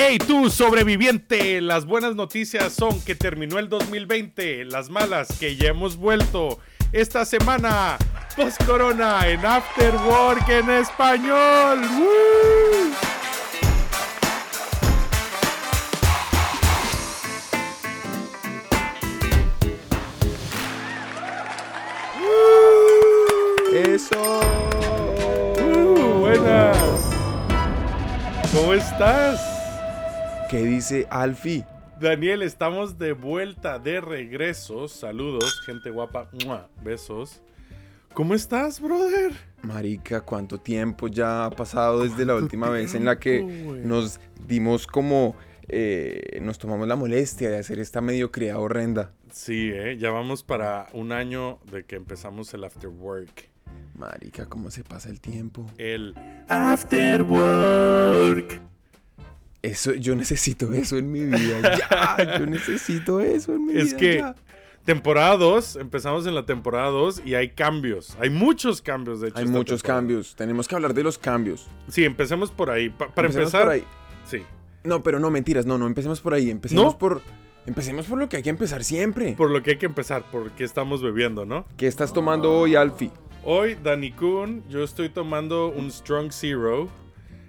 ¡Hey 0.00 0.18
tú, 0.18 0.48
sobreviviente! 0.48 1.60
Las 1.60 1.84
buenas 1.84 2.14
noticias 2.14 2.72
son 2.72 3.00
que 3.00 3.16
terminó 3.16 3.58
el 3.58 3.68
2020, 3.68 4.64
las 4.66 4.90
malas 4.90 5.26
que 5.40 5.56
ya 5.56 5.70
hemos 5.70 5.96
vuelto. 5.96 6.60
Esta 6.92 7.24
semana, 7.24 7.98
post 8.36 8.62
corona 8.64 9.26
en 9.26 9.44
After 9.44 9.96
Work 9.96 10.48
en 10.50 10.70
español. 10.70 11.80
¡Woo! 11.98 12.92
¡Eso! 23.74 24.40
¡Uh! 25.60 26.20
buenas. 26.20 26.76
¿Cómo 28.52 28.74
estás? 28.74 29.47
¿Qué 30.50 30.64
dice 30.64 31.06
Alfie? 31.10 31.66
Daniel, 32.00 32.42
estamos 32.42 32.98
de 32.98 33.12
vuelta, 33.12 33.78
de 33.78 34.00
regreso. 34.00 34.88
Saludos, 34.88 35.60
gente 35.66 35.90
guapa. 35.90 36.30
¡Mua! 36.44 36.68
Besos. 36.82 37.42
¿Cómo 38.14 38.34
estás, 38.34 38.80
brother? 38.80 39.32
Marica, 39.62 40.22
¿cuánto 40.22 40.58
tiempo 40.58 41.08
ya 41.08 41.44
ha 41.44 41.50
pasado 41.50 42.02
desde 42.02 42.24
la 42.24 42.34
última 42.34 42.70
vez 42.70 42.94
en 42.94 43.04
la 43.04 43.18
que 43.18 43.42
nos 43.84 44.20
dimos 44.46 44.86
como... 44.86 45.36
eh, 45.68 46.38
nos 46.40 46.58
tomamos 46.58 46.88
la 46.88 46.96
molestia 46.96 47.50
de 47.50 47.58
hacer 47.58 47.78
esta 47.78 48.00
mediocridad 48.00 48.56
horrenda? 48.56 49.12
Sí, 49.30 49.70
¿eh? 49.72 49.98
ya 49.98 50.10
vamos 50.10 50.42
para 50.42 50.86
un 50.94 51.12
año 51.12 51.58
de 51.70 51.84
que 51.84 51.96
empezamos 51.96 52.54
el 52.54 52.64
After 52.64 52.88
Work. 52.88 53.50
Marica, 53.94 54.46
¿cómo 54.46 54.70
se 54.70 54.82
pasa 54.82 55.10
el 55.10 55.20
tiempo? 55.20 55.66
El 55.76 56.14
After 56.48 57.22
Work. 57.22 58.62
Eso, 59.62 59.92
yo 59.94 60.14
necesito 60.14 60.72
eso 60.72 60.96
en 60.98 61.10
mi 61.10 61.24
vida. 61.24 61.60
Ya, 61.78 62.38
yo 62.38 62.46
necesito 62.46 63.20
eso 63.20 63.54
en 63.54 63.66
mi 63.66 63.72
vida. 63.72 63.82
Es 63.82 63.94
que 63.94 64.16
ya. 64.18 64.34
temporada 64.84 65.36
2, 65.36 65.76
empezamos 65.76 66.26
en 66.26 66.34
la 66.34 66.46
temporada 66.46 66.88
2 66.90 67.22
y 67.24 67.34
hay 67.34 67.48
cambios. 67.50 68.16
Hay 68.20 68.30
muchos 68.30 68.80
cambios, 68.80 69.20
de 69.20 69.28
hecho. 69.28 69.38
Hay 69.38 69.46
muchos 69.46 69.82
temporada. 69.82 70.00
cambios. 70.00 70.34
Tenemos 70.36 70.68
que 70.68 70.74
hablar 70.76 70.94
de 70.94 71.02
los 71.02 71.18
cambios. 71.18 71.66
Sí, 71.88 72.04
empecemos 72.04 72.50
por 72.52 72.70
ahí. 72.70 72.88
Pa- 72.88 73.08
para 73.08 73.26
Empecemos 73.28 73.52
empezar, 73.52 73.62
por 73.64 73.72
ahí. 73.72 73.84
sí. 74.26 74.42
No, 74.84 75.02
pero 75.02 75.18
no, 75.18 75.28
mentiras. 75.30 75.66
No, 75.66 75.76
no, 75.76 75.86
empecemos 75.88 76.20
por 76.20 76.34
ahí. 76.34 76.50
Empecemos 76.50 76.84
¿No? 76.84 76.98
por... 76.98 77.20
Empecemos 77.66 78.06
por 78.06 78.18
lo 78.18 78.28
que 78.30 78.38
hay 78.38 78.42
que 78.42 78.48
empezar 78.50 78.82
siempre. 78.84 79.32
Por 79.36 79.50
lo 79.50 79.62
que 79.62 79.72
hay 79.72 79.76
que 79.76 79.84
empezar, 79.86 80.24
porque 80.32 80.64
estamos 80.64 81.02
bebiendo, 81.02 81.44
¿no? 81.44 81.66
¿Qué 81.76 81.86
estás 81.88 82.12
tomando 82.14 82.50
hoy, 82.52 82.76
Alfie? 82.76 83.10
Hoy, 83.44 83.76
Dani 83.82 84.12
Kun, 84.12 84.62
yo 84.70 84.82
estoy 84.84 85.10
tomando 85.10 85.68
un 85.68 85.90
Strong 85.90 86.30
Zero. 86.32 86.88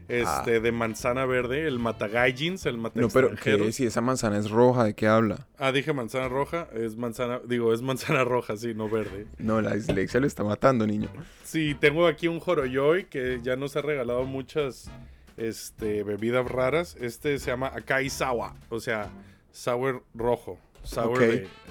Este, 0.09 0.59
de 0.59 0.71
manzana 0.71 1.25
verde, 1.25 1.67
el 1.67 1.77
Matagaijins, 1.79 2.65
el 2.65 2.77
mata 2.79 2.99
Ah. 2.99 3.01
No, 3.03 3.09
pero. 3.09 3.31
¿qué? 3.35 3.71
Si 3.71 3.85
esa 3.85 4.01
manzana 4.01 4.37
es 4.39 4.49
roja, 4.49 4.83
¿de 4.83 4.95
qué 4.95 5.07
habla? 5.07 5.45
Ah, 5.59 5.71
dije 5.71 5.93
manzana 5.93 6.27
roja, 6.27 6.67
es 6.73 6.95
manzana, 6.97 7.39
digo, 7.45 7.73
es 7.73 7.81
manzana 7.83 8.23
roja, 8.23 8.57
sí, 8.57 8.73
no 8.73 8.89
verde. 8.89 9.27
No, 9.37 9.61
la 9.61 9.75
dislexia 9.75 10.19
lo 10.19 10.25
está 10.27 10.43
matando, 10.43 10.87
niño. 10.87 11.09
Sí, 11.43 11.75
tengo 11.79 12.07
aquí 12.07 12.27
un 12.27 12.41
Horoyoy 12.43 13.05
que 13.05 13.39
ya 13.43 13.55
nos 13.55 13.75
ha 13.75 13.81
regalado 13.81 14.23
muchas 14.25 14.89
este, 15.37 16.03
bebidas 16.03 16.49
raras. 16.49 16.97
Este 16.99 17.37
se 17.39 17.51
llama 17.51 17.67
Akai 17.67 18.09
Sawa, 18.09 18.55
o 18.69 18.79
sea, 18.79 19.09
sour 19.51 20.03
rojo. 20.15 20.57
Sour 20.83 21.19
de, 21.19 21.27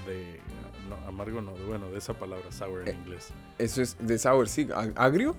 de- 0.06 0.40
no, 0.88 0.96
amargo 1.08 1.40
no, 1.42 1.54
de- 1.54 1.64
bueno, 1.64 1.90
de 1.90 1.98
esa 1.98 2.14
palabra, 2.14 2.50
sour 2.52 2.82
en 2.82 2.88
Eh, 2.88 2.98
inglés. 3.04 3.30
Eso 3.58 3.82
es 3.82 3.96
de 3.98 4.16
sour, 4.18 4.48
sí. 4.48 4.66
¿Ag- 4.66 4.92
¿Agrio? 4.96 5.34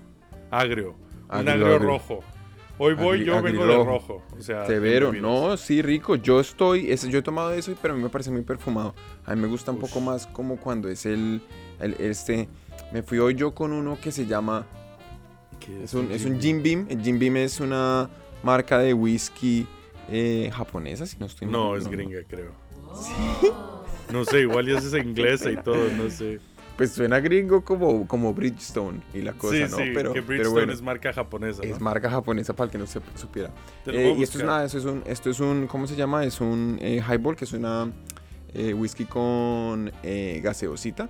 Agrio, 0.50 0.96
un 1.28 1.48
agrio, 1.48 1.66
agrio. 1.66 1.78
rojo. 1.78 2.20
Hoy 2.82 2.94
voy, 2.94 3.24
yo 3.24 3.42
vengo 3.42 3.66
de 3.66 3.84
rojo. 3.84 4.22
O 4.38 4.42
sea, 4.42 4.64
Severo. 4.66 5.12
No, 5.12 5.54
sí, 5.58 5.82
rico. 5.82 6.16
Yo 6.16 6.40
estoy... 6.40 6.90
ese- 6.90 7.10
yo 7.10 7.18
he 7.18 7.22
tomado 7.22 7.52
eso, 7.52 7.74
pero 7.82 7.92
a 7.92 7.96
mí 7.96 8.02
me 8.02 8.08
parece 8.08 8.30
muy 8.30 8.40
perfumado. 8.40 8.94
A 9.26 9.34
mí 9.34 9.40
me 9.42 9.48
gusta 9.48 9.70
un 9.70 9.78
poco 9.78 10.00
más 10.00 10.26
como 10.26 10.56
cuando 10.56 10.88
es 10.88 11.04
el... 11.04 11.42
el- 11.78 11.94
este... 11.98 12.48
Me 12.90 13.02
fui 13.02 13.18
hoy 13.18 13.34
yo 13.34 13.54
con 13.54 13.72
uno 13.72 13.98
que 14.00 14.10
se 14.10 14.24
llama... 14.24 14.66
¿Qué 15.60 15.84
Es 15.84 15.92
un, 15.92 16.10
es 16.10 16.24
un 16.24 16.40
Jim 16.40 16.62
Beam. 16.62 16.86
El 16.88 17.02
Jim 17.02 17.18
Beam 17.18 17.36
es 17.36 17.60
una 17.60 18.08
marca 18.42 18.78
de 18.78 18.94
whisky 18.94 19.66
eh, 20.08 20.50
japonesa, 20.50 21.04
si 21.04 21.18
no 21.18 21.26
estoy 21.26 21.48
mal. 21.48 21.52
No, 21.52 21.76
es 21.76 21.86
gringa, 21.86 22.20
creo. 22.26 22.52
No 24.10 24.24
sé, 24.24 24.40
igual 24.40 24.66
ya 24.66 24.76
es 24.78 24.92
inglesa 24.92 25.52
y 25.52 25.56
todo, 25.58 25.88
no 25.96 26.10
sé. 26.10 26.40
Pues 26.80 26.92
suena 26.92 27.20
gringo 27.20 27.62
como, 27.62 28.08
como 28.08 28.32
Bridgestone 28.32 29.00
y 29.12 29.20
la 29.20 29.34
cosa, 29.34 29.54
sí, 29.54 29.60
¿no? 29.70 29.76
sí, 29.76 29.82
pero, 29.92 30.14
que 30.14 30.22
pero 30.22 30.26
Bridgestone 30.28 30.50
bueno, 30.60 30.72
es 30.72 30.80
marca 30.80 31.12
japonesa, 31.12 31.62
¿no? 31.62 31.68
es 31.74 31.78
marca 31.78 32.08
japonesa 32.10 32.54
para 32.56 32.64
el 32.68 32.70
que 32.72 32.78
no 32.78 32.86
se 32.86 33.00
supiera. 33.16 33.50
Eh, 33.84 34.14
y 34.16 34.22
esto 34.22 34.38
es 34.38 34.44
nada, 34.44 34.64
esto 34.64 34.78
es 34.78 34.86
un, 34.86 35.02
esto 35.04 35.28
es 35.28 35.40
un, 35.40 35.66
¿cómo 35.66 35.86
se 35.86 35.94
llama? 35.94 36.24
Es 36.24 36.40
un 36.40 36.78
eh, 36.80 37.02
highball, 37.06 37.36
que 37.36 37.44
es 37.44 37.52
una 37.52 37.92
eh, 38.54 38.72
whisky 38.72 39.04
con 39.04 39.92
eh, 40.02 40.40
gaseosita 40.42 41.06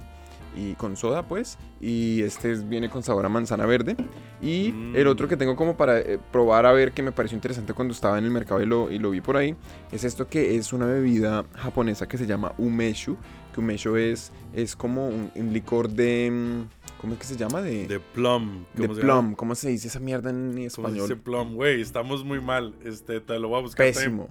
y 0.56 0.74
con 0.74 0.96
soda, 0.96 1.28
pues. 1.28 1.56
Y 1.80 2.22
este 2.22 2.50
es- 2.50 2.68
viene 2.68 2.90
con 2.90 3.04
sabor 3.04 3.24
a 3.24 3.28
manzana 3.28 3.64
verde. 3.64 3.94
Y 4.42 4.72
Mm. 4.72 4.96
el 4.96 5.06
otro 5.06 5.28
que 5.28 5.36
tengo 5.36 5.54
como 5.54 5.76
para 5.76 6.00
eh, 6.00 6.18
probar 6.32 6.66
a 6.66 6.72
ver 6.72 6.90
que 6.90 7.04
me 7.04 7.12
pareció 7.12 7.36
interesante 7.36 7.74
cuando 7.74 7.94
estaba 7.94 8.18
en 8.18 8.24
el 8.24 8.32
mercado 8.32 8.60
y 8.60 8.66
lo, 8.66 8.90
y 8.90 8.98
lo 8.98 9.10
vi 9.10 9.20
por 9.20 9.36
ahí, 9.36 9.54
es 9.92 10.02
esto 10.02 10.26
que 10.26 10.56
es 10.56 10.72
una 10.72 10.86
bebida 10.86 11.44
japonesa 11.54 12.08
que 12.08 12.18
se 12.18 12.26
llama 12.26 12.52
umeshu. 12.58 13.16
Que 13.54 13.60
umeshu 13.60 13.96
es, 13.96 14.32
es 14.54 14.76
como 14.76 15.08
un, 15.08 15.30
un 15.34 15.52
licor 15.52 15.88
de... 15.90 16.30
mm, 16.30 17.00
¿Cómo 17.00 17.14
es 17.14 17.18
que 17.20 17.24
se 17.26 17.36
llama? 17.36 17.62
De, 17.62 17.86
De 17.88 17.98
plum. 18.00 18.64
de 18.74 18.88
plum. 18.88 19.34
¿Cómo 19.34 19.54
se 19.54 19.70
dice 19.70 19.88
esa 19.88 20.00
mierda 20.00 20.30
en 20.30 20.48
¿Cómo 20.50 20.58
se 20.60 20.66
español? 20.66 21.08
dice 21.08 21.16
plum? 21.16 21.54
Güey, 21.54 21.80
estamos 21.80 22.24
muy 22.24 22.40
mal. 22.40 22.74
Este, 22.84 23.20
te 23.20 23.38
lo 23.38 23.48
voy 23.48 23.58
a 23.58 23.62
buscar. 23.62 23.86
Pésimo. 23.86 24.28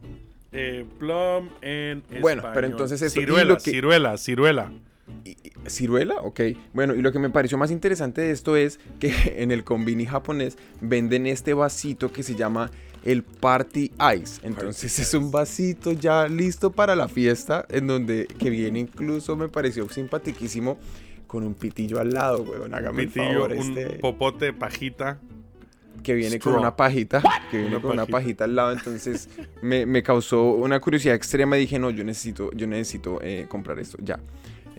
Eh, 0.52 0.86
plum 1.00 1.50
en 1.62 2.04
Bueno, 2.22 2.42
pero 2.42 2.50
español. 2.52 2.72
entonces 2.72 3.02
esto- 3.02 3.20
Ciruela, 3.20 3.56
que- 3.58 3.72
ciruela, 3.72 4.18
ciruela. 4.18 4.72
Y- 5.26 5.32
y- 5.32 5.52
¿Ciruela? 5.68 6.16
Ok. 6.22 6.42
Bueno, 6.74 6.94
y 6.94 7.02
lo 7.02 7.12
que 7.12 7.18
me 7.20 7.30
pareció 7.32 7.58
más 7.58 7.72
interesante 7.72 8.22
de 8.22 8.32
esto 8.32 8.56
es 8.56 8.80
que 9.00 9.12
en 9.44 9.52
el 9.52 9.64
combini 9.64 10.06
japonés 10.06 10.58
venden 10.82 11.26
este 11.28 11.54
vasito 11.56 12.12
que 12.12 12.22
se 12.24 12.36
llama 12.36 12.70
el 13.04 13.24
Party 13.24 13.92
Ice. 14.16 14.42
Entonces 14.44 14.92
Party 14.92 15.02
es 15.02 15.14
un 15.14 15.32
vasito 15.32 15.92
ya 15.92 16.28
listo 16.28 16.72
para 16.72 16.96
la 16.96 17.08
fiesta, 17.08 17.66
en 17.70 17.88
donde 17.88 18.28
que 18.28 18.50
viene 18.50 18.80
incluso, 18.80 19.36
me 19.36 19.48
pareció 19.50 19.88
simpaticísimo, 19.90 20.78
con 21.28 21.44
un 21.44 21.54
pitillo 21.54 22.00
al 22.00 22.10
lado, 22.12 22.42
weón. 22.44 22.74
Hágame 22.74 23.06
Pitillo, 23.06 23.46
el 23.46 23.58
favor, 23.58 23.68
un 23.68 23.78
este, 23.78 24.00
popote, 24.00 24.52
pajita. 24.52 25.20
que 26.02 26.16
viene 26.16 26.38
straw. 26.38 26.54
con 26.54 26.62
una 26.62 26.76
pajita, 26.76 27.22
que 27.52 27.58
viene 27.58 27.76
Una 27.76 27.82
con 27.82 27.92
una 27.92 28.06
pajita. 28.08 28.46
al 28.46 28.56
lado. 28.56 28.72
Entonces 28.72 29.30
me, 29.62 29.86
me 29.86 30.02
causó 30.02 30.52
una 30.54 30.80
curiosidad 30.80 31.14
extrema. 31.16 31.56
Dije, 31.56 31.78
no, 31.78 31.92
yo 31.92 32.04
necesito, 32.04 32.52
yo 32.54 32.66
necesito 32.66 33.20
eh, 33.22 33.46
comprar 33.48 33.78
esto, 33.80 33.98
ya. 34.02 34.20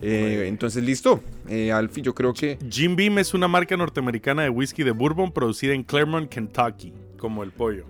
Eh, 0.01 0.45
entonces, 0.47 0.83
listo. 0.83 1.21
Eh, 1.47 1.71
Alfie, 1.71 2.03
yo 2.03 2.13
creo 2.13 2.33
que 2.33 2.57
Jim 2.69 2.95
Beam 2.95 3.19
es 3.19 3.33
una 3.33 3.47
marca 3.47 3.77
norteamericana 3.77 4.41
de 4.43 4.49
whisky 4.49 4.83
de 4.83 4.91
bourbon 4.91 5.31
producida 5.31 5.73
en 5.73 5.83
Claremont, 5.83 6.27
Kentucky. 6.29 6.91
Como 7.17 7.43
el 7.43 7.51
pollo. 7.51 7.85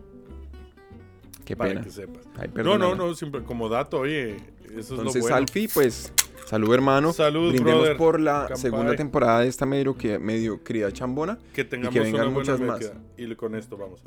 Qué 1.45 1.55
para 1.55 1.71
pena. 1.71 1.83
que 1.83 1.89
sepas. 1.91 2.23
Ay, 2.37 2.49
No, 2.55 2.77
no, 2.77 2.95
no, 2.95 3.13
siempre 3.15 3.43
como 3.43 3.69
dato, 3.69 3.99
oye, 3.99 4.35
eso 4.35 4.79
es 4.79 4.89
Entonces, 4.91 5.15
lo 5.15 5.21
bueno. 5.21 5.35
Alfie, 5.35 5.69
pues, 5.73 6.13
salud, 6.47 6.73
hermano. 6.73 7.13
Salud, 7.13 7.51
Brindemos 7.51 7.81
brother. 7.81 7.97
por 7.97 8.19
la 8.19 8.55
segunda 8.55 8.95
temporada 8.95 9.41
de 9.41 9.47
esta 9.47 9.65
medio, 9.65 9.97
que, 9.97 10.19
medio 10.19 10.63
cría 10.63 10.91
chambona. 10.91 11.37
que 11.53 11.63
tengamos 11.63 11.93
vengan 11.95 12.27
una 12.27 12.33
buena 12.33 12.39
muchas 12.39 12.59
más. 12.61 12.91
Y 13.17 13.33
con 13.35 13.55
esto 13.55 13.77
vamos. 13.77 14.01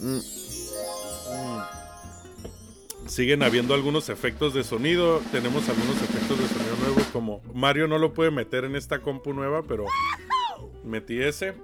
Mm, 0.00 0.18
Siguen 3.06 3.42
habiendo 3.44 3.74
algunos 3.74 4.08
efectos 4.08 4.52
de 4.52 4.64
sonido. 4.64 5.20
Tenemos 5.30 5.68
algunos 5.68 5.94
efectos 6.02 6.38
de 6.40 6.48
sonido 6.48 6.76
nuevos. 6.80 7.04
Como 7.12 7.40
Mario 7.54 7.86
no 7.86 7.98
lo 7.98 8.12
puede 8.12 8.30
meter 8.32 8.64
en 8.64 8.74
esta 8.74 9.00
compu 9.00 9.32
nueva, 9.32 9.62
pero 9.62 9.84
metí 10.84 11.20
ese. 11.20 11.54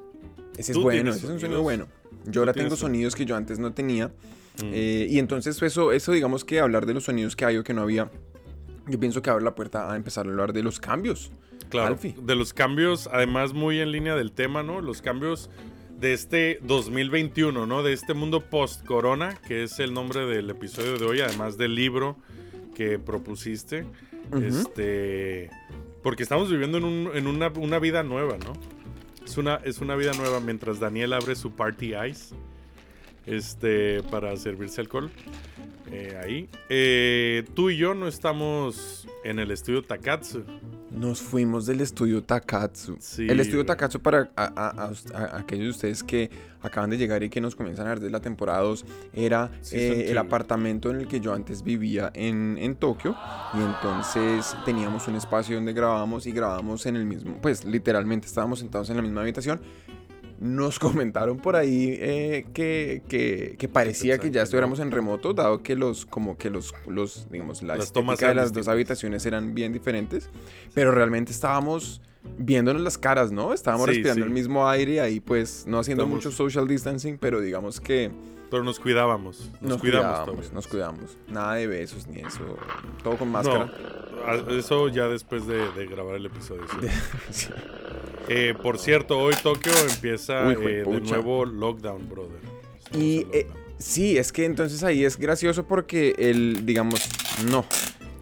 ese 0.56 0.72
es 0.72 0.78
bueno, 0.78 1.10
ese 1.10 1.26
es 1.26 1.30
un 1.32 1.40
sonido 1.40 1.62
bueno. 1.62 1.88
Yo 2.26 2.42
ahora 2.42 2.52
tengo 2.52 2.76
sonidos 2.76 3.16
que 3.16 3.24
yo 3.24 3.34
antes 3.34 3.58
no 3.58 3.72
tenía. 3.72 4.12
Mm. 4.58 4.70
Eh, 4.72 5.06
y 5.08 5.18
entonces 5.18 5.60
eso, 5.62 5.92
eso 5.92 6.12
digamos 6.12 6.44
que 6.44 6.60
hablar 6.60 6.84
de 6.86 6.94
los 6.94 7.04
sonidos 7.04 7.36
que 7.36 7.44
hay 7.44 7.56
o 7.56 7.64
que 7.64 7.72
no 7.74 7.82
había, 7.82 8.10
yo 8.88 8.98
pienso 9.00 9.22
que 9.22 9.30
abre 9.30 9.44
la 9.44 9.54
puerta 9.54 9.90
a 9.92 9.96
empezar 9.96 10.26
a 10.26 10.30
hablar 10.30 10.52
de 10.52 10.62
los 10.62 10.78
cambios. 10.80 11.30
Claro, 11.70 11.94
Alfie. 11.94 12.14
de 12.20 12.34
los 12.34 12.52
cambios, 12.52 13.08
además 13.10 13.54
muy 13.54 13.80
en 13.80 13.92
línea 13.92 14.14
del 14.14 14.32
tema, 14.32 14.62
¿no? 14.62 14.80
Los 14.82 15.00
cambios 15.00 15.48
de 15.98 16.12
este 16.12 16.58
2021, 16.62 17.64
¿no? 17.66 17.82
De 17.82 17.92
este 17.94 18.12
mundo 18.12 18.40
post-corona, 18.50 19.38
que 19.46 19.62
es 19.62 19.78
el 19.78 19.94
nombre 19.94 20.26
del 20.26 20.50
episodio 20.50 20.98
de 20.98 21.04
hoy, 21.06 21.20
además 21.20 21.56
del 21.56 21.74
libro 21.74 22.16
que 22.74 22.98
propusiste. 22.98 23.86
Ujú. 24.32 24.42
Este. 24.44 25.48
Porque 26.02 26.22
estamos 26.24 26.50
viviendo 26.50 26.78
en, 26.78 26.84
un- 26.84 27.10
en 27.14 27.26
una, 27.26 27.48
una 27.56 27.78
vida 27.78 28.02
nueva, 28.02 28.36
¿no? 28.38 28.52
Es 29.24 29.38
una, 29.38 29.56
es 29.64 29.78
una 29.78 29.94
vida 29.94 30.12
nueva 30.14 30.40
mientras 30.40 30.80
Daniel 30.80 31.12
abre 31.12 31.36
su 31.36 31.52
Party 31.52 31.94
Ice. 32.10 32.34
Este. 33.26 34.02
Para 34.10 34.36
servirse 34.36 34.80
alcohol. 34.80 35.10
eh, 35.90 36.18
ahí. 36.24 36.48
Eh, 36.70 37.44
tú 37.54 37.68
y 37.68 37.76
yo 37.76 37.92
no 37.94 38.08
estamos 38.08 39.06
en 39.24 39.38
el 39.38 39.50
estudio 39.50 39.82
Takatsu. 39.82 40.42
Nos 40.90 41.20
fuimos 41.20 41.66
del 41.66 41.80
estudio 41.82 42.22
Takatsu. 42.22 42.96
Sí, 42.98 43.26
el 43.28 43.40
estudio. 43.40 43.66
Takatsu 43.66 44.00
para 44.00 44.30
a- 44.36 44.44
a- 44.44 44.92
a- 45.18 45.36
aquellos 45.38 45.64
de 45.64 45.70
ustedes 45.70 46.02
que 46.02 46.30
acaban 46.62 46.88
de 46.90 46.96
llegar 46.98 47.22
y 47.22 47.28
que 47.28 47.40
nos 47.42 47.54
comienzan 47.54 47.86
a 47.86 47.90
ver 47.90 48.00
de 48.00 48.08
la 48.10 48.20
temporada 48.20 48.60
2 48.60 48.84
era 49.12 49.50
Sí, 49.60 49.76
eh, 49.76 50.10
el 50.10 50.16
apartamento 50.18 50.90
en 50.90 50.96
el 50.96 51.08
que 51.08 51.20
yo 51.20 51.34
antes 51.34 51.62
vivía 51.62 52.10
en, 52.14 52.56
en 52.58 52.74
Tokio 52.76 53.14
y 53.54 53.58
entonces 53.62 54.54
teníamos 54.64 55.08
un 55.08 55.16
espacio 55.16 55.56
donde 55.56 55.72
grabábamos 55.74 56.26
y 56.26 56.32
grabábamos 56.32 56.86
en 56.86 56.96
el 56.96 57.04
mismo, 57.04 57.36
pues 57.42 57.64
literalmente 57.64 58.26
estábamos 58.26 58.60
sentados 58.60 58.88
en 58.90 58.96
la 58.96 59.02
misma 59.02 59.22
habitación. 59.22 59.60
Nos 60.42 60.80
comentaron 60.80 61.38
por 61.38 61.54
ahí 61.54 61.96
eh, 62.00 62.46
que, 62.52 63.02
que- 63.08 63.54
que 63.56 63.68
parecía 63.68 64.18
que 64.18 64.30
ya 64.32 64.42
estuviéramos 64.42 64.80
en 64.80 64.90
remoto, 64.90 65.32
dado 65.34 65.62
que 65.62 65.76
los, 65.76 66.04
como 66.04 66.36
que 66.36 66.50
los, 66.50 66.74
los 66.88 67.28
digamos, 67.30 67.62
la 67.62 67.76
Las 67.76 67.92
tomas 67.92 68.18
de 68.18 68.34
las 68.34 68.52
dos 68.52 68.66
habitaciones 68.66 69.24
eran 69.24 69.54
bien 69.54 69.72
diferentes, 69.72 70.28
pero 70.74 70.90
realmente 70.90 71.30
estábamos 71.30 72.00
viéndonos 72.38 72.82
las 72.82 72.98
caras, 72.98 73.32
¿no? 73.32 73.52
Estábamos 73.52 73.86
Sí, 73.86 73.94
respirando 73.94 74.24
sí. 74.24 74.28
el 74.28 74.34
mismo 74.34 74.68
aire 74.68 75.00
ahí, 75.00 75.20
pues 75.20 75.64
no 75.66 75.78
haciendo 75.78 76.04
Estamos- 76.04 76.24
mucho 76.24 76.30
social 76.36 76.66
distancing, 76.68 77.18
pero 77.18 77.40
digamos 77.40 77.80
que 77.80 78.10
Pero 78.50 78.62
nos 78.64 78.78
cuidábamos. 78.78 79.50
Nos, 79.60 79.78
cuidábamos, 79.80 80.26
todavía. 80.26 80.50
nos 80.52 80.66
cuidamos. 80.68 81.16
Nada 81.28 81.54
de 81.54 81.66
besos 81.66 82.06
ni 82.06 82.20
eso, 82.20 82.56
todo 83.02 83.16
con 83.16 83.30
máscara. 83.30 83.72
eso 84.50 84.88
ya 84.88 85.08
después 85.08 85.46
de, 85.46 85.70
de 85.72 85.86
grabar 85.86 86.16
el 86.16 86.26
episodio. 86.26 86.64
sí. 87.30 87.46
Eh, 88.28 88.54
por 88.62 88.78
cierto, 88.78 89.18
hoy 89.18 89.34
Tokio 89.42 89.72
empieza 89.92 90.46
Uy, 90.46 90.54
eh, 90.60 90.84
de 90.86 91.00
nuevo 91.00 91.44
lockdown, 91.44 92.08
brother. 92.08 92.38
Estamos 92.78 93.02
Y 93.04 93.26
eh, 93.32 93.48
sí, 93.78 94.16
es 94.16 94.30
que 94.30 94.44
entonces 94.44 94.84
ahí 94.84 95.04
es 95.04 95.18
gracioso 95.18 95.66
porque 95.66 96.14
el, 96.16 96.64
digamos, 96.64 97.00
no, 97.50 97.64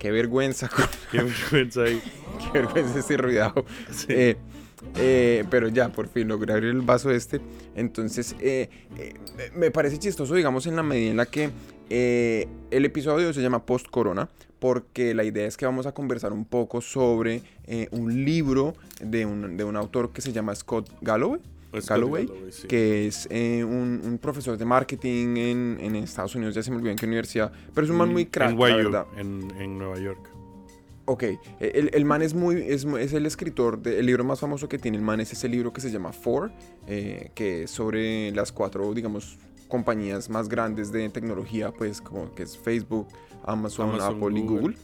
qué 0.01 0.11
vergüenza, 0.11 0.69
con- 0.69 0.87
Qué 1.13 1.23
vergüenza 1.23 1.83
ahí. 1.83 2.03
qué 2.53 2.59
vergüenza 2.59 2.99
ese 2.99 3.17
ruidado. 3.17 3.65
Sí. 3.93 4.07
Eh, 4.09 4.37
eh, 4.97 5.45
pero 5.51 5.69
ya, 5.69 5.91
por 5.91 6.09
fin 6.09 6.27
logré 6.27 6.53
abrir 6.55 6.71
el 6.71 6.81
vaso 6.81 7.11
este. 7.13 7.41
Entonces, 7.77 8.35
eh, 8.41 8.69
me 9.55 9.71
parece 9.71 9.99
chistoso, 9.99 10.35
digamos, 10.35 10.67
en 10.67 10.75
la 10.75 10.83
medida 10.83 11.11
en 11.11 11.17
la 11.19 11.27
que 11.27 11.51
el 11.91 12.85
episodio 12.85 13.33
se 13.33 13.43
llama 13.43 13.65
Post 13.67 13.89
Corona, 13.91 14.29
porque 14.59 15.15
la 15.15 15.25
idea 15.25 15.47
es 15.47 15.57
que 15.57 15.67
vamos 15.67 15.87
a 15.87 15.93
conversar 15.93 16.33
un 16.33 16.45
poco 16.45 16.81
sobre 16.81 17.43
un 17.91 18.25
libro 18.25 18.75
de 19.01 19.27
un, 19.27 19.57
de 19.57 19.65
un 19.65 19.77
autor 19.77 20.13
que 20.13 20.23
se 20.23 20.33
llama 20.33 20.55
Scott 20.55 20.91
Galloway. 21.03 21.41
Galloway, 21.73 22.27
Galloway, 22.27 22.53
sí. 22.53 22.67
que 22.69 23.07
es 23.07 23.27
eh, 23.31 23.65
un, 23.65 24.01
un 24.05 24.19
profesor 24.19 24.57
de 24.59 24.65
marketing 24.65 25.37
en, 25.37 25.79
en 25.81 25.97
Estados 25.97 26.35
Unidos, 26.35 26.55
ya 26.55 26.63
se 26.63 26.71
me 26.71 26.77
olvidó 26.79 26.91
en 26.93 26.97
qué 26.99 27.07
universidad, 27.07 27.53
pero 27.75 27.85
es 27.85 27.91
un 27.91 27.97
man 27.99 28.13
muy 28.13 28.27
crack, 28.27 28.59
la 28.59 28.77
verdad. 28.77 29.07
en, 29.17 29.51
en 29.59 29.79
Nueva 29.79 29.99
York. 29.99 30.29
Ok, 31.07 31.25
el, 31.59 31.91
el 31.93 32.05
man 32.05 32.23
es 32.23 32.35
muy, 32.35 32.57
es, 32.69 32.85
el 32.85 33.27
escritor, 33.27 33.83
de- 33.83 33.99
el 33.99 34.07
libro 34.07 34.23
más 34.23 34.39
famoso 34.39 34.69
que 34.69 34.79
tiene 34.79 34.97
el 34.97 35.03
man 35.03 35.21
es 35.21 35.33
ese 35.33 35.49
libro 35.49 35.73
que 35.73 35.81
se 35.81 35.91
llama 35.91 36.13
Four, 36.13 36.53
eh, 36.87 37.31
que 37.35 37.65
es 37.65 37.71
sobre 37.73 38.31
las 38.33 38.53
cuatro, 38.53 38.93
digamos, 38.95 39.37
compañías 39.67 40.29
más 40.31 40.49
grandes 40.49 40.93
de 40.93 41.09
tecnología, 41.09 41.73
pues 41.73 42.01
como 42.01 42.33
que 42.35 42.45
es 42.45 42.57
Facebook, 42.57 43.09
Amazon, 43.45 43.91
Amazon, 43.91 44.17
Apple 44.23 44.39
y 44.39 44.43
Google. 44.43 44.77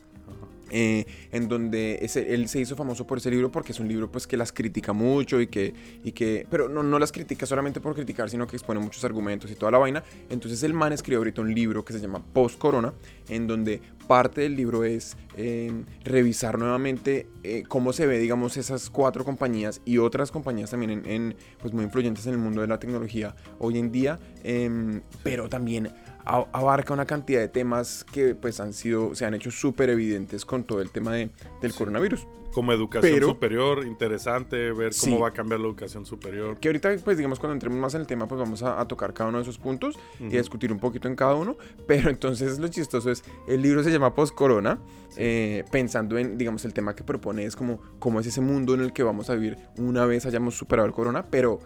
Eh, 0.71 1.07
en 1.31 1.49
donde 1.49 2.09
él 2.27 2.49
se 2.49 2.61
hizo 2.61 2.75
famoso 2.75 3.07
por 3.07 3.19
ese 3.19 3.31
libro 3.31 3.53
porque 3.53 3.71
es 3.71 3.79
un 3.79 3.87
libro 3.87 4.11
pues 4.11 4.27
que 4.27 4.37
las 4.37 4.53
critica 4.53 4.93
mucho 4.93 5.41
y 5.41 5.47
que, 5.47 5.73
y 6.03 6.11
que 6.11 6.45
pero 6.51 6.69
no, 6.69 6.83
no 6.83 6.99
las 6.99 7.13
critica 7.13 7.47
solamente 7.47 7.81
por 7.81 7.95
criticar, 7.95 8.29
sino 8.29 8.49
que 8.49 8.57
expone 8.57 8.81
muchos 8.81 9.05
argumentos 9.05 9.51
y 9.51 9.55
toda 9.55 9.71
la 9.71 9.79
vaina. 9.79 10.03
Entonces 10.29 10.63
el 10.65 10.75
man 10.75 10.93
escribió 10.93 11.19
ahorita 11.19 11.41
un 11.41 11.55
libro 11.55 11.85
que 11.85 11.93
se 11.93 12.01
llama 12.01 12.23
Post 12.33 12.59
Corona, 12.59 12.93
en 13.29 13.47
donde 13.47 13.81
parte 14.07 14.41
del 14.41 14.57
libro 14.57 14.85
es 14.85 15.17
eh, 15.37 15.73
revisar 16.05 16.59
nuevamente 16.59 17.27
eh, 17.43 17.65
cómo 17.69 17.93
se 17.93 18.07
ve, 18.07 18.19
digamos, 18.19 18.57
esas 18.57 18.91
cuatro 18.91 19.25
compañías 19.25 19.81
y 19.85 19.99
otras 19.99 20.31
compañías 20.31 20.71
también 20.71 21.03
en, 21.07 21.37
pues 21.61 21.73
muy 21.75 21.85
influyentes 21.85 22.27
en 22.27 22.33
el 22.33 22.39
mundo 22.39 22.61
de 22.61 22.69
la 22.69 22.79
tecnología 22.79 23.35
hoy 23.59 23.79
en 23.79 23.93
día, 23.93 24.19
em, 24.45 25.03
pero 25.23 25.49
también 25.49 25.91
abarca 26.27 26.93
una 26.93 27.07
cantidad 27.07 27.41
de 27.41 27.49
temas 27.49 28.05
que 28.13 28.35
pues 28.35 28.59
han 28.61 28.73
sido, 28.73 29.15
se 29.15 29.25
han 29.25 29.35
hecho 29.35 29.51
súper 29.51 29.91
evidentes 29.91 30.45
con 30.45 30.65
todo 30.65 30.81
el 30.83 30.91
tema 30.91 31.13
de, 31.13 31.31
del 31.63 31.73
coronavirus. 31.75 32.27
Como 32.53 32.73
educación 32.73 33.13
Pero- 33.13 33.29
superior, 33.29 33.85
interesante 33.87 34.57
ver 34.73 34.93
cómo 34.99 35.17
Sí. 35.17 35.21
va 35.21 35.29
a 35.29 35.33
cambiar 35.33 35.61
la 35.61 35.67
educación 35.67 36.07
superior. 36.07 36.59
Que 36.59 36.69
ahorita, 36.69 36.91
pues 37.05 37.19
digamos, 37.19 37.39
cuando 37.39 37.53
entremos 37.53 37.79
más 37.79 37.95
en 37.95 38.01
el 38.01 38.07
tema, 38.07 38.27
pues 38.27 38.39
vamos 38.41 38.63
a, 38.63 38.81
a 38.81 38.89
tocar 38.89 39.13
cada 39.13 39.29
uno 39.29 39.39
de 39.39 39.43
esos 39.43 39.59
puntos 39.59 39.99
y 40.19 40.25
Ujú. 40.29 40.35
a 40.35 40.39
discutir 40.39 40.73
un 40.73 40.79
poquito 40.79 41.07
en 41.07 41.17
cada 41.17 41.35
uno. 41.35 41.57
Pero 41.87 42.09
entonces 42.09 42.59
lo 42.59 42.69
chistoso 42.69 43.11
es, 43.11 43.23
el 43.47 43.61
libro 43.61 43.83
se 43.85 43.91
llama 43.91 44.15
Post 44.15 44.35
Corona, 44.35 44.79
eh, 45.19 45.65
pensando 45.71 46.17
en, 46.17 46.39
digamos, 46.39 46.65
el 46.65 46.73
tema 46.73 46.97
que 46.97 47.05
propone 47.05 47.45
es 47.45 47.57
como 47.57 47.79
cómo 47.99 48.21
es 48.21 48.27
ese 48.27 48.41
mundo 48.41 48.73
en 48.75 48.81
el 48.81 48.93
que 48.95 49.03
vamos 49.03 49.29
a 49.29 49.35
vivir 49.35 49.59
una 49.77 50.07
vez 50.07 50.25
hayamos 50.25 50.57
superado 50.57 50.87
el 50.89 50.95
corona, 50.95 51.27
pero 51.31 51.59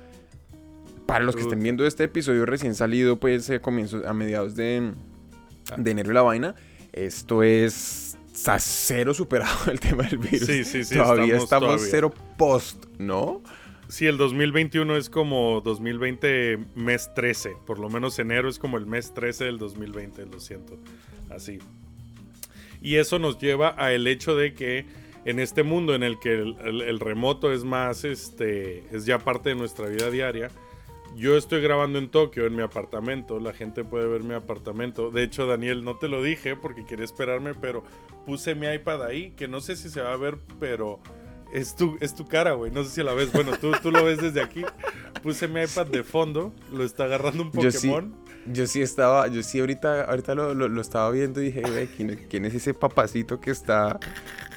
para 1.13 1.25
los 1.25 1.35
que 1.37 1.43
estén 1.43 1.63
viendo 1.63 1.87
este 1.87 2.05
episodio 2.05 2.47
recién 2.47 2.75
salido, 2.75 3.19
pues 3.21 3.49
a 3.51 3.61
comienzos, 3.61 4.05
a 4.07 4.13
mediados 4.13 4.57
de, 4.57 4.93
de 5.77 5.91
enero 5.91 6.11
y 6.11 6.15
la 6.15 6.23
vaina, 6.23 6.55
esto 6.93 7.43
es 7.43 8.17
está 8.35 8.59
cero 8.59 9.13
superado 9.13 9.55
el 9.71 9.81
tema 9.81 10.05
del 10.05 10.19
virus. 10.19 10.47
Sí, 10.47 10.65
sí, 10.65 10.85
sí, 10.85 10.95
Todavía 10.95 11.25
estamos 11.37 11.45
estamos, 11.45 11.67
todavía. 11.69 11.87
cero 11.91 12.15
post, 12.39 12.85
¿no? 12.99 13.43
Sí, 13.89 14.07
el 14.07 14.17
2021 14.19 14.97
es 14.97 15.11
como 15.11 15.61
2020 15.63 16.59
mes 16.77 17.11
13. 17.15 17.55
Por 17.67 17.79
lo 17.81 17.91
menos 17.91 18.19
enero 18.21 18.49
es 18.49 18.59
como 18.61 18.79
el 18.79 18.87
mes 18.87 19.13
13 19.13 19.45
del 19.45 19.59
2020, 19.59 20.27
lo 20.27 20.39
siento. 20.41 20.79
Así. 21.29 21.59
Y 22.81 22.97
eso 22.97 23.19
nos 23.19 23.39
lleva 23.39 23.75
a 23.77 23.93
el 23.93 24.07
hecho 24.07 24.37
de 24.37 24.55
que 24.55 24.87
en 25.25 25.39
este 25.41 25.65
mundo 25.65 25.95
en 25.95 26.03
el 26.03 26.19
que 26.19 26.33
el, 26.35 26.57
el- 26.65 26.83
el 26.83 27.01
remoto 27.01 27.53
es 27.53 27.65
más, 27.65 28.05
este, 28.05 28.85
es 28.95 29.05
ya 29.07 29.19
parte 29.19 29.51
de 29.51 29.55
nuestra 29.57 29.87
vida 29.89 30.09
diaria. 30.11 30.51
Yo 31.17 31.37
estoy 31.37 31.61
grabando 31.61 31.99
en 31.99 32.09
Tokio, 32.09 32.47
en 32.47 32.57
mi 32.57 32.63
apartamento. 32.63 33.41
La 33.41 33.53
gente 33.53 33.85
puede 33.85 34.07
ver 34.07 34.23
mi 34.23 34.35
apartamento. 34.35 35.11
De 35.11 35.23
hecho, 35.25 35.47
Daniel, 35.47 35.85
no 35.85 35.97
te 35.97 36.09
lo 36.09 36.23
dije 36.23 36.57
porque 36.57 36.85
quería 36.87 37.05
esperarme, 37.05 37.55
pero 37.55 37.85
puse 38.27 38.55
mi 38.55 38.67
iPad 38.69 39.03
ahí, 39.05 39.33
que 39.33 39.49
no 39.49 39.61
sé 39.61 39.77
si 39.77 39.91
se 39.91 40.01
va 40.01 40.13
a 40.13 40.17
ver, 40.17 40.39
pero 40.59 41.01
es 41.53 41.75
tu, 41.75 41.99
es 42.01 42.15
tu 42.15 42.27
cara, 42.27 42.53
güey. 42.53 42.71
No 42.71 42.85
sé 42.85 42.91
si 42.91 43.03
la 43.03 43.13
ves. 43.13 43.33
Bueno, 43.33 43.53
tú, 43.61 43.73
tú 43.83 43.91
lo 43.91 44.05
ves 44.05 44.19
desde 44.23 44.41
aquí. 44.41 44.65
Puse 45.23 45.49
mi 45.49 45.61
iPad 45.63 45.87
de 45.89 46.05
fondo. 46.05 46.55
Lo 46.73 46.85
está 46.85 47.05
agarrando 47.05 47.43
un 47.43 47.53
Yo 47.53 47.71
sí. 47.71 47.89
Pokémon. 47.89 48.15
Yo 48.47 48.67
sí 48.67 48.81
estaba, 48.81 49.29
yo 49.29 49.43
sí 49.43 49.61
ahorita, 49.61 50.05
ahorita 50.05 50.35
lo, 50.35 50.55
lo- 50.55 50.69
lo 50.69 50.81
estaba 50.81 51.11
viendo 51.11 51.43
y 51.43 51.47
dije, 51.47 51.61
"Ve, 51.61 51.91
¿quién, 51.95 52.27
quién 52.31 52.47
es 52.47 52.55
ese 52.55 52.73
papacito 52.73 53.39
que 53.39 53.51
está? 53.51 53.99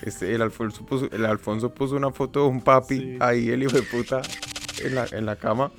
Este, 0.03 0.33
el, 0.33 0.41
Alfonso 0.41 0.85
puso, 0.85 1.09
el 1.11 1.25
Alfonso 1.25 1.73
puso 1.73 1.97
una 1.97 2.09
foto 2.11 2.43
de 2.43 2.47
un 2.47 2.61
papi 2.61 2.97
Sí. 2.99 3.17
ahí, 3.19 3.49
el 3.49 3.61
hijo 3.63 3.75
de 3.75 3.81
puta, 3.83 4.21
en 4.81 4.95
la, 4.95 5.05
en 5.11 5.25
la 5.25 5.35
cama. 5.35 5.69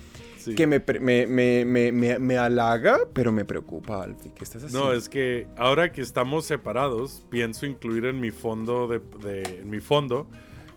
Sí. 0.45 0.55
Que 0.55 0.67
me, 0.67 0.83
me, 1.01 1.27
me, 1.27 1.65
me, 1.93 2.19
me, 2.19 2.37
halaga, 2.39 2.99
pero 3.13 3.33
me 3.33 3.45
preocupa, 3.45 4.03
Alfie. 4.03 4.33
¿Qué 4.35 4.45
estás 4.45 4.65
haciendo? 4.65 4.87
No, 4.89 4.93
es 4.93 5.09
que 5.09 5.47
ahora 5.57 5.91
que 5.93 6.03
estamos 6.03 6.45
separados, 6.45 7.25
pienso 7.31 7.65
incluir 7.67 8.05
en 8.05 8.21
mi 8.21 8.31
fondo 8.31 8.87
de, 8.89 9.01
de- 9.23 9.61
en 9.61 9.71
mi 9.71 9.81
fondo, 9.81 10.27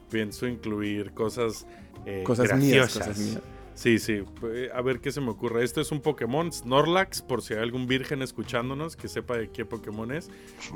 pienso 0.09 0.47
incluir 0.47 1.11
cosas 1.13 1.65
eh, 2.05 2.23
cosas 2.23 2.57
mías, 2.57 2.93
cosas 2.93 3.17
mías. 3.17 3.41
Sí, 3.73 3.99
sí. 3.99 4.23
eh, 4.43 4.69
A 4.73 4.81
ver 4.81 4.99
qué 5.01 5.11
se 5.11 5.21
me 5.21 5.29
ocurre. 5.29 5.63
Esto 5.63 5.81
es 5.81 5.91
un 5.91 6.01
Pokémon 6.01 6.51
Snorlax, 6.51 7.21
por 7.21 7.43
si 7.43 7.53
hay 7.53 7.59
algún 7.59 7.85
virgen 7.85 8.21
escuchándonos 8.23 8.95
que 8.95 9.07
sepa 9.07 9.37
de 9.37 9.49
qué 9.51 9.65
Pokémon 9.65 10.11
es. 10.11 10.29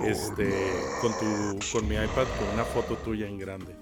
Este, 0.06 0.54
con 1.01 1.12
tu, 1.13 1.60
con 1.72 1.88
mi 1.89 1.96
iPad, 1.96 2.27
con 2.38 2.54
una 2.54 2.63
foto 2.65 2.96
tuya 2.98 3.27
en 3.27 3.39
grande. 3.39 3.74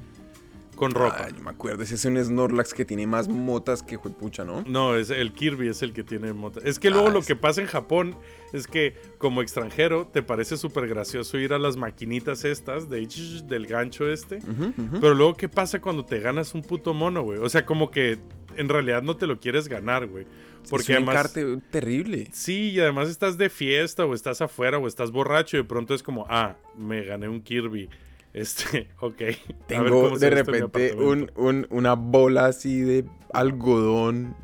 Con 0.79 0.91
ropa. 0.91 1.25
Ay, 1.27 1.33
me 1.43 1.49
acuerdo, 1.51 1.83
ese 1.83 1.95
es 1.95 2.05
un 2.05 2.17
Snorlax 2.17 2.73
que 2.73 2.85
tiene 2.85 3.05
más 3.05 3.27
motas 3.27 3.83
que 3.83 3.97
juepucha, 3.97 4.45
¿no? 4.45 4.63
No, 4.65 4.95
es 4.95 5.09
el 5.09 5.33
Kirby 5.33 5.67
es 5.67 5.81
el 5.81 5.91
que 5.91 6.03
tiene 6.05 6.31
mota. 6.31 6.61
Es 6.63 6.79
que 6.79 6.89
luego 6.89 7.09
Ah, 7.09 7.11
lo 7.11 7.19
es- 7.19 7.27
que 7.27 7.35
pasa 7.35 7.59
en 7.61 7.67
Japón 7.67 8.15
es 8.53 8.65
que 8.65 8.95
como 9.17 9.41
extranjero 9.41 10.07
te 10.07 10.23
parece 10.23 10.55
súper 10.55 10.87
gracioso 10.87 11.37
ir 11.37 11.51
a 11.53 11.59
las 11.59 11.75
maquinitas 11.75 12.45
estas 12.45 12.89
de 12.89 13.05
del 13.47 13.67
gancho 13.67 14.09
este. 14.09 14.39
Pero 15.01 15.13
luego, 15.13 15.35
¿qué 15.35 15.49
pasa 15.49 15.81
cuando 15.81 16.05
te 16.05 16.19
ganas 16.19 16.53
un 16.55 16.61
puto 16.63 16.93
mono, 16.93 17.23
güey? 17.23 17.39
O 17.39 17.49
sea, 17.49 17.65
como 17.65 17.91
que 17.91 18.17
en 18.55 18.69
realidad 18.69 19.03
no 19.03 19.17
te 19.17 19.27
lo 19.27 19.39
quieres 19.39 19.67
ganar, 19.67 20.07
güey. 20.07 20.25
Porque 20.69 20.93
es 20.93 20.99
un 20.99 21.09
además... 21.09 21.33
terrible. 21.71 22.27
Sí, 22.31 22.71
y 22.71 22.79
además 22.79 23.09
estás 23.09 23.37
de 23.37 23.49
fiesta 23.49 24.05
o 24.05 24.13
estás 24.13 24.41
afuera 24.41 24.77
o 24.77 24.87
estás 24.87 25.11
borracho 25.11 25.57
y 25.57 25.61
de 25.61 25.63
pronto 25.65 25.93
es 25.93 26.03
como, 26.03 26.25
ah, 26.29 26.55
me 26.77 27.03
gané 27.03 27.27
un 27.27 27.41
Kirby. 27.41 27.89
Este, 28.33 28.89
ok. 28.99 29.21
Tengo 29.67 30.17
de 30.17 30.29
repente 30.29 30.93
un, 30.95 31.31
un- 31.35 31.67
una 31.69 31.93
bola 31.95 32.45
así 32.47 32.81
de 32.81 33.05
algodón 33.33 34.35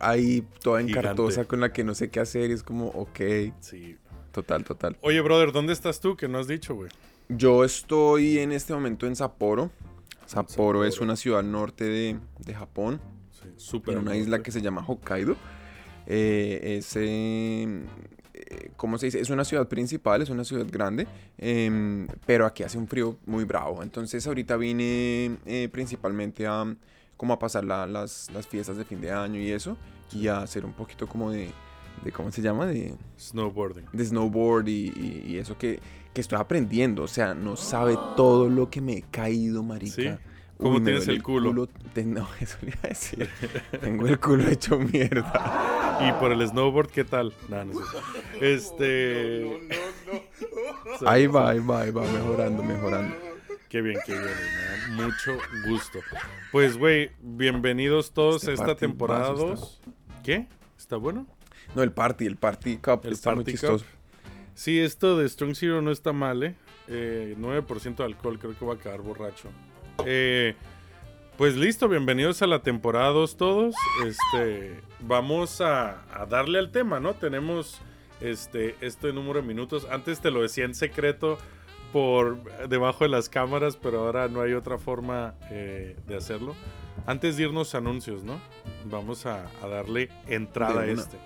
ahí 0.00 0.46
toda 0.62 0.80
encartosa 0.80 1.30
Gigante. 1.32 1.48
con 1.48 1.60
la 1.60 1.72
que 1.72 1.84
no 1.84 1.94
sé 1.94 2.10
qué 2.10 2.20
hacer. 2.20 2.50
Y 2.50 2.52
es 2.54 2.62
como, 2.62 2.88
ok, 2.88 3.20
Sí. 3.60 3.96
total, 4.32 4.64
total. 4.64 4.96
Oye, 5.00 5.20
brother, 5.20 5.52
¿dónde 5.52 5.72
estás 5.72 6.00
tú? 6.00 6.16
Que 6.16 6.28
no 6.28 6.38
has 6.38 6.46
dicho, 6.46 6.74
güey. 6.74 6.90
Yo 7.28 7.64
estoy 7.64 8.38
en 8.38 8.52
este 8.52 8.74
momento 8.74 9.06
en 9.06 9.16
Sapporo. 9.16 9.70
Sapporo, 10.26 10.48
Sapporo. 10.50 10.84
es 10.84 11.00
una 11.00 11.16
ciudad 11.16 11.42
norte 11.42 11.84
de, 11.84 12.18
de 12.38 12.54
Japón, 12.54 13.00
Sí, 13.30 13.48
súper. 13.56 13.94
en 13.94 14.00
una 14.00 14.16
isla 14.16 14.42
que 14.42 14.50
se 14.52 14.60
llama 14.62 14.84
Hokkaido. 14.86 15.36
Eh, 16.06 16.76
es, 16.78 16.92
eh, 16.96 17.82
¿cómo 18.76 18.98
se 18.98 19.06
dice? 19.06 19.20
Es 19.20 19.30
una 19.30 19.44
ciudad 19.44 19.68
principal, 19.68 20.22
es 20.22 20.30
una 20.30 20.44
ciudad 20.44 20.66
grande, 20.70 21.06
em, 21.38 22.06
pero 22.26 22.46
aquí 22.46 22.62
hace 22.62 22.78
un 22.78 22.88
frío 22.88 23.18
muy 23.26 23.44
bravo. 23.44 23.82
Entonces 23.82 24.26
ahorita 24.26 24.56
vine 24.56 25.38
eh, 25.46 25.68
principalmente 25.70 26.46
a, 26.46 26.64
como 27.16 27.34
a 27.34 27.38
pasar 27.38 27.64
las, 27.64 28.30
las 28.32 28.46
fiestas 28.46 28.76
de 28.76 28.84
fin 28.84 29.00
de 29.00 29.12
año 29.12 29.40
y 29.40 29.50
eso, 29.50 29.76
y 30.12 30.28
a 30.28 30.38
hacer 30.38 30.64
un 30.64 30.72
poquito 30.72 31.06
como 31.06 31.30
de, 31.30 31.50
de 32.04 32.12
¿cómo 32.12 32.30
se 32.30 32.42
llama? 32.42 32.66
De 32.66 32.94
snowboarding. 33.18 33.86
De 33.92 34.04
snowboard 34.04 34.68
y, 34.68 35.22
y, 35.26 35.38
eso 35.38 35.56
que, 35.56 35.80
que, 36.12 36.20
estoy 36.20 36.38
aprendiendo. 36.38 37.02
O 37.02 37.08
sea, 37.08 37.34
no 37.34 37.56
sabe 37.56 37.96
todo 38.16 38.48
lo 38.48 38.70
que 38.70 38.80
me 38.80 38.98
he 38.98 39.02
caído, 39.02 39.62
marica. 39.62 39.94
¿Sí? 39.94 40.08
¿Cómo 40.58 40.82
tienes 40.82 41.08
el 41.08 41.22
culo? 41.22 41.52
no, 41.52 41.68
eso 42.40 42.58
le 42.62 42.68
iba 42.68 42.80
a 42.84 42.88
decir. 42.88 43.28
Tengo 43.80 44.06
el 44.06 44.18
culo 44.18 44.48
hecho 44.48 44.78
mierda. 44.78 45.98
¿Y 46.00 46.12
por 46.20 46.32
el 46.32 46.46
snowboard 46.46 46.90
qué 46.90 47.04
tal? 47.04 47.32
Nada, 47.48 47.64
no 47.64 47.74
sé. 47.74 47.98
Este... 48.40 49.60
No, 50.06 50.12
no, 51.00 51.06
ahí 51.08 51.26
va, 51.26 51.50
ahí 51.50 51.60
va, 51.60 51.82
ahí 51.82 51.90
va, 51.90 52.02
mejorando, 52.02 52.62
mejorando. 52.62 53.16
Qué 53.68 53.82
bien, 53.82 53.98
qué 54.06 54.12
bien. 54.12 54.24
Me 54.90 55.02
da 55.02 55.06
mucho 55.06 55.36
gusto. 55.66 55.98
Pues, 56.52 56.76
güey, 56.76 57.10
bienvenidos 57.20 58.12
todos 58.12 58.46
a 58.46 58.52
esta 58.52 58.76
temporada 58.76 59.30
2. 59.30 59.80
¿Qué? 60.22 60.46
¿Está 60.78 60.96
bueno? 60.96 61.26
No, 61.74 61.82
el 61.82 61.92
party, 61.92 62.26
el 62.26 62.36
party 62.36 62.76
cup 62.76 63.00
el 63.04 63.12
está 63.12 63.34
muy 63.34 63.44
chistoso. 63.44 63.84
Sí, 64.54 64.78
esto 64.78 65.18
de 65.18 65.28
Strong 65.28 65.56
Zero 65.56 65.82
no 65.82 65.90
está 65.90 66.12
mal, 66.12 66.42
¿eh? 66.44 66.54
eh 66.86 67.34
9% 67.38 67.96
de 67.96 68.04
alcohol, 68.04 68.38
creo 68.38 68.56
que 68.56 68.64
va 68.64 68.74
a 68.74 68.78
quedar 68.78 69.00
borracho. 69.02 69.48
Eh, 70.04 70.54
pues 71.36 71.56
listo, 71.56 71.88
bienvenidos 71.88 72.42
a 72.42 72.46
la 72.46 72.62
temporada 72.62 73.08
2 73.10 73.36
todos. 73.36 73.74
Este, 74.06 74.80
vamos 75.00 75.60
a, 75.60 76.04
darle 76.28 76.58
al 76.58 76.70
tema, 76.70 77.00
¿no? 77.00 77.14
Tenemos 77.14 77.80
este, 78.20 78.76
este 78.80 79.12
número 79.12 79.40
de 79.40 79.46
minutos. 79.46 79.86
Antes 79.90 80.20
te 80.20 80.30
lo 80.30 80.42
decía 80.42 80.64
en 80.64 80.74
secreto 80.74 81.38
por 81.92 82.68
debajo 82.68 83.04
de 83.04 83.10
las 83.10 83.28
cámaras, 83.28 83.76
pero 83.76 84.00
ahora 84.00 84.28
no 84.28 84.40
hay 84.40 84.52
otra 84.52 84.78
forma 84.78 85.34
eh, 85.50 85.96
de 86.06 86.16
hacerlo. 86.16 86.54
Antes 87.06 87.36
de 87.36 87.44
irnos 87.44 87.74
a 87.74 87.78
anuncios, 87.78 88.22
¿no? 88.22 88.40
Vamos 88.84 89.26
a, 89.26 89.46
darle 89.62 90.10
entrada 90.28 90.82
a 90.82 90.86
este. 90.86 91.18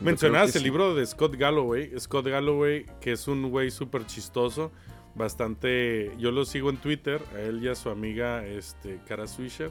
Mencionabas 0.00 0.54
el 0.54 0.62
libro 0.62 0.94
de 0.94 1.04
Scott 1.04 1.34
Galloway. 1.34 1.92
Scott 1.98 2.26
Galloway, 2.26 2.86
que 3.00 3.12
es 3.12 3.26
un 3.26 3.50
güey 3.50 3.72
súper 3.72 4.06
chistoso 4.06 4.70
bastante. 5.14 6.12
Yo 6.18 6.30
lo 6.30 6.44
sigo 6.44 6.70
en 6.70 6.76
Twitter, 6.76 7.20
a 7.34 7.40
él 7.40 7.62
y 7.62 7.68
a 7.68 7.74
su 7.74 7.90
amiga 7.90 8.44
este, 8.46 9.00
Cara 9.06 9.26
Swisher. 9.26 9.70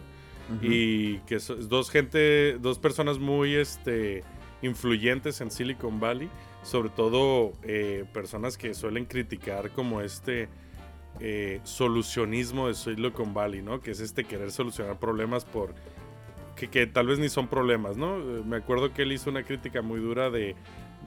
Y 0.61 1.17
que 1.19 1.41
son 1.41 1.67
dos 1.67 1.89
gente, 1.89 2.57
dos 2.59 2.79
personas 2.79 3.19
muy 3.19 3.55
este, 3.55 4.23
influyentes 4.61 5.41
en 5.41 5.51
Silicon 5.51 5.99
Valley. 5.99 6.29
Sobre 6.63 6.89
todo 6.89 7.53
eh, 7.63 8.05
personas 8.13 8.57
que 8.57 8.73
suelen 8.73 9.05
criticar 9.05 9.71
como 9.71 10.01
este 10.01 10.49
eh, 11.19 11.59
solucionismo 11.63 12.67
de 12.67 12.75
Silicon 12.75 13.33
Valley, 13.33 13.61
¿no? 13.61 13.81
Que 13.81 13.91
es 13.91 13.99
este 13.99 14.23
querer 14.23 14.51
solucionar 14.51 14.99
problemas 14.99 15.45
por. 15.45 15.73
Que, 16.55 16.69
que, 16.69 16.87
tal 16.87 17.07
vez 17.07 17.19
ni 17.19 17.29
son 17.29 17.47
problemas, 17.47 17.97
¿no? 17.97 18.17
Me 18.17 18.57
acuerdo 18.57 18.93
que 18.93 19.03
él 19.03 19.11
hizo 19.11 19.29
una 19.29 19.43
crítica 19.43 19.81
muy 19.81 19.99
dura 19.99 20.29
de, 20.31 20.55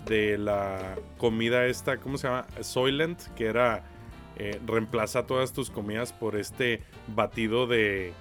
de 0.07 0.39
la 0.39 0.97
comida 1.19 1.67
esta, 1.67 1.99
¿cómo 1.99 2.19
se 2.19 2.29
llama? 2.29 2.47
Soylent, 2.61 3.21
que 3.35 3.47
era 3.47 3.85
eh, 4.43 4.59
reemplaza 4.67 5.27
todas 5.27 5.53
tus 5.53 5.69
comidas 5.69 6.15
por 6.15 6.35
este 6.35 6.81
batido 7.15 7.67
de, 7.67 8.15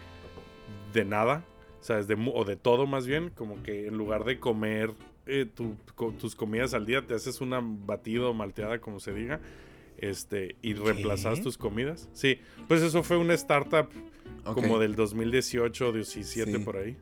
de 0.92 1.06
nada, 1.06 1.46
¿sabes? 1.80 2.08
De, 2.08 2.18
o 2.34 2.44
de 2.44 2.58
todo 2.58 2.86
más 2.88 3.08
bien, 3.08 3.30
como 3.30 3.64
que 3.64 3.88
en 3.88 3.98
lugar 3.98 4.26
de 4.26 4.38
comer 4.38 4.92
eh, 5.28 5.46
tus 5.46 6.36
comidas 6.36 6.74
al 6.74 6.86
día, 6.86 7.08
te 7.08 7.14
haces 7.14 7.40
una 7.40 7.62
batido 7.64 8.34
malteada, 8.34 8.82
como 8.82 9.00
se 9.00 9.14
diga, 9.14 9.40
este, 9.98 10.58
y 10.62 10.74
reemplazas 10.74 11.42
tus 11.42 11.58
comidas. 11.58 12.10
Sí, 12.12 12.42
pues 12.68 12.82
eso 12.82 13.02
fue 13.02 13.16
una 13.16 13.34
startup 13.36 13.88
como 14.44 14.78
del 14.78 14.98
2018, 14.98 15.94
17 15.94 16.60
por 16.60 16.76
ahí. 16.76 16.98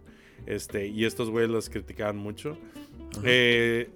Este, 0.45 0.89
y 0.89 1.05
estos 1.05 1.31
güeyes 1.31 1.49
las 1.49 1.71
criticaban 1.71 2.17
mucho. 2.17 2.55
Eh, 3.23 3.89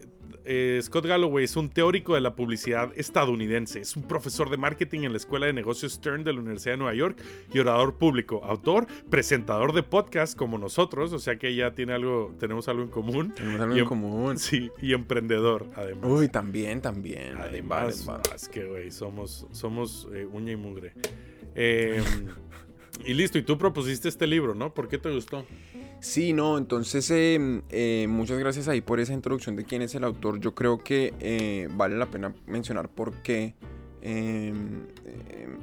eh, 0.46 0.80
Scott 0.82 1.06
Galloway 1.06 1.46
es 1.46 1.56
un 1.56 1.70
teórico 1.70 2.16
de 2.16 2.22
la 2.22 2.36
publicidad 2.36 2.92
estadounidense. 2.96 3.80
Es 3.80 3.96
un 3.96 4.04
profesor 4.04 4.50
de 4.50 4.58
marketing 4.58 5.02
en 5.02 5.12
la 5.12 5.18
Escuela 5.18 5.46
de 5.46 5.54
Negocios 5.54 5.94
Stern 5.94 6.24
de 6.24 6.34
la 6.34 6.40
Universidad 6.40 6.74
de 6.74 6.78
Nueva 6.78 6.94
York 6.94 7.22
y 7.54 7.60
orador 7.60 7.96
público, 7.96 8.42
autor, 8.44 8.88
presentador 9.10 9.74
de 9.74 9.84
podcast 9.84 10.38
como 10.38 10.58
nosotros, 10.58 11.14
o 11.14 11.20
sea 11.20 11.38
que 11.38 11.56
ya 11.56 11.72
tiene 11.72 11.94
algo, 11.94 12.34
tenemos 12.40 12.68
algo 12.68 12.84
en 12.84 12.90
común. 12.90 13.34
Tenemos 13.36 13.62
algo 13.62 13.74
en 13.74 13.80
em- 13.80 13.88
común. 13.88 14.38
Sí, 14.42 14.70
y 14.82 14.94
emprendedor, 14.94 15.68
además. 15.76 16.10
Uy, 16.10 16.28
también, 16.28 16.82
también. 16.82 17.38
Además, 17.38 18.08
es 18.34 18.50
que, 18.50 18.66
güey, 18.66 18.92
somos, 18.92 19.48
somos 19.52 20.08
eh, 20.14 20.26
uña 20.26 20.54
y 20.54 20.56
mugre. 20.56 20.94
Em, 21.56 22.04
y 23.06 23.14
listo, 23.14 23.38
y 23.38 23.44
tú 23.44 23.58
propusiste 23.58 24.10
este 24.10 24.28
libro, 24.28 24.56
¿no? 24.56 24.74
¿Por 24.74 24.88
qué 24.88 24.98
te 24.98 25.10
gustó? 25.14 25.46
Sí, 26.02 26.34
no, 26.34 26.58
entonces 26.58 27.12
em, 27.12 27.62
eh, 27.70 28.08
muchas 28.10 28.40
gracias 28.40 28.68
ahí 28.68 28.82
por 28.82 29.00
esa 29.00 29.14
introducción 29.14 29.56
de 29.56 29.66
quién 29.66 29.84
es 29.84 29.94
el 29.94 30.04
autor. 30.04 30.40
Yo 30.40 30.56
creo 30.56 30.80
que 30.80 31.14
eh, 31.20 31.70
vale 31.76 31.96
la 31.96 32.08
pena 32.08 32.34
mencionar 32.48 32.90
por 32.90 33.22
qué 33.22 33.54
em, 34.02 34.88
em, 35.06 35.60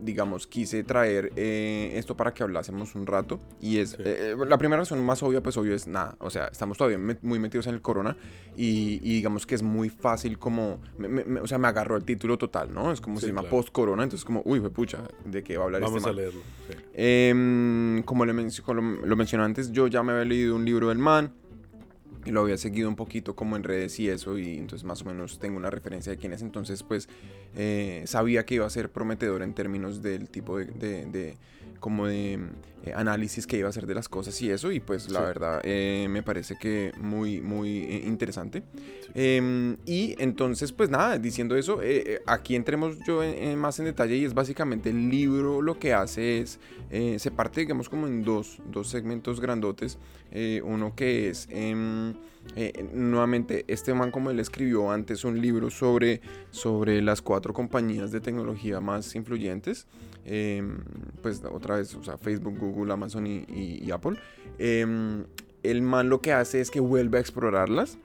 digamos, 0.00 0.46
quise 0.46 0.84
traer 0.84 1.32
eh, 1.36 1.92
esto 1.94 2.16
para 2.16 2.32
que 2.32 2.42
hablásemos 2.42 2.94
un 2.94 3.06
rato. 3.06 3.40
Y 3.60 3.78
es, 3.78 3.96
eh, 3.98 4.34
la 4.46 4.58
primera 4.58 4.80
razón 4.80 5.04
más 5.04 5.22
obvia, 5.22 5.42
pues 5.42 5.56
obvio 5.56 5.74
es 5.74 5.86
nada. 5.86 6.16
O 6.20 6.30
sea, 6.30 6.46
estamos 6.46 6.78
todavía 6.78 6.98
muy 7.22 7.38
metidos 7.38 7.66
en 7.66 7.74
el 7.74 7.82
corona 7.82 8.16
y, 8.56 8.98
digamos 8.98 9.46
que 9.46 9.54
es 9.54 9.62
muy 9.62 9.88
fácil 9.88 10.38
como, 10.38 10.80
o 11.42 11.46
sea, 11.46 11.58
me 11.58 11.68
agarró 11.68 11.96
el 11.96 12.04
título 12.04 12.38
total, 12.38 12.72
¿no? 12.72 12.92
Es 12.92 13.00
como 13.00 13.20
se 13.20 13.28
llama 13.28 13.42
post-corona, 13.42 14.02
entonces 14.04 14.24
como, 14.24 14.42
uy, 14.44 14.60
pucha, 14.60 14.98
¿de 15.24 15.42
qué 15.42 15.56
va 15.56 15.64
a 15.64 15.66
hablar 15.66 15.82
Vamos 15.82 15.98
este 15.98 16.10
a 16.10 16.12
leerlo. 16.12 16.40
Em, 16.94 18.02
como, 18.02 18.24
le 18.24 18.32
lo 18.32 19.16
mencioné 19.16 19.44
antes, 19.44 19.72
yo 19.72 19.86
ya 19.86 20.02
me 20.02 20.12
había 20.12 20.24
leído 20.24 20.56
un 20.56 20.64
libro 20.64 20.88
del 20.88 20.98
man 20.98 21.32
y 22.28 22.30
lo 22.30 22.42
había 22.42 22.58
seguido 22.58 22.88
un 22.88 22.96
poquito 22.96 23.34
como 23.34 23.56
en 23.56 23.64
redes 23.64 23.98
y 23.98 24.08
eso, 24.08 24.38
y 24.38 24.58
entonces 24.58 24.84
más 24.84 25.00
o 25.00 25.06
menos 25.06 25.38
tengo 25.38 25.56
una 25.56 25.70
referencia 25.70 26.12
de 26.12 26.18
quién 26.18 26.32
es, 26.34 26.42
entonces 26.42 26.82
pues 26.82 27.08
eh, 27.56 28.02
sabía 28.06 28.44
que 28.44 28.56
iba 28.56 28.66
a 28.66 28.70
ser 28.70 28.90
prometedor 28.90 29.42
en 29.42 29.54
términos 29.54 30.02
del 30.02 30.28
tipo 30.28 30.58
de 30.58 31.36
como 31.78 32.06
de 32.06 32.38
eh, 32.84 32.92
análisis 32.94 33.46
que 33.46 33.58
iba 33.58 33.66
a 33.66 33.70
hacer 33.70 33.86
de 33.86 33.94
las 33.94 34.08
cosas 34.08 34.40
y 34.40 34.50
eso, 34.50 34.70
y 34.70 34.80
pues 34.80 35.10
la 35.10 35.20
verdad 35.20 35.60
eh, 35.64 36.06
me 36.08 36.22
parece 36.22 36.56
que 36.56 36.92
muy, 37.00 37.40
muy 37.40 37.78
eh, 37.78 38.02
interesante. 38.06 38.62
Em, 39.14 39.76
y 39.84 40.14
entonces, 40.18 40.72
pues 40.72 40.88
nada, 40.88 41.18
diciendo 41.18 41.56
eso, 41.56 41.80
aquí 42.26 42.54
entremos 42.54 42.98
yo 43.06 43.22
más 43.56 43.78
en 43.78 43.86
detalle 43.86 44.16
y 44.16 44.24
es 44.24 44.34
básicamente 44.34 44.90
el 44.90 45.08
libro 45.08 45.60
lo 45.60 45.78
que 45.78 45.92
hace 45.92 46.40
es, 46.40 46.60
se 46.90 47.30
parte 47.30 47.60
digamos 47.62 47.88
como 47.88 48.06
en 48.06 48.22
dos, 48.22 48.60
dos 48.70 48.88
segmentos 48.88 49.40
grandotes, 49.40 49.98
uno 50.62 50.94
que 50.94 51.30
es... 51.30 51.48
Em, 51.50 52.14
nuevamente, 52.94 53.64
este 53.68 53.92
man 53.92 54.10
como 54.10 54.30
él 54.30 54.40
escribió 54.40 54.90
antes 54.90 55.24
un 55.24 55.40
libro 55.40 55.68
sobre, 55.70 56.22
sobre 56.50 57.02
las 57.02 57.20
cuatro 57.20 57.52
compañías 57.52 58.10
de 58.10 58.20
tecnología 58.20 58.80
más 58.80 59.14
influyentes, 59.14 59.86
Em, 60.30 60.80
pues 61.22 61.42
otra 61.50 61.76
vez, 61.76 61.94
o 61.94 62.04
sea, 62.04 62.18
Facebook, 62.18 62.58
Google, 62.58 62.92
Amazon 62.92 63.26
y, 63.26 63.90
Apple, 63.90 64.18
em, 64.58 65.24
el 65.62 65.80
man 65.80 66.10
lo 66.10 66.20
que 66.20 66.34
hace 66.34 66.60
es 66.60 66.70
que 66.70 66.80
vuelve 66.80 67.16
a 67.16 67.20
explorarlas. 67.20 67.98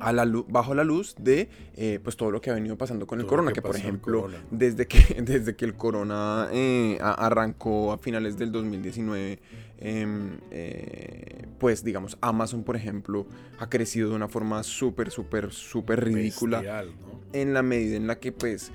A 0.00 0.12
la 0.12 0.26
bajo 0.48 0.74
la 0.74 0.84
luz 0.84 1.14
de 1.18 1.48
eh, 1.76 1.98
pues 2.02 2.16
todo 2.16 2.30
lo 2.30 2.40
que 2.42 2.50
ha 2.50 2.54
venido 2.54 2.76
pasando 2.76 3.06
con 3.06 3.20
el 3.20 3.26
corona, 3.26 3.52
que, 3.52 3.62
por 3.62 3.76
ejemplo, 3.76 4.28
desde 4.50 4.86
que, 4.86 4.98
desde 5.22 5.56
que 5.56 5.64
el 5.64 5.74
corona 5.74 6.48
eh, 6.52 6.98
arrancó 7.00 7.92
a 7.92 7.98
finales 7.98 8.36
del 8.36 8.52
2019, 8.52 9.38
em, 9.78 10.38
eh, 10.50 11.46
pues 11.58 11.84
digamos, 11.84 12.18
Amazon, 12.20 12.64
por 12.64 12.76
ejemplo, 12.76 13.26
ha 13.58 13.70
crecido 13.70 14.10
de 14.10 14.16
una 14.16 14.28
forma 14.28 14.62
súper, 14.62 15.10
súper, 15.10 15.52
súper 15.52 16.04
ridícula. 16.04 16.84
En 17.32 17.54
la 17.54 17.62
medida 17.62 17.96
en 17.96 18.06
la 18.06 18.18
que 18.18 18.32
pues 18.32 18.72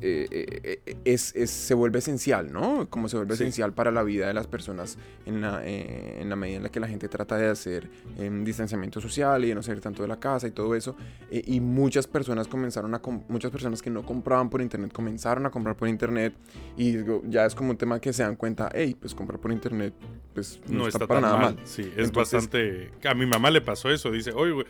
eh, 0.00 0.26
eh, 0.30 0.80
eh, 0.84 0.96
es, 1.04 1.32
se 1.50 1.74
vuelve 1.74 1.98
esencial, 1.98 2.52
¿no? 2.52 2.88
Como 2.90 3.08
se 3.08 3.16
vuelve 3.16 3.34
esencial 3.34 3.72
para 3.72 3.90
la 3.90 4.02
vida 4.02 4.26
de 4.26 4.34
las 4.34 4.46
personas 4.46 4.98
en 5.26 5.40
la, 5.40 5.64
en 5.64 6.28
la 6.28 6.36
medida 6.36 6.56
en 6.58 6.62
la 6.64 6.68
que 6.68 6.80
la 6.80 6.88
gente 6.88 7.08
trata 7.08 7.36
de 7.36 7.48
hacer 7.48 7.88
em, 8.18 8.44
distanciamiento 8.44 9.00
social 9.00 9.44
y 9.44 9.48
de 9.48 9.54
no 9.54 9.62
salir 9.62 9.80
tanto 9.80 10.02
de 10.02 10.08
la 10.08 10.18
casa 10.18 10.46
y 10.46 10.50
todo 10.50 10.74
eso. 10.74 10.96
y 11.30 11.60
muchas 11.60 12.06
personas 12.06 12.48
comenzaron 12.48 12.94
a, 12.94 13.00
muchas 13.28 13.50
personas 13.50 13.82
que 13.82 13.90
no 13.90 14.04
compraban 14.04 14.50
por 14.50 14.60
internet 14.60 14.92
comenzaron 14.92 15.46
a 15.46 15.50
comprar 15.50 15.76
por 15.76 15.88
internet 15.88 16.34
y 16.76 16.96
ya 17.28 17.46
es 17.46 17.54
como 17.54 17.70
un 17.70 17.76
tema 17.76 18.00
que 18.00 18.12
se 18.12 18.22
dan 18.22 18.36
cuenta, 18.36 18.70
hey, 18.74 18.96
pues 18.98 19.14
comprar 19.14 19.40
por 19.40 19.52
internet, 19.52 19.94
pues 20.34 20.60
no, 20.66 20.86
está, 20.86 21.06
para 21.06 21.20
nada 21.20 21.36
mal. 21.36 21.56
Sí, 21.64 21.92
es 21.96 22.10
bastante... 22.10 22.90
A 23.04 23.14
mi 23.14 23.26
mamá 23.26 23.50
le 23.50 23.60
pasó 23.60 23.90
eso, 23.90 24.10
dice, 24.10 24.32
oye, 24.32 24.64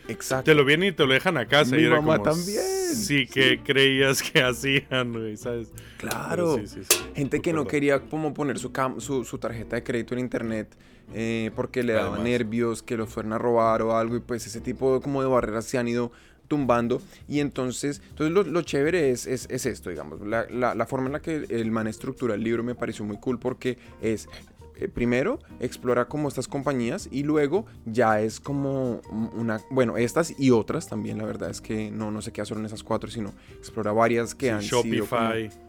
te 0.45 0.55
lo 0.55 0.65
vienen 0.65 0.91
y 0.91 0.93
te 0.93 1.07
lo 1.07 1.13
dejan 1.13 1.37
a 1.39 1.47
casa. 1.47 1.77
Mi 1.77 1.87
mamá 1.87 2.23
también. 2.23 2.63
sí 2.95 3.27
que 3.27 3.61
creías 3.63 4.23
que 4.23 4.43
hacían, 4.87 5.13
güey, 5.13 5.37
¿sabes? 5.37 5.73
Claro. 5.99 6.61
Gente 7.15 7.41
que 7.41 7.53
no 7.53 7.67
quería 7.67 8.01
como 8.01 8.35
poner 8.35 8.59
su, 8.59 8.71
su, 9.01 9.39
tarjeta 9.39 9.77
de 9.77 9.83
crédito 9.83 10.15
en 10.15 10.21
internet 10.21 10.75
eh, 11.13 11.51
porque 11.55 11.83
le 11.83 11.93
daba 11.93 12.19
nervios 12.19 12.83
que 12.83 12.97
lo 12.97 13.07
fueran 13.07 13.35
a 13.35 13.39
robar 13.39 13.83
o 13.83 13.97
algo 13.97 14.17
y 14.17 14.21
pues 14.21 14.47
ese 14.47 14.61
tipo 14.61 15.01
como 15.01 15.23
de 15.23 15.29
barreras 15.29 15.65
se 15.67 15.79
han 15.79 15.89
ido 15.89 16.13
tumbando 16.49 17.01
y 17.29 17.41
entonces, 17.41 18.03
entonces 18.11 18.47
lo, 18.47 18.63
chévere 18.63 19.11
es, 19.11 19.27
es, 19.27 19.67
esto, 19.67 19.91
digamos, 19.91 20.21
la, 20.21 20.47
la, 20.51 20.87
forma 20.87 21.07
en 21.07 21.13
la 21.13 21.21
que 21.21 21.47
el 21.49 21.71
man 21.71 21.87
estructura 21.87 22.35
el 22.35 22.43
libro 22.43 22.63
me 22.63 22.75
pareció 22.75 23.05
muy 23.05 23.17
cool 23.17 23.39
porque 23.39 23.79
es 24.03 24.29
eh, 24.77 24.89
primero 24.89 25.39
explora 25.61 26.07
como 26.07 26.29
estas 26.29 26.49
compañías 26.49 27.09
y 27.11 27.23
luego 27.23 27.67
ya 27.87 28.21
es 28.21 28.41
como 28.41 29.01
una, 29.35 29.61
bueno, 29.71 29.97
estas 29.97 30.39
y 30.39 30.51
otras 30.51 30.89
también, 30.89 31.19
la 31.19 31.25
verdad 31.25 31.51
es 31.51 31.61
que 31.61 31.91
no, 31.91 32.11
no 32.11 32.23
se 32.23 32.33
queda 32.33 32.45
solo 32.45 32.61
en 32.61 32.67
esas 32.67 32.83
cuatro, 32.83 33.11
sino 33.11 33.33
explora 33.59 33.93
varias 33.93 34.35
que 34.35 34.51
han 34.51 34.61
Shopify. 34.61 35.51
sido 35.51 35.65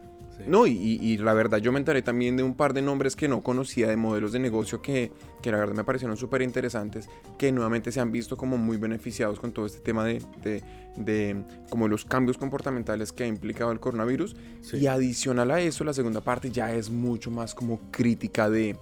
no, 0.46 0.66
y, 0.66 1.16
la 1.18 1.32
verdad 1.32 1.58
yo 1.58 1.72
me 1.72 1.78
enteré 1.78 2.02
también 2.02 2.36
de 2.36 2.42
un 2.42 2.54
par 2.54 2.74
de 2.74 2.82
nombres 2.82 3.16
que 3.16 3.26
no 3.26 3.42
conocía, 3.42 3.88
de 3.88 3.96
modelos 3.96 4.32
de 4.32 4.38
negocio 4.38 4.82
que, 4.82 5.10
que 5.42 5.50
la 5.50 5.58
verdad 5.58 5.74
me 5.74 5.84
parecieron 5.84 6.16
súper 6.16 6.42
interesantes, 6.42 7.08
que 7.38 7.50
nuevamente 7.52 7.90
se 7.90 8.00
han 8.00 8.12
visto 8.12 8.36
como 8.36 8.58
muy 8.58 8.76
beneficiados 8.76 9.40
con 9.40 9.52
todo 9.52 9.66
este 9.66 9.80
tema 9.80 10.04
de, 10.04 10.22
de, 10.96 11.44
como 11.70 11.88
los 11.88 12.04
cambios 12.04 12.36
comportamentales 12.36 13.12
que 13.12 13.24
ha 13.24 13.26
implicado 13.26 13.72
el 13.72 13.80
coronavirus. 13.80 14.36
Y 14.74 14.86
adicional 14.86 15.50
a 15.50 15.60
eso, 15.60 15.84
la 15.84 15.94
segunda 15.94 16.20
parte 16.20 16.50
ya 16.50 16.72
es 16.72 16.90
mucho 16.90 17.30
más 17.30 17.54
como 17.54 17.80
crítica 17.90 18.50
de, 18.50 18.76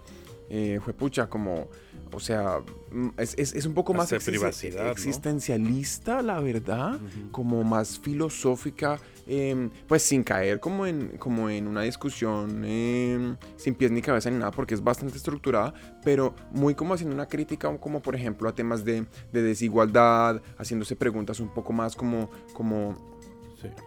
eh, 0.48 0.80
fue 0.82 0.92
pucha, 0.92 1.28
como 1.28 1.68
o 2.14 2.20
sea, 2.20 2.60
mm, 2.92 3.08
es, 3.16 3.66
un 3.66 3.74
poco 3.74 3.92
más 3.92 4.12
existencialista, 4.12 6.22
la 6.22 6.40
verdad, 6.40 6.98
como 7.32 7.64
más 7.64 7.98
filosófica, 7.98 9.00
em, 9.26 9.70
pues 9.88 10.02
sin 10.02 10.22
caer 10.22 10.60
como 10.60 10.86
en, 10.86 11.16
como 11.18 11.50
en 11.50 11.66
una 11.66 11.82
discusión 11.82 12.64
em, 12.64 13.36
sin 13.56 13.74
pies 13.74 13.90
ni 13.90 14.00
cabeza 14.00 14.30
ni 14.30 14.38
nada, 14.38 14.52
porque 14.52 14.74
es 14.74 14.84
bastante 14.84 15.16
estructurada, 15.16 15.74
pero 16.04 16.34
muy 16.52 16.74
como 16.74 16.94
haciendo 16.94 17.14
una 17.14 17.26
crítica, 17.26 17.76
como 17.78 18.00
por 18.00 18.14
ejemplo 18.14 18.48
a 18.48 18.54
temas 18.54 18.84
de, 18.84 19.06
de 19.32 19.42
desigualdad, 19.42 20.40
haciéndose 20.56 20.94
preguntas 20.94 21.40
un 21.40 21.52
poco 21.52 21.72
más 21.72 21.96
como, 21.96 22.30
como 22.52 23.13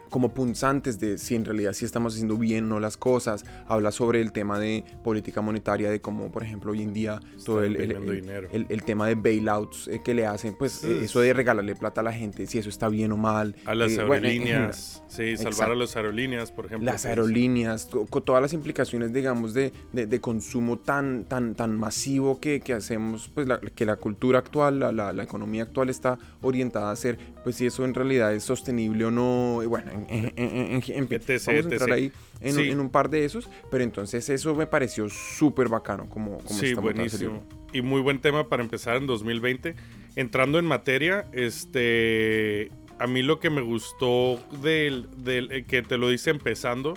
como 0.09 0.33
punzantes 0.33 0.99
de 0.99 1.17
si 1.17 1.35
en 1.35 1.45
realidad 1.45 1.73
sí 1.73 1.85
estamos 1.85 2.13
haciendo 2.13 2.37
bien 2.37 2.65
o 2.65 2.67
no 2.67 2.79
las 2.79 2.97
cosas. 2.97 3.45
Habla 3.67 3.91
sobre 3.91 4.21
el 4.21 4.31
tema 4.31 4.59
de 4.59 4.83
política 5.03 5.41
monetaria, 5.41 5.89
de 5.89 6.01
cómo, 6.01 6.31
por 6.31 6.43
ejemplo, 6.43 6.71
hoy 6.71 6.81
en 6.81 6.93
día 6.93 7.19
todo 7.45 7.63
el, 7.63 7.75
el, 7.75 8.83
tema 8.83 9.07
de 9.07 9.15
bailouts 9.15 9.87
eh, 9.87 10.01
que 10.03 10.13
le 10.13 10.25
hacen, 10.25 10.55
pues 10.57 10.83
eh, 10.83 11.03
eso 11.03 11.19
de 11.19 11.33
regalarle 11.33 11.75
plata 11.75 12.01
a 12.01 12.03
la 12.03 12.13
gente, 12.13 12.47
si 12.47 12.57
eso 12.57 12.69
está 12.69 12.89
bien 12.89 13.11
o 13.11 13.17
mal. 13.17 13.55
A 13.65 13.75
las 13.75 13.91
eh, 13.91 14.01
aerolíneas, 14.01 15.03
sí, 15.07 15.35
salvar 15.37 15.71
a 15.71 15.75
las 15.75 15.95
aerolíneas, 15.95 16.51
por 16.51 16.65
ejemplo. 16.65 16.85
Las 16.85 17.05
aerolíneas, 17.05 17.87
con 18.09 18.23
todas 18.23 18.41
las 18.41 18.53
implicaciones, 18.53 19.13
digamos, 19.13 19.53
de, 19.53 19.73
de, 19.93 20.21
consumo 20.21 20.79
tan, 20.79 21.25
tan, 21.25 21.55
tan 21.55 21.77
masivo 21.77 22.39
que, 22.39 22.59
que 22.59 22.73
hacemos, 22.73 23.29
pues 23.33 23.47
que 23.75 23.85
la 23.85 23.97
cultura 23.97 24.39
actual, 24.39 24.79
la, 24.79 24.91
la, 24.91 25.13
la 25.13 25.23
economía 25.23 25.63
actual 25.63 25.89
está 25.89 26.17
orientada 26.41 26.91
a 26.91 26.95
ser, 26.95 27.17
pues 27.43 27.55
si 27.57 27.65
eso 27.65 27.85
en 27.85 27.93
realidad 27.93 28.33
es 28.33 28.43
sostenible 28.43 29.05
o 29.05 29.11
no, 29.11 29.61
bueno, 29.67 29.91
en, 29.91 30.33
en, 30.35 30.81
en, 30.85 31.07
vamos 31.09 31.47
a 31.47 31.51
entrar 31.51 31.91
ahí 31.91 32.11
en, 32.41 32.79
un 32.79 32.89
par 32.89 33.09
de 33.09 33.25
esos, 33.25 33.49
pero 33.69 33.83
entonces 33.83 34.29
eso 34.29 34.55
me 34.55 34.67
pareció 34.67 35.09
súper 35.09 35.69
bacano 35.69 36.09
como, 36.09 36.37
como 36.39 36.59
Sí, 36.59 36.73
buenísimo. 36.73 37.43
Y 37.73 37.81
muy 37.81 38.01
buen 38.01 38.19
tema 38.19 38.47
para 38.47 38.63
empezar 38.63 38.97
en 38.97 39.07
2020. 39.07 39.75
Entrando 40.15 40.57
en 40.57 40.65
materia, 40.65 41.25
este, 41.33 42.71
a 42.97 43.07
mí 43.07 43.21
lo 43.21 43.39
que 43.39 43.49
me 43.49 43.61
gustó 43.61 44.39
del, 44.61 45.07
del 45.17 45.51
eh, 45.51 45.65
que 45.65 45.81
te 45.83 45.97
lo 45.97 46.09
dice 46.09 46.29
empezando 46.29 46.95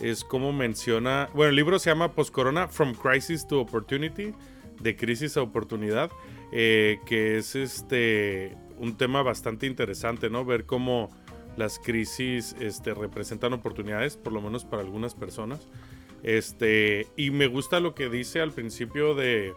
es 0.00 0.24
como 0.24 0.52
menciona, 0.52 1.28
bueno, 1.34 1.50
el 1.50 1.56
libro 1.56 1.78
se 1.78 1.90
llama 1.90 2.12
Post 2.12 2.32
Corona 2.32 2.68
From 2.68 2.94
Crisis 2.94 3.46
to 3.46 3.60
Opportunity, 3.60 4.34
de 4.80 4.96
crisis 4.96 5.36
a 5.36 5.42
oportunidad, 5.42 6.10
eh, 6.52 6.98
que 7.06 7.38
es 7.38 7.54
este 7.54 8.56
un 8.78 8.96
tema 8.96 9.22
bastante 9.22 9.66
interesante, 9.66 10.30
¿no? 10.30 10.44
Ver 10.44 10.66
cómo 10.66 11.10
las 11.56 11.78
crisis 11.78 12.56
este, 12.60 12.94
representan 12.94 13.52
oportunidades, 13.52 14.16
por 14.16 14.32
lo 14.32 14.40
menos 14.40 14.64
para 14.64 14.82
algunas 14.82 15.14
personas. 15.14 15.68
Este, 16.22 17.06
y 17.16 17.30
me 17.30 17.46
gusta 17.46 17.80
lo 17.80 17.94
que 17.94 18.08
dice 18.08 18.40
al 18.40 18.50
principio 18.50 19.14
de 19.14 19.52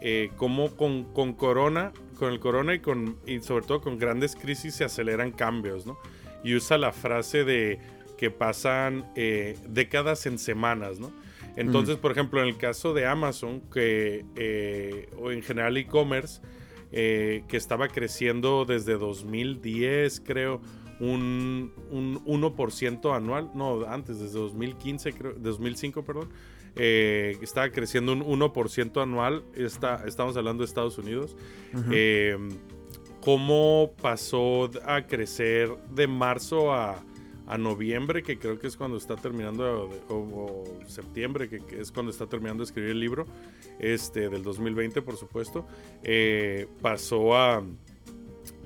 eh, 0.00 0.30
cómo 0.36 0.76
con, 0.76 1.04
con, 1.12 1.32
Corona, 1.32 1.92
con 2.18 2.32
el 2.32 2.40
Corona 2.40 2.74
y, 2.74 2.80
con, 2.80 3.16
y 3.24 3.40
sobre 3.40 3.64
todo 3.64 3.80
con 3.80 3.98
grandes 3.98 4.34
crisis 4.34 4.74
se 4.74 4.84
aceleran 4.84 5.30
cambios, 5.30 5.86
¿no? 5.86 5.98
Y 6.42 6.54
usa 6.54 6.76
la 6.76 6.92
frase 6.92 7.44
de 7.44 7.78
que 8.16 8.30
pasan 8.30 9.10
eh, 9.14 9.56
décadas 9.68 10.26
en 10.26 10.38
semanas, 10.38 10.98
¿no? 10.98 11.12
Entonces, 11.56 11.96
por 11.96 12.12
ejemplo, 12.12 12.40
en 12.40 12.48
el 12.48 12.56
caso 12.56 12.94
de 12.94 13.06
Amazon, 13.06 13.60
que, 13.72 14.24
eh, 14.36 15.08
o 15.18 15.32
en 15.32 15.42
general 15.42 15.76
e-commerce, 15.76 16.40
que 16.90 17.44
estaba 17.50 17.88
creciendo 17.88 18.64
desde 18.64 18.96
2010, 18.96 20.20
creo, 20.20 20.60
un, 21.00 21.72
un 21.90 22.24
1% 22.24 23.14
anual, 23.14 23.50
no, 23.54 23.86
antes, 23.86 24.18
desde 24.18 24.38
2015, 24.38 25.12
creo, 25.12 25.34
2005, 25.34 26.02
perdón, 26.02 26.28
eh, 26.76 27.36
estaba 27.42 27.70
creciendo 27.70 28.12
un 28.12 28.22
1% 28.22 29.02
anual, 29.02 29.44
está, 29.54 30.04
estamos 30.06 30.36
hablando 30.36 30.62
de 30.62 30.66
Estados 30.66 30.96
Unidos. 30.98 31.36
Em, 31.90 32.50
¿Cómo 33.20 33.92
pasó 34.00 34.70
a 34.86 35.02
crecer 35.02 35.70
de 35.92 36.06
marzo 36.06 36.72
a, 36.72 37.02
a, 37.46 37.58
noviembre, 37.58 38.22
que 38.22 38.38
creo 38.38 38.58
que 38.60 38.68
es 38.68 38.76
cuando 38.76 38.96
está 38.96 39.16
terminando, 39.16 39.90
o, 40.08 40.64
septiembre, 40.86 41.48
que, 41.48 41.80
es 41.80 41.90
cuando 41.90 42.10
está 42.12 42.26
terminando 42.26 42.62
de 42.62 42.66
escribir 42.66 42.92
el 42.92 43.00
libro, 43.00 43.26
este, 43.80 44.28
del 44.28 44.44
2020, 44.44 45.02
por 45.02 45.16
supuesto, 45.16 45.66
eh, 46.04 46.68
pasó 46.80 47.36
a 47.36 47.64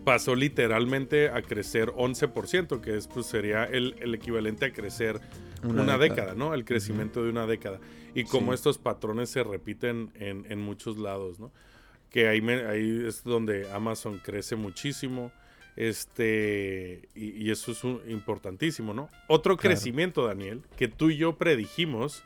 pasó 0.05 0.35
literalmente 0.35 1.29
a 1.29 1.43
crecer 1.43 1.91
11%, 1.91 2.81
que 2.81 2.97
es, 2.97 3.07
pues, 3.07 3.27
sería 3.27 3.65
el, 3.65 4.15
equivalente 4.15 4.67
a 4.67 4.73
crecer 4.73 5.21
una, 5.63 5.99
década. 5.99 6.35
¿no? 6.35 6.55
El 6.55 6.65
crecimiento 6.65 7.23
de 7.23 7.31
una 7.31 7.47
década. 7.47 7.81
Y 8.15 8.25
como 8.25 8.53
estos 8.53 8.79
patrones 8.79 9.31
se 9.31 9.43
repiten 9.43 10.11
en, 10.15 10.61
muchos 10.61 10.99
lados, 10.99 11.39
¿no? 11.39 11.51
Que 12.11 12.29
ahí, 12.29 12.47
ahí 12.47 13.05
es 13.07 13.25
donde 13.25 13.71
Amazon 13.73 14.21
crece 14.23 14.57
muchísimo. 14.57 15.33
Este, 15.75 17.09
y, 17.15 17.51
eso 17.51 17.73
es 17.73 17.83
importantísimo, 18.11 18.93
¿no? 18.93 19.09
Otro 19.29 19.57
crecimiento, 19.57 20.27
Daniel, 20.27 20.61
que 20.77 20.89
tú 20.89 21.09
y 21.09 21.17
yo 21.17 21.37
predijimos, 21.39 22.23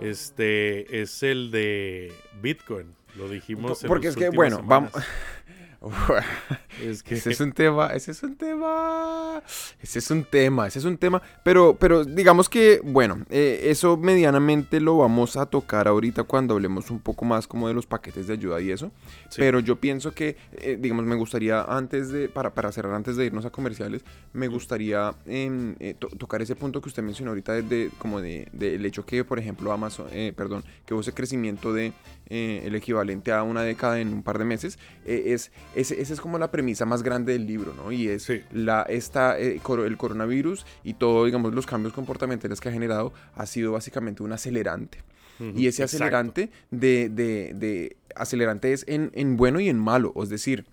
este, 0.00 1.00
es 1.00 1.22
el 1.22 1.52
de 1.52 2.12
Bitcoin. 2.42 2.98
Lo 3.16 3.28
dijimos. 3.28 3.84
Porque 3.86 4.08
es 4.08 4.16
que, 4.16 4.30
bueno, 4.30 4.62
vamos. 4.64 4.92
Es 6.82 7.04
que 7.04 7.14
ese 7.14 7.30
es 7.30 7.40
un 7.40 7.52
tema, 7.52 7.86
ese 7.88 8.10
es 8.10 8.22
un 8.24 8.34
tema, 8.36 9.40
ese 9.80 10.00
es 10.00 10.10
un 10.10 10.24
tema, 10.24 10.66
ese 10.66 10.80
es 10.80 10.84
un 10.84 10.98
tema, 10.98 11.22
pero, 11.44 11.76
pero 11.78 12.04
digamos 12.04 12.48
que, 12.48 12.80
bueno, 12.82 13.24
eh, 13.30 13.60
eso 13.64 13.96
medianamente 13.96 14.80
lo 14.80 14.98
vamos 14.98 15.36
a 15.36 15.46
tocar 15.46 15.86
ahorita 15.86 16.24
cuando 16.24 16.54
hablemos 16.54 16.90
un 16.90 16.98
poco 16.98 17.24
más 17.24 17.46
como 17.46 17.68
de 17.68 17.74
los 17.74 17.86
paquetes 17.86 18.26
de 18.26 18.32
ayuda 18.32 18.60
y 18.60 18.72
eso, 18.72 18.90
pero 19.36 19.60
yo 19.60 19.76
pienso 19.76 20.12
que, 20.12 20.36
eh, 20.52 20.76
digamos, 20.80 21.04
me 21.04 21.14
gustaría 21.14 21.62
antes 21.62 22.10
de, 22.10 22.28
para, 22.28 22.52
para 22.52 22.72
cerrar, 22.72 22.94
antes 22.94 23.16
de 23.16 23.26
irnos 23.26 23.44
a 23.44 23.50
comerciales, 23.50 24.02
me 24.32 24.48
gustaría 24.48 25.14
em, 25.26 25.76
eh, 25.78 25.94
tocar 25.94 26.42
ese 26.42 26.56
punto 26.56 26.82
que 26.82 26.88
usted 26.88 27.04
mencionó 27.04 27.30
ahorita 27.30 27.52
de, 27.52 27.90
como 27.98 28.20
de, 28.20 28.48
del 28.52 28.84
hecho 28.84 29.06
que, 29.06 29.24
por 29.24 29.38
ejemplo, 29.38 29.72
Amazon, 29.72 30.08
perdón, 30.34 30.64
que 30.84 30.94
hubo 30.94 31.02
ese 31.02 31.12
crecimiento 31.12 31.72
de 31.72 31.92
el 32.28 32.74
equivalente 32.74 33.32
a 33.32 33.42
una 33.42 33.62
década 33.62 34.00
en 34.00 34.12
un 34.12 34.22
par 34.22 34.38
de 34.38 34.44
meses, 34.44 34.78
es 35.06 35.50
esa 35.80 36.12
es 36.12 36.20
como 36.20 36.38
la 36.38 36.50
premisa 36.50 36.84
más 36.84 37.02
grande 37.02 37.32
del 37.32 37.46
libro, 37.46 37.72
¿no? 37.74 37.92
Y 37.92 38.08
es 38.08 38.30
la, 38.52 38.82
esta, 38.82 39.38
eh, 39.38 39.60
el 39.84 39.96
coronavirus 39.96 40.66
y 40.82 40.94
todo, 40.94 41.24
digamos, 41.24 41.54
los 41.54 41.66
cambios 41.66 41.94
comportamentales 41.94 42.60
que 42.60 42.68
ha 42.68 42.72
generado 42.72 43.12
ha 43.34 43.46
sido 43.46 43.72
básicamente 43.72 44.22
un 44.22 44.32
acelerante. 44.32 44.98
y 45.54 45.68
ese 45.68 45.84
acelerante 45.84 46.50
de, 46.72 47.08
de, 47.08 47.96
acelerante 48.16 48.72
es 48.72 48.84
en, 48.88 49.12
en, 49.14 49.36
bueno 49.36 49.60
y 49.60 49.68
en 49.68 49.78
malo, 49.78 50.12
es 50.22 50.28
decir, 50.28 50.66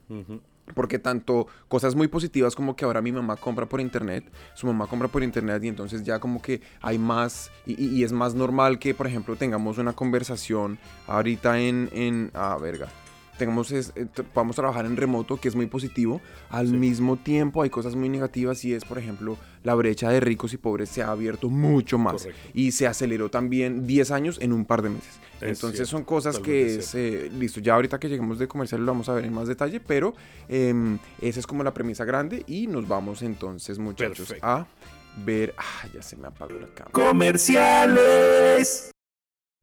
Porque 0.74 0.98
tanto 0.98 1.46
cosas 1.68 1.94
muy 1.94 2.08
positivas 2.08 2.56
como 2.56 2.76
que 2.76 2.86
ahora 2.86 3.00
mi 3.00 3.12
mamá 3.12 3.36
compra 3.36 3.68
por 3.68 3.80
internet, 3.80 4.26
su 4.56 4.65
mamá 4.65 4.88
compra 4.88 5.08
por 5.08 5.22
internet 5.22 5.63
y 5.63 5.68
entonces 5.68 6.04
ya 6.04 6.18
como 6.20 6.41
que 6.41 6.62
hay 6.82 6.98
más 6.98 7.52
y, 7.68 7.74
y, 7.80 8.04
es 8.04 8.12
más 8.12 8.34
normal 8.34 8.80
que 8.80 8.96
por 8.96 9.06
ejemplo 9.06 9.36
tengamos 9.36 9.78
una 9.78 9.94
conversación 9.94 10.80
ahorita 11.06 11.60
en, 11.60 11.89
en 11.94 12.32
ah, 12.34 12.58
verga, 12.60 12.88
tengamos 13.38 13.71
es, 13.71 13.91
eh, 13.95 14.08
podamos 14.34 14.56
trabajar 14.56 14.86
en 14.86 14.98
remoto, 14.98 15.38
que 15.38 15.48
es 15.48 15.56
muy 15.56 15.67
positivo. 15.67 16.21
Al 16.50 16.67
mismo 16.67 17.17
tiempo 17.17 17.62
hay 17.62 17.69
cosas 17.69 17.95
muy 17.95 18.10
negativas 18.10 18.63
y 18.65 18.74
es, 18.74 18.84
por 18.86 18.98
ejemplo, 18.98 19.38
la 19.63 19.76
brecha 19.76 20.10
de 20.10 20.19
ricos 20.19 20.54
y 20.54 20.58
pobres 20.58 20.89
se 20.89 21.04
ha 21.04 21.12
abierto 21.12 21.50
mucho 21.50 21.98
más 21.98 22.24
Correcto. 22.24 22.50
y 22.54 22.71
se 22.71 22.88
aceleró 22.88 23.30
también 23.30 23.88
10 23.88 24.12
años 24.12 24.38
en 24.41 24.54
un 24.54 24.65
par 24.65 24.82
de 24.82 24.89
meses. 24.89 25.19
Es 25.41 25.50
Entonces 25.50 25.78
cierto, 25.78 25.91
son 25.91 26.04
cosas 26.04 26.39
que 26.39 26.76
es, 26.76 26.95
eh, 26.95 27.30
listo, 27.38 27.60
ya 27.60 27.76
ahorita 27.76 28.00
que 28.00 28.08
lleguemos 28.08 28.39
de 28.39 28.48
comercial 28.48 28.82
lo 28.82 28.88
vamos 28.93 29.10
a 29.10 29.13
ver 29.13 29.26
en 29.26 29.34
más 29.34 29.48
detalle, 29.48 29.80
pero 29.82 30.13
em, 30.48 30.98
esa 31.21 31.39
es 31.39 31.48
como 31.48 31.63
la 31.63 31.74
premisa 31.74 32.06
grande 32.06 32.43
y 32.48 32.67
nos 32.67 32.88
vamos 32.88 33.21
entonces 33.21 33.78
muchachos 33.78 34.28
Perfecto. 34.30 34.48
a 34.48 34.65
ver, 35.26 35.54
ah, 35.58 35.88
ya 35.93 36.02
se 36.02 36.15
me 36.15 36.28
apagó 36.28 36.54
la 36.54 36.67
cámara. 36.67 36.91
Comerciales. 36.91 38.91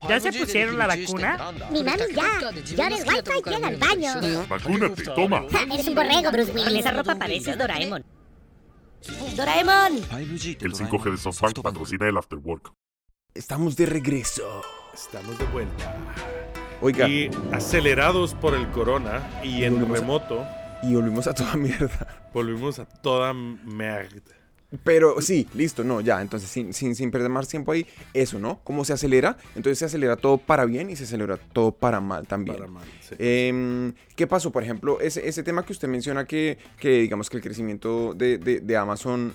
¿Ya 0.09 0.21
se 0.21 0.33
pusieron 0.33 0.79
la 0.79 0.87
vacuna? 0.87 1.53
Mi 1.71 1.83
mami 1.85 2.03
ya. 2.15 2.51
Ya 2.75 2.85
ahora 2.85 2.97
el 2.97 3.05
wifi 3.09 3.51
llega 3.51 3.69
al 3.69 3.77
baño. 3.77 4.47
Vacúnate, 4.49 5.05
toma. 5.05 5.45
Eres 5.73 5.87
un 5.89 5.95
borrego, 5.95 6.31
Bruce 6.33 6.53
Con 6.53 6.61
Willis. 6.63 6.81
esa 6.81 6.91
ropa 6.93 7.15
pareces 7.17 7.57
Doraemon. 7.59 8.05
¡Doraemon! 9.37 9.97
El 10.13 10.75
5G 10.75 11.11
de 11.11 11.17
SoftBank 11.19 11.61
patrocina 11.63 12.09
el 12.09 12.17
After 12.17 12.39
Work. 12.39 12.73
Estamos 13.35 13.77
de 13.77 13.87
regreso. 13.87 14.63
Estamos 14.95 15.39
de 15.39 15.45
vuelta. 15.47 15.95
Oiga, 16.81 17.09
Y 17.09 17.31
acelerados 17.53 18.35
por 18.35 18.55
el 18.55 18.69
corona 18.71 19.23
y 19.43 19.65
en 19.65 19.83
a- 19.83 19.89
remoto, 19.89 20.45
y 20.83 20.95
volvimos 20.95 21.27
a 21.29 21.35
toda 21.35 21.55
mierda. 21.57 22.29
volvimos 22.35 22.79
a 22.79 22.87
toda 22.87 23.33
mierda. 23.33 24.21
Pero 24.85 25.21
sí, 25.21 25.47
listo, 25.55 25.85
no, 25.85 26.01
ya, 26.01 26.23
entonces 26.23 26.49
sin, 26.49 26.73
sin, 26.73 26.95
sin 26.95 27.11
perder 27.11 27.29
más 27.29 27.47
tiempo 27.49 27.73
ahí, 27.73 27.87
eso, 28.15 28.39
¿no? 28.39 28.61
Cómo 28.65 28.85
se 28.85 28.93
acelera, 28.95 29.37
entonces 29.55 29.79
se 29.79 29.85
acelera 29.85 30.17
todo 30.17 30.39
para 30.39 30.65
bien 30.65 30.89
y 30.91 30.97
se 30.97 31.05
acelera 31.05 31.37
todo 31.37 31.73
para 31.73 32.01
mal 32.01 32.27
también. 32.27 32.57
Para 32.57 32.71
mal, 32.71 32.85
sí. 33.07 33.15
Em, 33.19 33.93
¿Qué 34.17 34.27
pasó? 34.27 34.51
Por 34.51 34.63
ejemplo, 34.63 35.01
ese, 35.01 35.29
ese 35.29 35.43
tema 35.43 35.65
que 35.65 35.73
usted 35.73 35.89
menciona 35.89 36.25
que, 36.25 36.57
que 36.81 37.03
digamos 37.03 37.29
que 37.29 37.37
el 37.37 37.43
crecimiento 37.43 38.15
de, 38.15 38.39
de- 38.39 38.61
de 38.61 38.77
Amazon... 38.77 39.35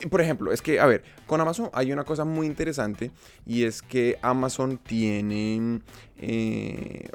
eh, 0.00 0.08
Por 0.08 0.20
ejemplo, 0.20 0.52
es 0.52 0.62
que, 0.62 0.80
a 0.80 0.86
ver, 0.86 1.04
con 1.26 1.40
Amazon 1.40 1.70
hay 1.72 1.92
una 1.92 2.04
cosa 2.04 2.24
muy 2.24 2.46
interesante 2.46 3.10
y 3.46 3.64
es 3.64 3.82
que 3.82 4.18
Amazon 4.22 4.78
tiene 4.78 5.80
eh, 6.18 7.08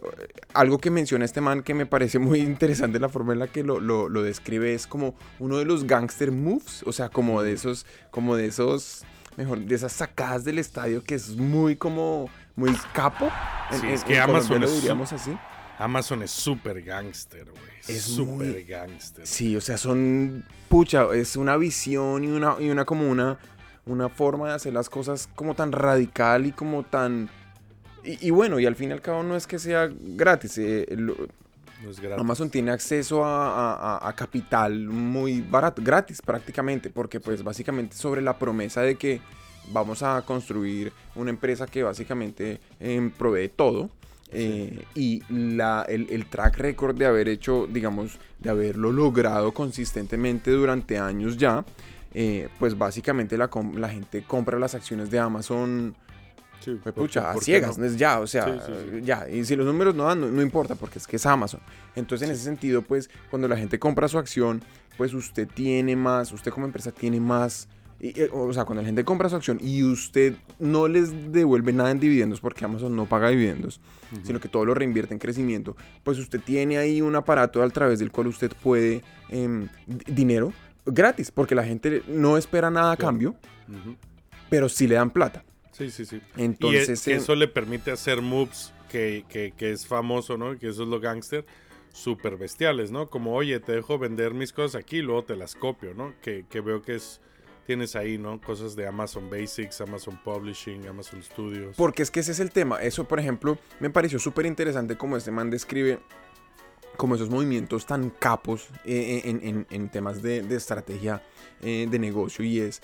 algo 0.54 0.78
que 0.80 0.92
menciona 0.92 1.26
este 1.26 1.42
man 1.42 1.64
que 1.64 1.74
me 1.74 1.86
parece 1.86 2.20
muy 2.20 2.40
interesante 2.40 3.00
la 3.00 3.10
forma 3.10 3.34
en 3.34 3.40
la 3.40 3.48
que 3.48 3.64
lo, 3.64 3.80
lo- 3.80 4.10
lo 4.10 4.22
describe 4.24 4.74
es 4.74 4.88
como 4.88 5.16
uno 5.40 5.58
de 5.58 5.66
los 5.66 5.86
gangster 5.86 6.32
moves, 6.32 6.84
o 6.86 6.92
sea, 6.92 7.10
como 7.10 7.42
de 7.42 7.54
esos, 7.54 7.86
como 8.12 8.36
de 8.36 8.48
esos, 8.48 9.04
mejor, 9.38 9.60
de 9.60 9.76
esas 9.76 9.92
sacadas 9.94 10.44
del 10.44 10.60
estadio 10.60 11.04
que 11.04 11.16
es 11.16 11.36
muy 11.36 11.76
como, 11.76 12.30
muy 12.56 12.72
capo. 12.94 13.30
Sí, 13.72 13.88
es 13.88 14.04
que 14.04 14.20
Amazon 14.20 14.62
lo 14.62 14.68
diríamos 14.82 15.14
así. 15.14 15.32
Amazon 15.80 16.22
es 16.24 16.32
súper 16.32 16.82
gangster, 16.84 17.46
güey. 17.50 17.64
Es 17.88 18.04
súper 18.04 18.48
muy- 18.48 18.64
gangster. 18.64 19.26
Sí, 19.26 19.56
o 19.56 19.62
sea, 19.62 19.78
son 19.78 20.46
pucha, 20.68 21.08
es 21.16 21.36
una 21.36 21.58
visión 21.58 22.24
y 22.24 22.28
una 22.28 22.56
y 22.60 22.70
una 22.70 22.86
como 22.86 23.10
una 23.10 23.38
una 23.86 24.08
forma 24.10 24.50
de 24.50 24.54
hacer 24.54 24.74
las 24.74 24.88
cosas 24.90 25.28
como 25.34 25.56
tan 25.56 25.72
radical 25.72 26.46
y 26.46 26.52
como 26.52 26.84
tan 26.84 27.30
y, 28.04 28.28
y 28.28 28.30
bueno, 28.30 28.60
y 28.60 28.66
al 28.66 28.76
fin 28.76 28.90
y 28.90 28.94
al 28.94 29.02
cabo 29.02 29.24
no 29.24 29.36
es 29.36 29.48
que 29.48 29.58
sea 29.58 29.90
gratis. 29.92 30.58
eh, 30.60 30.86
lo- 30.92 31.16
No 31.84 31.90
es 31.90 32.00
gratis. 32.00 32.20
Amazon 32.20 32.50
tiene 32.50 32.72
acceso 32.72 33.24
a, 33.26 33.48
a- 33.74 33.98
a- 33.98 34.10
a 34.10 34.14
capital 34.14 34.86
muy 34.88 35.42
barato, 35.42 35.82
gratis 35.84 36.22
prácticamente, 36.22 36.90
porque 36.90 37.20
pues 37.20 37.42
básicamente 37.44 37.96
sobre 37.96 38.22
la 38.22 38.38
promesa 38.38 38.82
de 38.82 38.96
que 38.96 39.22
vamos 39.72 40.04
a 40.04 40.22
construir 40.24 40.92
una 41.16 41.30
empresa 41.30 41.66
que 41.68 41.84
básicamente 41.84 42.60
em, 42.80 43.10
provee 43.12 43.48
todo. 43.50 43.90
Eh, 44.32 44.84
y 44.96 45.24
la, 45.30 45.86
el, 45.88 46.08
el 46.10 46.26
track 46.28 46.58
record 46.58 46.96
de 46.98 47.06
haber 47.06 47.28
hecho, 47.30 47.68
digamos, 47.68 48.20
de 48.40 48.50
haberlo 48.50 48.92
logrado 48.92 49.54
consistentemente 49.54 50.52
durante 50.52 50.98
años 50.98 51.38
ya, 51.38 51.66
eh, 52.14 52.50
pues 52.60 52.78
básicamente 52.78 53.38
la, 53.38 53.50
gente 53.90 54.24
compra 54.24 54.58
las 54.60 54.76
acciones 54.76 55.10
de 55.12 55.20
Amazon 55.20 55.96
Sí, 56.60 56.72
pues, 56.84 56.94
¿por- 56.94 57.06
pucha, 57.06 57.32
a 57.32 57.36
ciegas, 57.38 57.78
no? 57.78 57.88
ya, 57.88 58.20
o 58.20 58.28
sea, 58.28 58.46
sí. 58.66 59.02
ya. 59.02 59.30
Y 59.30 59.46
si 59.46 59.56
los 59.56 59.66
números 59.66 59.96
no 59.96 60.04
dan, 60.04 60.20
no, 60.20 60.28
no 60.28 60.42
importa, 60.42 60.76
porque 60.76 61.00
es 61.00 61.08
que 61.08 61.16
es 61.16 61.26
Amazon. 61.26 61.62
Entonces, 61.96 62.28
en 62.28 62.34
ese 62.36 62.44
sentido, 62.44 62.82
pues, 62.82 63.10
cuando 63.30 63.48
la 63.48 63.56
gente 63.56 63.80
compra 63.80 64.10
su 64.10 64.18
acción, 64.18 64.62
pues 64.98 65.14
usted 65.14 65.48
tiene 65.48 65.96
más, 65.96 66.34
usted 66.34 66.52
como 66.52 66.66
empresa 66.66 66.92
tiene 66.92 67.20
más. 67.22 67.70
Y, 68.00 68.20
eh, 68.20 68.30
o 68.32 68.52
sea, 68.54 68.66
cuando 68.66 68.82
la 68.82 68.86
gente 68.88 69.04
compra 69.04 69.30
su 69.30 69.36
acción 69.36 69.58
y 69.62 69.84
usted 69.84 70.36
no 70.60 70.88
les 70.88 71.32
devuelve 71.32 71.74
nada 71.74 71.92
en 71.92 72.00
dividendos, 72.00 72.40
porque 72.40 72.64
Amazon 72.66 72.96
no 72.96 73.06
paga 73.08 73.30
dividendos, 73.30 73.82
sino 74.24 74.40
que 74.40 74.48
todo 74.48 74.66
lo 74.66 74.74
reinvierte 74.74 75.14
en 75.14 75.20
crecimiento, 75.20 75.76
pues 76.04 76.18
usted 76.18 76.40
tiene 76.40 76.78
ahí 76.78 77.02
un 77.02 77.16
aparato 77.16 77.62
a 77.62 77.70
través 77.70 78.00
del 78.00 78.12
cual 78.12 78.28
usted 78.28 78.52
puede 78.64 79.04
d- 79.30 79.68
dinero 80.08 80.54
gratis, 80.86 81.30
porque 81.32 81.54
la 81.56 81.64
gente 81.64 82.02
no 82.08 82.38
espera 82.38 82.72
nada 82.72 82.94
a 82.94 82.98
cambio, 82.98 83.36
pero 84.50 84.70
sí 84.70 84.88
le 84.88 84.96
dan 84.96 85.12
plata. 85.12 85.44
Sí, 85.72 85.92
sí, 85.92 86.06
sí. 86.06 86.20
Entonces, 86.36 87.02
y 87.02 87.06
que 87.06 87.12
em, 87.16 87.22
eso 87.22 87.36
le 87.36 87.48
permite 87.48 87.92
hacer 87.92 88.22
moves 88.22 88.74
que, 88.90 89.24
que- 89.30 89.54
que 89.56 89.72
es 89.72 89.86
famoso, 89.88 90.38
¿no? 90.38 90.58
Que 90.58 90.70
eso 90.70 90.84
es 90.84 90.90
lo 90.90 91.00
gangster. 91.00 91.46
Súper 91.94 92.38
bestiales, 92.38 92.92
¿no? 92.92 93.08
Como, 93.10 93.34
oye, 93.34 93.60
te 93.60 93.72
dejo 93.74 93.98
vender 93.98 94.34
mis 94.34 94.54
cosas 94.54 94.82
aquí 94.82 94.98
y 94.98 95.02
luego 95.02 95.24
te 95.24 95.36
las 95.36 95.56
copio, 95.56 95.94
¿no? 95.94 96.14
Que, 96.22 96.46
que 96.50 96.62
veo 96.62 96.82
que 96.82 96.96
es... 96.96 97.22
Tienes 97.70 97.96
ahí, 97.96 98.18
¿no? 98.18 98.42
Cosas 98.42 98.76
de 98.76 98.88
Amazon 98.88 99.30
Basics, 99.30 99.80
Amazon 99.82 100.20
Publishing, 100.24 100.88
Amazon 100.88 101.22
Studios. 101.22 101.76
Porque 101.78 102.02
es 102.02 102.10
que 102.10 102.22
ese 102.22 102.32
es 102.32 102.40
el 102.40 102.50
tema. 102.50 102.82
Eso, 102.82 103.04
por 103.08 103.20
ejemplo, 103.20 103.60
me 103.80 103.92
pareció 103.92 104.18
súper 104.18 104.48
interesante 104.48 104.98
como 104.98 105.16
este 105.18 105.30
man 105.30 105.52
describe 105.52 106.00
como 106.98 107.14
esos 107.14 107.30
movimientos 107.30 107.86
tan 107.86 108.10
capos 108.10 108.70
eh, 108.86 109.22
en, 109.24 109.68
en- 109.70 109.90
temas 109.90 110.24
de, 110.24 110.40
estrategia 110.56 111.22
eh, 111.62 111.86
de 111.88 112.00
negocio. 112.00 112.44
Y 112.44 112.60
es, 112.60 112.82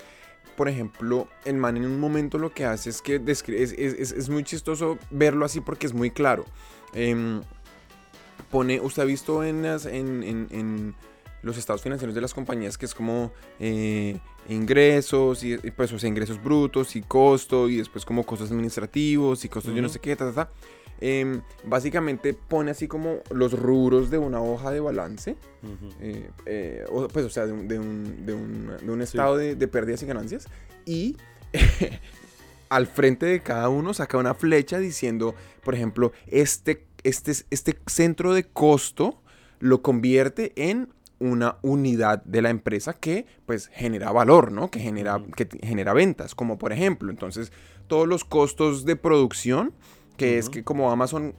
por 0.55 0.69
ejemplo, 0.69 1.27
el 1.45 1.55
man 1.55 1.77
en 1.77 1.85
un 1.87 1.99
momento 1.99 2.37
lo 2.37 2.51
que 2.51 2.65
hace 2.65 2.91
es 2.91 3.01
que 3.01 3.19
es, 3.25 3.41
es- 3.49 4.29
muy 4.29 4.43
chistoso 4.43 4.99
verlo 5.09 5.45
así 5.45 5.61
porque 5.61 5.87
es 5.87 5.93
muy 5.95 6.11
claro. 6.11 6.45
Em, 6.93 7.41
pone, 8.51 8.79
usted 8.79 9.01
ha 9.01 9.05
visto 9.05 9.43
en, 9.43 9.65
en, 9.65 10.21
en- 10.21 10.47
en 10.51 10.95
los 11.45 11.57
estados 11.57 11.81
financieros 11.81 12.13
de 12.15 12.21
las 12.21 12.33
compañías 12.33 12.77
que 12.77 12.85
es 12.85 12.93
como 12.95 13.31
eh, 13.59 14.19
ingresos 14.49 15.43
y, 15.43 15.57
pues 15.57 15.93
o 15.93 15.99
sea, 15.99 16.09
ingresos 16.09 16.41
brutos 16.43 16.95
y 16.95 17.01
costo 17.01 17.69
y 17.69 17.77
después 17.77 18.03
como 18.03 18.25
costos 18.25 18.51
administrativos 18.51 19.45
y 19.45 19.49
costos 19.49 19.73
yo 19.75 19.81
no 19.81 19.89
sé 19.89 19.99
qué, 19.99 20.15
ta, 20.15 20.25
ta, 20.33 20.45
ta. 20.45 20.51
Em, 21.01 21.41
básicamente 21.65 22.33
pone 22.33 22.71
así 22.71 22.87
como 22.87 23.19
los 23.29 23.51
rubros 23.53 24.09
de 24.09 24.17
una 24.17 24.41
hoja 24.41 24.71
de 24.71 24.79
balance, 24.79 25.35
eh, 25.99 26.29
eh, 26.45 26.85
o, 26.89 27.07
pues 27.09 27.25
o 27.25 27.29
sea, 27.29 27.45
de 27.45 27.51
un, 27.53 27.67
de 27.67 27.79
un, 27.79 28.25
de 28.25 28.33
un- 28.33 28.77
de 28.81 28.91
un 28.91 29.01
estado 29.01 29.35
de, 29.37 29.55
de 29.55 29.67
pérdidas 29.67 30.01
y 30.03 30.05
ganancias 30.05 30.47
y 30.85 31.17
al 32.69 32.87
frente 32.87 33.25
de 33.25 33.39
cada 33.41 33.69
uno 33.69 33.93
saca 33.93 34.17
una 34.17 34.33
flecha 34.33 34.79
diciendo, 34.79 35.35
por 35.63 35.75
ejemplo, 35.75 36.11
este, 36.27 36.85
este, 37.03 37.33
este 37.49 37.77
centro 37.87 38.33
de 38.33 38.45
costo 38.45 39.21
lo 39.59 39.81
convierte 39.81 40.53
en 40.55 40.89
una 41.31 41.57
unidad 41.61 42.23
de 42.23 42.41
la 42.41 42.49
empresa 42.49 42.93
que 42.93 43.25
pues 43.45 43.67
genera 43.67 44.11
valor, 44.11 44.51
¿no? 44.51 44.69
Que 44.69 44.79
genera, 44.79 45.21
que 45.35 45.47
genera 45.61 45.93
ventas, 45.93 46.35
como 46.35 46.57
por 46.57 46.71
ejemplo, 46.71 47.11
entonces 47.11 47.51
todos 47.87 48.07
los 48.07 48.23
costos 48.23 48.85
de 48.85 48.95
producción, 48.95 49.73
que 50.17 50.37
es 50.37 50.49
que 50.49 50.63
como 50.63 50.91
Amazon 50.91 51.35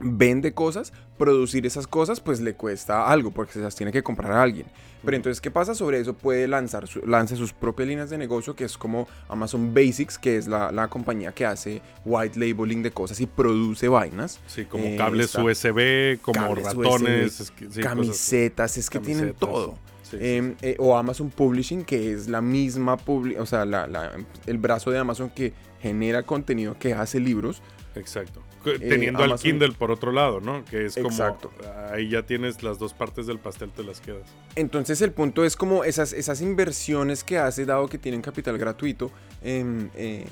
vende 0.00 0.52
cosas, 0.54 0.92
producir 1.18 1.66
esas 1.66 1.86
cosas 1.86 2.20
pues 2.20 2.40
le 2.40 2.54
cuesta 2.54 3.08
algo 3.08 3.30
porque 3.30 3.52
se 3.52 3.60
las 3.60 3.74
tiene 3.76 3.92
que 3.92 4.02
comprar 4.02 4.32
a 4.32 4.42
alguien. 4.42 4.66
Pero 5.04 5.16
entonces, 5.18 5.40
¿qué 5.42 5.50
pasa? 5.50 5.74
Sobre 5.74 6.00
eso 6.00 6.14
puede 6.14 6.48
lanzar 6.48 6.86
su- 6.88 7.06
lanza 7.06 7.36
sus 7.36 7.52
propias 7.52 7.86
líneas 7.88 8.08
de 8.08 8.16
negocio, 8.16 8.56
que 8.56 8.64
es 8.64 8.78
como 8.78 9.06
Amazon 9.28 9.74
Basics, 9.74 10.16
que 10.18 10.38
es 10.38 10.46
la, 10.48 10.72
la 10.72 10.88
compañía 10.88 11.32
que 11.32 11.44
hace 11.44 11.82
white 12.06 12.38
labeling 12.40 12.82
de 12.82 12.90
cosas 12.90 13.20
y 13.20 13.26
produce 13.26 13.86
vainas. 13.88 14.40
Sí, 14.46 14.64
como 14.64 14.84
Eh, 14.84 14.96
cables 14.96 15.26
está- 15.26 15.42
USB, 15.44 16.18
como 16.22 16.40
cables 16.40 16.64
ratones, 16.64 17.38
es 17.40 17.50
que- 17.50 17.66
sí, 17.66 17.70
cosas- 17.82 17.84
camisetas, 17.84 18.78
es 18.78 18.88
que 18.88 18.98
tienen 19.00 19.34
todo. 19.34 19.74
sí, 20.02 20.10
sí, 20.12 20.16
Em, 20.20 20.54
eh, 20.62 20.76
o 20.78 20.96
Amazon 20.96 21.28
Publishing, 21.30 21.84
que 21.84 22.12
es 22.14 22.28
la 22.28 22.40
misma, 22.40 22.96
o 23.38 23.44
sea, 23.46 23.66
la- 23.66 23.86
la- 23.86 24.12
el 24.46 24.56
brazo 24.58 24.90
de 24.90 24.98
Amazon 24.98 25.28
que 25.28 25.52
genera 25.82 26.22
contenido, 26.22 26.78
que 26.78 26.94
hace 26.94 27.20
libros. 27.20 27.60
Exacto. 27.96 28.42
Cu- 28.62 28.78
Teniendo 28.78 29.22
Amazon- 29.22 29.32
al 29.32 29.38
Kindle 29.52 29.72
por 29.72 29.90
otro 29.90 30.10
lado, 30.12 30.40
¿no? 30.40 30.64
Que 30.64 30.86
es 30.86 30.94
como. 30.94 31.08
Exacto. 31.08 31.50
Ahí 31.92 32.08
ya 32.08 32.22
tienes 32.22 32.62
las 32.62 32.78
dos 32.78 32.92
partes 32.94 33.26
del 33.26 33.38
pastel, 33.38 33.70
te 33.70 33.82
las 33.84 34.00
quedas. 34.00 34.22
Entonces 34.56 35.00
el 35.02 35.12
punto 35.12 35.44
es 35.44 35.54
como 35.56 35.84
esas, 35.84 36.12
esas 36.12 36.40
inversiones 36.40 37.22
que 37.24 37.38
hace, 37.38 37.64
dado 37.66 37.88
que 37.88 37.98
tienen 37.98 38.22
capital 38.22 38.56
gratuito, 38.58 39.10
em, 39.42 39.90
eh, 39.94 40.24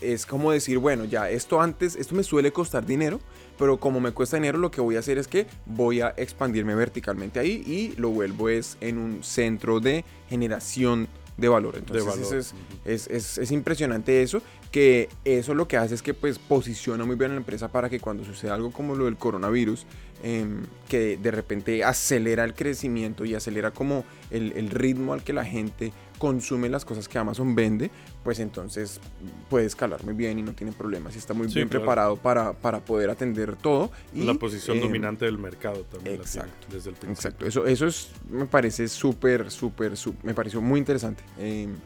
es 0.00 0.26
como 0.26 0.52
decir, 0.52 0.78
bueno, 0.78 1.04
ya 1.04 1.30
esto 1.30 1.60
antes, 1.60 1.96
esto 1.96 2.14
me 2.14 2.22
suele 2.22 2.52
costar 2.52 2.84
dinero, 2.84 3.20
pero 3.58 3.78
como 3.78 4.00
me 4.00 4.10
cuesta 4.12 4.36
dinero, 4.36 4.58
lo 4.58 4.70
que 4.70 4.80
voy 4.82 4.96
a 4.96 4.98
hacer 4.98 5.16
es 5.16 5.26
que 5.28 5.46
voy 5.64 6.00
a 6.02 6.12
expandirme 6.18 6.74
verticalmente 6.74 7.38
ahí 7.40 7.62
y 7.66 7.98
lo 7.98 8.10
vuelvo 8.10 8.48
es 8.50 8.76
en 8.82 8.98
un 8.98 9.22
centro 9.24 9.80
de 9.80 10.04
generación 10.28 11.08
de 11.38 11.48
valor. 11.48 11.76
Entonces 11.78 12.04
valor, 12.04 12.22
eso 12.22 12.36
es, 12.36 12.54
es, 12.84 13.06
es- 13.08 13.38
es 13.38 13.50
impresionante 13.50 14.22
eso, 14.22 14.42
que 14.74 15.08
eso 15.24 15.54
lo 15.54 15.68
que 15.68 15.76
hace 15.76 15.94
es 15.94 16.02
que 16.02 16.14
pues 16.14 16.40
posiciona 16.40 17.04
muy 17.04 17.14
bien 17.14 17.30
a 17.30 17.34
la 17.34 17.38
empresa 17.38 17.68
para 17.70 17.88
que 17.88 18.00
cuando 18.00 18.24
suceda 18.24 18.54
algo 18.54 18.72
como 18.72 18.96
lo 18.96 19.04
del 19.04 19.16
coronavirus, 19.16 19.86
em, 20.24 20.62
que 20.88 21.16
de 21.16 21.30
repente 21.30 21.84
acelera 21.84 22.42
el 22.42 22.54
crecimiento 22.54 23.24
y 23.24 23.36
acelera 23.36 23.70
como 23.70 24.04
el, 24.32 24.50
el 24.56 24.70
ritmo 24.70 25.12
al 25.12 25.22
que 25.22 25.32
la 25.32 25.44
gente 25.44 25.92
consume 26.18 26.68
las 26.68 26.84
cosas 26.84 27.06
que 27.08 27.16
Amazon 27.18 27.54
vende, 27.54 27.92
pues 28.24 28.40
entonces 28.40 28.98
puede 29.48 29.66
escalar 29.66 30.02
muy 30.02 30.14
bien 30.14 30.40
y 30.40 30.42
no 30.42 30.54
tiene 30.54 30.72
problemas 30.72 31.14
y 31.14 31.18
está 31.18 31.34
muy 31.34 31.46
Sí, 31.46 31.54
bien 31.54 31.68
claro. 31.68 31.82
preparado 31.84 32.16
para, 32.16 32.52
para 32.54 32.80
poder 32.84 33.10
atender 33.10 33.54
todo. 33.54 33.92
Y, 34.12 34.24
la 34.24 34.34
posición 34.34 34.78
em, 34.78 34.82
dominante 34.82 35.24
del 35.24 35.38
mercado 35.38 35.84
también. 35.84 36.16
la 36.16 36.22
exacto, 36.24 36.50
tiene 36.66 36.74
desde 36.74 36.90
el 36.90 36.96
principio. 36.96 37.12
Exacto, 37.12 37.46
eso, 37.46 37.64
eso 37.64 37.86
es, 37.86 38.08
me 38.28 38.46
parece 38.46 38.88
súper, 38.88 39.52
súper, 39.52 39.92
me 40.24 40.34
pareció 40.34 40.60
muy 40.60 40.80
interesante. 40.80 41.22
em, 41.38 41.76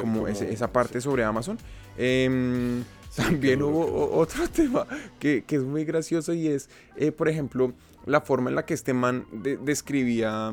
Como 0.00 0.28
ese- 0.28 0.52
esa 0.52 0.72
parte 0.72 1.00
sobre 1.00 1.24
Amazon. 1.24 1.58
Em, 1.96 2.82
Sí, 3.10 3.20
también 3.22 3.60
hubo 3.62 4.10
otro 4.16 4.48
tema 4.48 4.86
que, 5.18 5.44
que 5.44 5.56
es 5.56 5.62
muy 5.62 5.84
gracioso 5.84 6.32
y 6.32 6.48
es, 6.48 6.70
eh, 6.96 7.12
por 7.12 7.28
ejemplo, 7.28 7.74
la 8.06 8.22
forma 8.22 8.48
en 8.48 8.56
la 8.56 8.64
que 8.64 8.72
este 8.72 8.94
man 8.94 9.26
de- 9.32 9.58
describía 9.58 10.48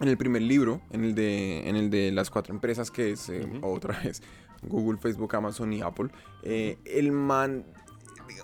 en 0.00 0.08
el 0.08 0.16
primer 0.16 0.42
libro, 0.42 0.80
en 0.92 1.02
el 1.02 1.16
de, 1.16 1.68
en 1.68 1.74
el 1.74 1.90
de 1.90 2.12
las 2.12 2.30
cuatro 2.30 2.54
empresas 2.54 2.92
que 2.92 3.10
es 3.10 3.28
eh, 3.28 3.44
otra 3.62 3.98
vez 4.04 4.22
Google, 4.62 4.98
Facebook, 5.00 5.34
Amazon 5.34 5.72
y 5.72 5.80
Apple, 5.82 6.10
eh, 6.44 6.78
el 6.84 7.10
man, 7.10 7.64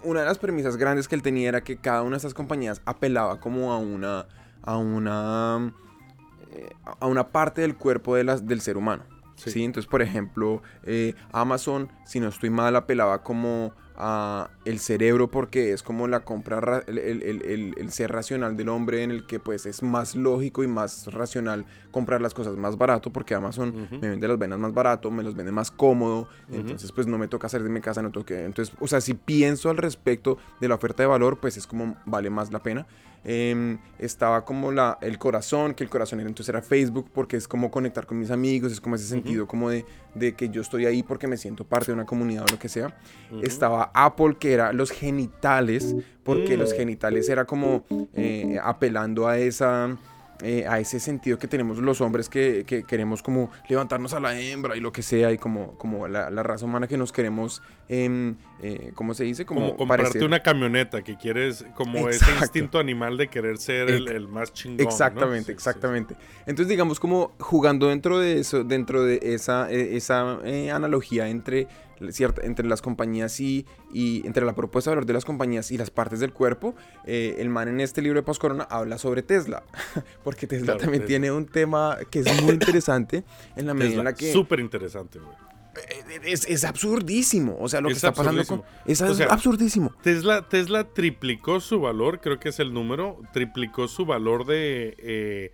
una 0.02 0.20
de 0.20 0.26
las 0.26 0.38
premisas 0.38 0.76
grandes 0.76 1.06
que 1.06 1.14
él 1.14 1.22
tenía 1.22 1.48
era 1.48 1.62
que 1.62 1.76
cada 1.76 2.02
una 2.02 2.12
de 2.12 2.16
estas 2.16 2.34
compañías 2.34 2.82
apelaba 2.84 3.38
como 3.38 3.72
a 3.72 3.78
una, 3.78 4.26
a 4.62 4.76
una, 4.76 5.72
eh, 6.50 6.70
a 6.98 7.06
una 7.06 7.28
parte 7.28 7.60
del 7.60 7.76
cuerpo 7.76 8.16
de 8.16 8.24
las, 8.24 8.44
del 8.48 8.60
ser 8.60 8.76
humano. 8.76 9.04
Sí. 9.36 9.50
Sí. 9.50 9.64
Entonces, 9.64 9.88
por 9.90 10.00
ejemplo, 10.02 10.62
eh, 10.84 11.14
Amazon, 11.32 11.90
si 12.06 12.20
no 12.20 12.28
estoy 12.28 12.50
mal, 12.50 12.76
apelaba 12.76 13.22
como 13.22 13.72
a 13.96 14.50
el 14.64 14.80
cerebro 14.80 15.30
porque 15.30 15.72
es 15.72 15.84
como 15.84 16.08
la 16.08 16.20
compra, 16.24 16.60
ra- 16.60 16.82
el, 16.88 16.98
el- 16.98 17.74
el- 17.76 17.90
ser 17.92 18.10
racional 18.10 18.56
del 18.56 18.68
hombre 18.70 19.04
en 19.04 19.12
el 19.12 19.24
que 19.24 19.38
pues 19.38 19.66
es 19.66 19.84
más 19.84 20.16
lógico 20.16 20.64
y 20.64 20.66
más 20.66 21.12
racional 21.12 21.64
comprar 21.92 22.20
las 22.20 22.34
cosas 22.34 22.56
más 22.56 22.76
barato 22.76 23.12
porque 23.12 23.36
Amazon 23.36 23.86
me 24.00 24.08
vende 24.10 24.26
las 24.26 24.36
venas 24.36 24.58
más 24.58 24.74
barato, 24.74 25.12
me 25.12 25.22
los 25.22 25.36
vende 25.36 25.52
más 25.52 25.70
cómodo, 25.70 26.28
entonces 26.50 26.90
pues 26.90 27.06
no 27.06 27.18
me 27.18 27.28
toca 27.28 27.46
hacer 27.46 27.62
de 27.62 27.68
mi 27.68 27.80
casa, 27.80 28.02
no 28.02 28.10
toque. 28.10 28.44
Entonces, 28.44 28.74
o 28.80 28.88
sea, 28.88 29.00
si 29.00 29.14
pienso 29.14 29.70
al 29.70 29.76
respecto 29.76 30.38
de 30.60 30.66
la 30.68 30.74
oferta 30.74 31.04
de 31.04 31.06
valor, 31.08 31.38
pues 31.38 31.56
es 31.56 31.66
como 31.68 31.96
vale 32.04 32.30
más 32.30 32.50
la 32.52 32.60
pena. 32.64 32.86
Em, 33.26 33.78
estaba 33.98 34.44
como 34.44 34.70
la, 34.70 34.98
el 35.00 35.18
corazón, 35.18 35.72
que 35.74 35.82
el 35.82 35.88
corazón 35.88 36.20
era, 36.20 36.28
entonces 36.28 36.50
era 36.50 36.60
Facebook, 36.60 37.08
porque 37.12 37.38
es 37.38 37.48
como 37.48 37.70
conectar 37.70 38.06
con 38.06 38.18
mis 38.18 38.30
amigos, 38.30 38.70
es 38.70 38.80
como 38.82 38.96
ese 38.96 39.06
sentido 39.06 39.46
como 39.46 39.70
de, 39.70 39.86
de 40.14 40.34
que 40.34 40.50
yo 40.50 40.60
estoy 40.60 40.84
ahí 40.84 41.02
porque 41.02 41.26
me 41.26 41.38
siento 41.38 41.64
parte 41.64 41.86
de 41.86 41.94
una 41.94 42.04
comunidad 42.04 42.44
o 42.46 42.52
lo 42.52 42.58
que 42.58 42.68
sea. 42.68 42.94
Estaba 43.42 43.90
Apple, 43.94 44.36
que 44.38 44.52
era 44.52 44.72
los 44.74 44.90
genitales, 44.90 45.94
porque 46.22 46.56
Mm. 46.56 46.60
los 46.60 46.72
genitales 46.74 47.28
era 47.28 47.44
como 47.46 47.84
eh, 48.14 48.58
apelando 48.62 49.26
a 49.26 49.38
esa... 49.38 49.96
eh, 50.42 50.66
a 50.68 50.80
ese 50.80 50.98
sentido 51.00 51.38
que 51.38 51.46
tenemos 51.48 51.78
los 51.78 52.00
hombres 52.00 52.28
que, 52.28 52.64
que 52.66 52.82
queremos 52.84 53.22
como 53.22 53.50
levantarnos 53.68 54.14
a 54.14 54.20
la 54.20 54.38
hembra 54.38 54.76
y 54.76 54.80
lo 54.80 54.92
que 54.92 55.02
sea 55.02 55.30
y 55.32 55.38
como, 55.38 55.78
como 55.78 56.08
la, 56.08 56.30
la 56.30 56.42
raza 56.42 56.64
humana 56.64 56.86
que 56.88 56.96
nos 56.96 57.12
queremos, 57.12 57.62
em, 57.88 58.34
eh, 58.62 58.92
¿cómo 58.94 59.14
se 59.14 59.24
dice? 59.24 59.44
Como 59.46 59.76
comprarte 59.76 60.04
parecer- 60.12 60.24
una 60.26 60.40
camioneta 60.40 61.02
que 61.02 61.16
quieres, 61.16 61.64
como 61.74 62.08
ese 62.08 62.30
instinto 62.40 62.78
animal 62.78 63.16
de 63.16 63.28
querer 63.28 63.58
ser 63.58 63.88
el, 63.90 64.08
el 64.08 64.28
más 64.28 64.52
chingón. 64.52 64.78
¿no? 64.78 64.90
Exactamente, 64.90 65.40
Sí, 65.40 65.46
sí. 65.46 65.52
exactamente. 65.52 66.16
Entonces, 66.46 66.68
digamos, 66.68 66.98
como 67.00 67.32
jugando 67.38 67.88
dentro 67.88 68.18
de 68.18 68.40
eso, 68.40 68.64
dentro 68.64 69.04
de 69.04 69.20
esa, 69.22 69.70
eh, 69.70 69.96
esa 69.96 70.38
eh, 70.44 70.70
analogía 70.70 71.28
entre, 71.28 71.68
cierta, 72.10 72.42
entre 72.44 72.66
las 72.66 72.82
compañías 72.82 73.38
y, 73.40 73.66
y 73.92 74.26
entre 74.26 74.44
la 74.44 74.54
propuesta 74.54 74.90
de 74.90 74.96
valor 74.96 75.06
de 75.06 75.12
las 75.12 75.24
compañías 75.24 75.70
y 75.70 75.78
las 75.78 75.90
partes 75.90 76.20
del 76.20 76.32
cuerpo, 76.32 76.74
eh, 77.06 77.36
el 77.38 77.48
man 77.48 77.68
en 77.68 77.80
este 77.80 78.02
libro 78.02 78.18
de 78.18 78.22
Postcorona 78.24 78.64
habla 78.64 78.98
sobre 78.98 79.22
Tesla, 79.22 79.62
porque 80.24 80.46
Tesla 80.46 80.66
Claro, 80.66 80.80
también 80.80 81.02
Tesla. 81.02 81.08
tiene 81.08 81.32
un 81.32 81.46
tema 81.46 81.98
que 82.10 82.20
es 82.20 82.42
muy 82.42 82.52
interesante 82.54 83.24
en 83.56 83.66
la 83.66 83.74
medida 83.74 83.86
en 83.86 83.90
Tesla, 83.98 84.10
la 84.10 84.14
que 84.14 84.32
Súper 84.32 84.60
interesante, 84.60 85.18
güey. 85.18 85.34
eh, 85.88 86.20
es, 86.24 86.46
es 86.48 86.64
absurdísimo, 86.64 87.56
o 87.58 87.68
sea, 87.68 87.80
lo 87.80 87.88
que 87.88 87.92
Es 87.94 87.98
está 87.98 88.12
pasando 88.12 88.44
con... 88.44 88.62
Es 88.86 89.00
O 89.02 89.14
sea, 89.14 89.26
absurdísimo. 89.26 89.92
Tesla, 90.02 90.48
Tesla 90.48 90.84
triplicó 90.84 91.60
su 91.60 91.80
valor, 91.80 92.20
creo 92.20 92.38
que 92.38 92.50
es 92.50 92.60
el 92.60 92.72
número, 92.72 93.20
triplicó 93.32 93.88
su 93.88 94.06
valor 94.06 94.46
de 94.46 94.94
eh, 94.98 95.52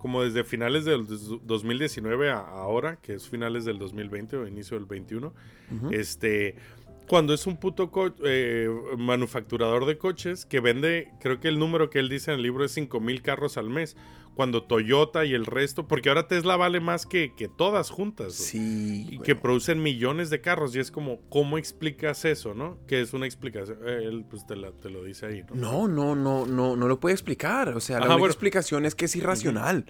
como 0.00 0.22
desde 0.24 0.44
finales 0.44 0.84
del 0.84 1.06
dos- 1.06 1.40
2019 1.44 2.30
a 2.30 2.38
ahora, 2.38 2.96
que 2.96 3.14
es 3.14 3.28
finales 3.28 3.64
del 3.64 3.78
2020 3.78 4.36
o 4.36 4.46
inicio 4.48 4.76
del 4.78 4.86
21. 4.86 5.32
Este, 5.92 6.56
cuando 7.10 7.34
es 7.34 7.44
un 7.48 7.56
puto 7.56 7.90
co- 7.90 8.14
eh, 8.24 8.68
manufacturador 8.96 9.84
de 9.84 9.98
coches 9.98 10.46
que 10.46 10.60
vende, 10.60 11.08
creo 11.20 11.40
que 11.40 11.48
el 11.48 11.58
número 11.58 11.90
que 11.90 11.98
él 11.98 12.08
dice 12.08 12.30
en 12.30 12.36
el 12.36 12.42
libro 12.44 12.64
es 12.64 12.70
5 12.70 13.00
mil 13.00 13.20
carros 13.20 13.56
al 13.56 13.68
mes. 13.68 13.96
Cuando 14.36 14.62
Toyota 14.62 15.24
y 15.24 15.34
el 15.34 15.44
resto, 15.44 15.88
porque 15.88 16.08
ahora 16.08 16.28
Tesla 16.28 16.56
vale 16.56 16.78
más 16.78 17.04
que, 17.06 17.34
que 17.34 17.48
todas 17.48 17.90
juntas. 17.90 18.34
Sí. 18.34 19.08
y 19.10 19.18
que 19.18 19.34
producen 19.34 19.82
millones 19.82 20.30
de 20.30 20.40
carros. 20.40 20.74
Y 20.76 20.78
es 20.78 20.92
como, 20.92 21.20
¿cómo 21.28 21.58
explicas 21.58 22.24
eso, 22.24 22.54
no? 22.54 22.78
Que 22.86 23.00
es 23.00 23.12
una 23.12 23.26
explicación. 23.26 23.78
Él, 23.88 24.24
pues, 24.30 24.46
te, 24.46 24.54
la- 24.54 24.70
te 24.70 24.88
lo 24.88 25.02
dice 25.02 25.26
ahí, 25.26 25.42
¿no? 25.52 25.56
No, 25.56 25.88
no, 25.88 26.14
no, 26.14 26.46
no, 26.46 26.76
no 26.76 26.86
lo 26.88 27.00
puede 27.00 27.14
explicar. 27.14 27.70
O 27.70 27.80
sea, 27.80 27.96
la 27.98 28.04
Ajá, 28.04 28.14
única 28.14 28.20
bueno. 28.20 28.32
explicación 28.32 28.86
es 28.86 28.94
que 28.94 29.06
es 29.06 29.16
irracional. 29.16 29.84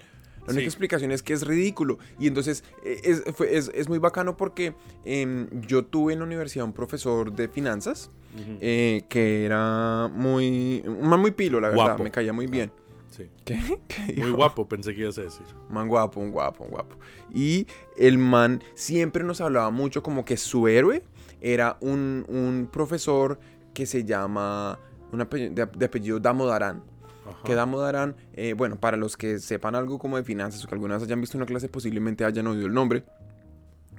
La 0.45 0.53
única 0.53 0.61
Sí. 0.61 0.65
explicación 0.65 1.11
es 1.11 1.21
que 1.23 1.33
es 1.33 1.45
ridículo. 1.45 1.99
Y 2.19 2.27
entonces 2.27 2.63
eh, 2.83 2.99
es, 3.03 3.23
fue- 3.35 3.55
es- 3.55 3.71
es 3.73 3.87
muy 3.89 3.99
bacano 3.99 4.37
porque 4.37 4.73
em, 5.05 5.47
yo 5.61 5.85
tuve 5.85 6.13
en 6.13 6.19
la 6.19 6.25
universidad 6.25 6.65
un 6.65 6.73
profesor 6.73 7.31
de 7.33 7.47
finanzas 7.47 8.09
Ujú. 8.35 8.57
eh, 8.59 9.03
que 9.09 9.45
era 9.45 10.09
muy, 10.13 10.83
muy 10.87 11.31
pilo, 11.31 11.59
la 11.61 11.69
verdad. 11.69 11.83
Guapo. 11.85 12.03
Me 12.03 12.11
caía 12.11 12.33
muy 12.33 12.47
bien. 12.47 12.71
Sí. 13.11 13.29
¿Qué? 13.43 13.59
¿Qué 13.87 14.15
Muy 14.21 14.31
guapo, 14.31 14.67
pensé 14.69 14.95
que 14.95 15.01
ibas 15.01 15.17
a 15.17 15.23
decir. 15.23 15.45
Man 15.69 15.87
guapo, 15.89 16.19
un 16.21 16.31
guapo, 16.31 16.63
un 16.63 16.69
guapo. 16.71 16.95
Y 17.33 17.67
el 17.97 18.17
man 18.17 18.63
siempre 18.73 19.23
nos 19.25 19.41
hablaba 19.41 19.69
mucho 19.69 20.01
como 20.01 20.23
que 20.23 20.37
su 20.37 20.67
héroe 20.69 21.03
era 21.41 21.77
un, 21.81 22.25
un 22.29 22.69
profesor 22.71 23.37
que 23.73 23.85
se 23.85 24.05
llama, 24.05 24.79
un 25.11 25.19
apellido- 25.21 25.53
de, 25.53 25.65
de 25.77 25.85
apellido 25.85 26.19
Damodaran. 26.19 26.83
Ajá. 27.27 27.37
Que 27.43 27.55
Damodaran, 27.55 28.15
eh, 28.33 28.53
bueno, 28.53 28.79
para 28.79 28.97
los 28.97 29.15
que 29.17 29.39
sepan 29.39 29.75
algo 29.75 29.99
como 29.99 30.17
de 30.17 30.23
finanzas 30.23 30.63
o 30.63 30.67
que 30.67 30.75
alguna 30.75 30.95
vez 30.95 31.03
hayan 31.03 31.21
visto 31.21 31.37
una 31.37 31.45
clase, 31.45 31.69
posiblemente 31.69 32.25
hayan 32.25 32.47
oído 32.47 32.65
el 32.67 32.73
nombre. 32.73 33.03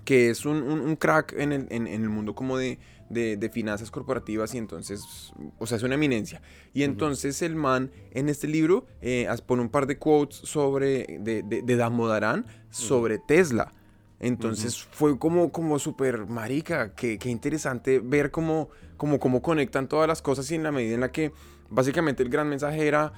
Que 0.05 0.31
es 0.31 0.45
un, 0.45 0.57
un- 0.63 0.81
un 0.81 0.97
crack 0.97 1.33
en 1.39 1.53
el, 1.53 1.67
en- 1.71 1.87
en 1.87 2.03
el 2.03 2.09
mundo 2.09 2.35
como 2.35 2.59
de, 2.59 2.81
de- 3.09 3.37
de 3.37 3.49
finanzas 3.51 3.91
corporativas 3.93 4.53
y 4.55 4.59
entonces, 4.59 5.33
o 5.59 5.67
sea, 5.69 5.77
es 5.77 5.85
una 5.85 5.95
eminencia. 5.95 6.43
Y 6.75 6.83
entonces 6.83 7.41
el 7.43 7.55
man 7.55 7.93
en 8.11 8.29
este 8.29 8.49
libro 8.49 8.87
eh, 9.01 9.29
pone 9.47 9.63
un 9.63 9.69
par 9.69 9.87
de 9.87 9.99
quotes 9.99 10.39
sobre, 10.39 11.19
de, 11.21 11.45
de, 11.45 11.63
de 11.63 11.77
Damodaran 11.77 12.47
sobre 12.71 13.19
Tesla. 13.19 13.73
Entonces 14.19 14.83
fue 14.91 15.19
como, 15.19 15.51
como 15.53 15.79
súper 15.79 16.27
marica, 16.27 16.95
qué, 16.95 17.19
qué 17.19 17.29
interesante 17.29 17.99
ver 18.01 18.31
cómo, 18.33 18.71
cómo, 18.97 19.19
cómo 19.21 19.41
conectan 19.43 19.89
todas 19.89 20.07
las 20.09 20.21
cosas 20.23 20.51
y 20.51 20.55
en 20.57 20.63
la 20.65 20.73
medida 20.73 20.95
en 20.95 21.01
la 21.01 21.13
que 21.13 21.33
básicamente 21.73 22.23
el 22.23 22.29
gran 22.29 22.49
mensaje 22.49 22.87
era 22.87 23.13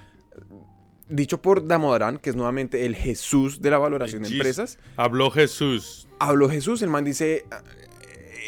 dicho 1.09 1.41
por 1.43 1.67
Damodaran, 1.67 2.19
que 2.19 2.31
es 2.31 2.37
nuevamente 2.37 2.87
el 2.87 2.95
Jesús 2.97 3.61
de 3.61 3.71
la 3.71 3.79
valoración 3.79 4.23
de 4.23 4.29
empresas. 4.31 4.79
Habló 4.97 5.31
Jesús. 5.31 6.09
Habló 6.19 6.49
Jesús, 6.49 6.81
el 6.83 6.89
man 6.91 7.05
dice, 7.05 7.45
"Ah, 7.51 7.63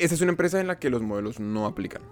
esta 0.01 0.15
es 0.15 0.21
una 0.21 0.31
empresa 0.31 0.61
en 0.61 0.67
la 0.67 0.79
que 0.79 0.89
los 0.91 1.03
modelos 1.03 1.39
no 1.41 1.67
aplican. 1.67 2.03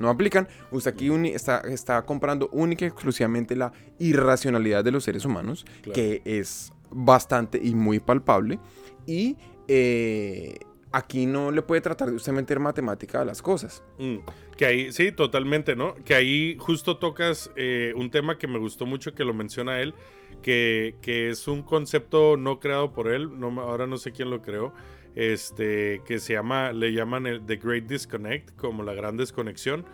No 0.00 0.08
aplican. 0.10 0.48
Usted 0.72 0.90
aquí 0.92 1.08
está, 1.28 1.60
está 1.60 2.02
comprando 2.04 2.48
única 2.52 2.84
y 2.84 2.88
exclusivamente 2.88 3.54
la 3.54 3.72
irracionalidad 3.98 4.82
de 4.84 4.90
los 4.90 5.04
seres 5.04 5.24
humanos, 5.24 5.64
Claro. 5.82 5.94
que 5.94 6.20
es 6.24 6.72
bastante 6.90 7.60
y 7.62 7.74
muy 7.74 8.00
palpable. 8.00 8.58
Y 9.06 9.36
eh, 9.68 10.58
aquí 10.96 11.26
no 11.26 11.50
le 11.50 11.60
puede 11.62 11.80
tratar 11.80 12.08
de 12.08 12.14
usted 12.14 12.32
meter 12.32 12.60
matemática 12.60 13.20
a 13.20 13.24
las 13.24 13.42
cosas. 13.42 13.82
Mm, 13.98 14.18
Que 14.56 14.66
ahí, 14.66 14.92
sí, 14.92 15.10
totalmente, 15.10 15.74
¿no? 15.74 15.96
Que 16.04 16.14
ahí 16.14 16.56
justo 16.60 16.98
tocas 16.98 17.50
eh, 17.56 17.92
un 17.96 18.10
tema 18.10 18.38
que 18.38 18.46
me 18.46 18.58
gustó 18.58 18.86
mucho 18.86 19.12
que 19.12 19.24
lo 19.24 19.34
menciona 19.34 19.80
él, 19.80 19.94
que, 20.42 20.94
que 21.02 21.30
es 21.30 21.48
un 21.48 21.62
concepto 21.62 22.36
no 22.36 22.60
creado 22.60 22.92
por 22.92 23.08
él, 23.08 23.40
no, 23.40 23.48
ahora 23.60 23.88
no 23.88 23.96
sé 23.96 24.12
quién 24.12 24.30
lo 24.30 24.40
creó, 24.42 24.72
este, 25.16 26.02
que 26.06 26.20
se 26.20 26.34
llama, 26.34 26.72
le 26.72 26.92
llaman 26.92 27.26
el 27.26 27.44
The 27.44 27.56
Great 27.56 27.84
Disconnect, 27.84 28.54
como 28.56 28.82
la 28.84 28.94
gran 28.94 29.16
desconexión, 29.16 29.84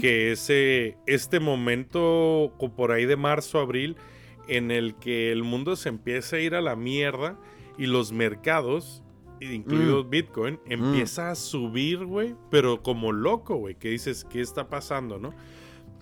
que 0.00 0.32
es 0.32 0.48
eh, 0.50 0.96
este 1.06 1.38
momento 1.38 2.52
por 2.76 2.90
ahí 2.90 3.06
de 3.06 3.16
marzo, 3.16 3.60
abril, 3.60 3.96
en 4.48 4.72
el 4.72 4.96
que 4.96 5.30
el 5.30 5.44
mundo 5.44 5.76
se 5.76 5.88
empieza 5.88 6.36
a 6.36 6.40
ir 6.40 6.56
a 6.56 6.60
la 6.60 6.74
mierda 6.74 7.36
y 7.78 7.86
los 7.86 8.10
mercados, 8.10 9.02
incluidos 9.40 10.08
Bitcoin, 10.08 10.60
empieza 10.66 11.30
a 11.30 11.34
subir, 11.34 12.04
güey, 12.04 12.34
pero 12.50 12.82
como 12.82 13.12
loco, 13.12 13.56
güey, 13.56 13.74
que 13.74 13.88
dices, 13.90 14.24
¿qué 14.30 14.40
está 14.40 14.68
pasando, 14.68 15.18
no? 15.18 15.34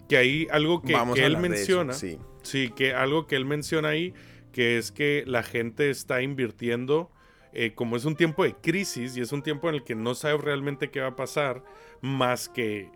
Que 0.09 0.17
ahí 0.17 0.47
algo 0.51 0.83
que, 0.83 0.93
Vamos 0.95 1.15
que 1.17 1.23
a 1.23 1.27
él 1.27 1.33
eso, 1.35 1.41
menciona, 1.43 1.93
sí. 1.93 2.19
sí, 2.43 2.71
que 2.75 2.95
algo 2.95 3.27
que 3.27 3.37
él 3.37 3.45
menciona 3.45 3.89
ahí, 3.91 4.15
que 4.53 4.79
es 4.79 4.91
que 4.91 5.23
la 5.27 5.43
gente 5.43 5.91
está 5.91 6.23
invirtiendo 6.23 7.11
eh, 7.53 7.73
como 7.75 7.97
es 7.97 8.05
un 8.05 8.17
tiempo 8.17 8.45
de 8.45 8.55
crisis 8.55 9.17
y 9.17 9.21
es 9.21 9.33
un 9.33 9.43
tiempo 9.43 9.69
en 9.69 9.77
el 9.77 9.85
que 9.85 9.95
no 9.95 10.15
sabes 10.15 10.41
realmente 10.41 10.91
qué 10.91 11.01
va 11.01 11.09
a 11.09 11.17
pasar, 11.17 11.63
más 12.01 12.49
que 12.49 12.91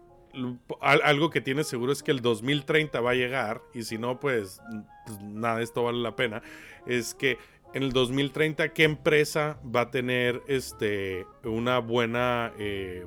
al- 0.81 1.03
algo 1.05 1.31
que 1.31 1.41
tienes 1.41 1.67
seguro 1.69 1.93
es 1.93 2.03
que 2.03 2.11
el 2.11 2.21
2030 2.21 3.01
va 3.01 3.11
a 3.11 3.15
llegar 3.15 3.63
y 3.75 3.83
si 3.83 3.99
no, 3.99 4.19
pues, 4.21 4.61
pues, 5.07 5.21
nada, 5.23 5.61
esto 5.63 5.83
vale 5.85 5.99
la 5.99 6.17
pena, 6.17 6.43
es 6.87 7.15
que 7.15 7.37
en 7.75 7.83
el 7.83 7.93
2030, 7.93 8.73
¿qué 8.73 8.85
empresa 8.85 9.59
va 9.65 9.83
a 9.83 9.91
tener 9.91 10.43
este, 10.47 11.27
una 11.45 11.79
buena 11.79 12.53
eh, 12.59 13.07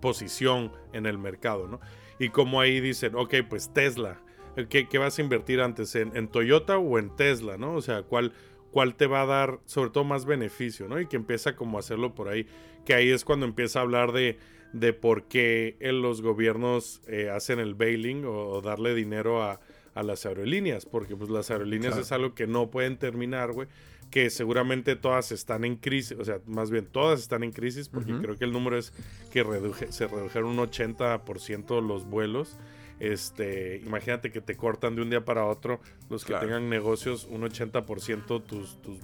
posición 0.00 0.72
en 0.92 1.06
el 1.06 1.18
mercado? 1.18 1.68
¿no? 1.68 1.80
Y 2.18 2.30
como 2.30 2.60
ahí 2.60 2.80
dicen, 2.80 3.14
ok, 3.14 3.34
pues 3.48 3.72
Tesla, 3.72 4.20
¿qué, 4.68 4.88
qué 4.88 4.98
vas 4.98 5.18
a 5.18 5.22
invertir 5.22 5.60
antes? 5.60 5.94
¿En, 5.94 6.16
en 6.16 6.28
Toyota 6.28 6.78
o 6.78 6.98
en 6.98 7.14
Tesla? 7.16 7.56
¿no? 7.58 7.74
O 7.74 7.82
sea, 7.82 8.02
¿cuál, 8.02 8.32
¿cuál 8.70 8.94
te 8.94 9.06
va 9.06 9.22
a 9.22 9.26
dar 9.26 9.60
sobre 9.66 9.90
todo 9.90 10.04
más 10.04 10.24
beneficio? 10.24 10.88
¿no? 10.88 11.00
Y 11.00 11.06
que 11.06 11.16
empieza 11.16 11.54
como 11.54 11.76
a 11.76 11.80
hacerlo 11.80 12.14
por 12.14 12.28
ahí, 12.28 12.46
que 12.84 12.94
ahí 12.94 13.10
es 13.10 13.24
cuando 13.24 13.46
empieza 13.46 13.80
a 13.80 13.82
hablar 13.82 14.12
de, 14.12 14.38
de 14.72 14.92
por 14.92 15.24
qué 15.28 15.76
eh, 15.80 15.92
los 15.92 16.22
gobiernos 16.22 17.02
eh, 17.08 17.30
hacen 17.30 17.58
el 17.58 17.74
bailing 17.74 18.24
o, 18.24 18.48
o 18.48 18.60
darle 18.62 18.94
dinero 18.94 19.42
a, 19.42 19.60
a 19.94 20.02
las 20.02 20.24
aerolíneas, 20.26 20.86
porque 20.86 21.16
pues 21.16 21.28
las 21.30 21.50
aerolíneas 21.50 21.92
Claro. 21.94 22.02
es 22.02 22.12
algo 22.12 22.34
que 22.34 22.46
no 22.46 22.70
pueden 22.70 22.98
terminar, 22.98 23.52
güey, 23.52 23.66
que 24.10 24.30
seguramente 24.30 24.96
todas 24.96 25.32
están 25.32 25.64
en 25.64 25.76
crisis, 25.76 26.16
o 26.18 26.24
sea, 26.24 26.40
más 26.46 26.70
bien 26.70 26.86
todas 26.86 27.20
están 27.20 27.42
en 27.42 27.52
crisis, 27.52 27.88
porque 27.88 28.12
Ujú. 28.12 28.22
creo 28.22 28.36
que 28.38 28.44
el 28.44 28.52
número 28.52 28.78
es 28.78 28.92
que 29.30 29.44
reduje- 29.44 29.90
se 29.92 30.06
redujeron 30.06 30.50
un 30.50 30.58
80% 30.58 31.80
los 31.80 32.04
vuelos. 32.08 32.56
Este, 33.00 33.76
imagínate 33.86 34.32
que 34.32 34.40
te 34.40 34.56
cortan 34.56 34.96
de 34.96 35.02
un 35.02 35.10
día 35.10 35.24
para 35.24 35.44
otro 35.44 35.80
los 36.10 36.24
que 36.24 36.32
Claro. 36.32 36.46
tengan 36.46 36.68
negocios 36.68 37.28
un 37.30 37.42
80% 37.44 38.40
tus, 38.42 38.80
tus 38.82 38.98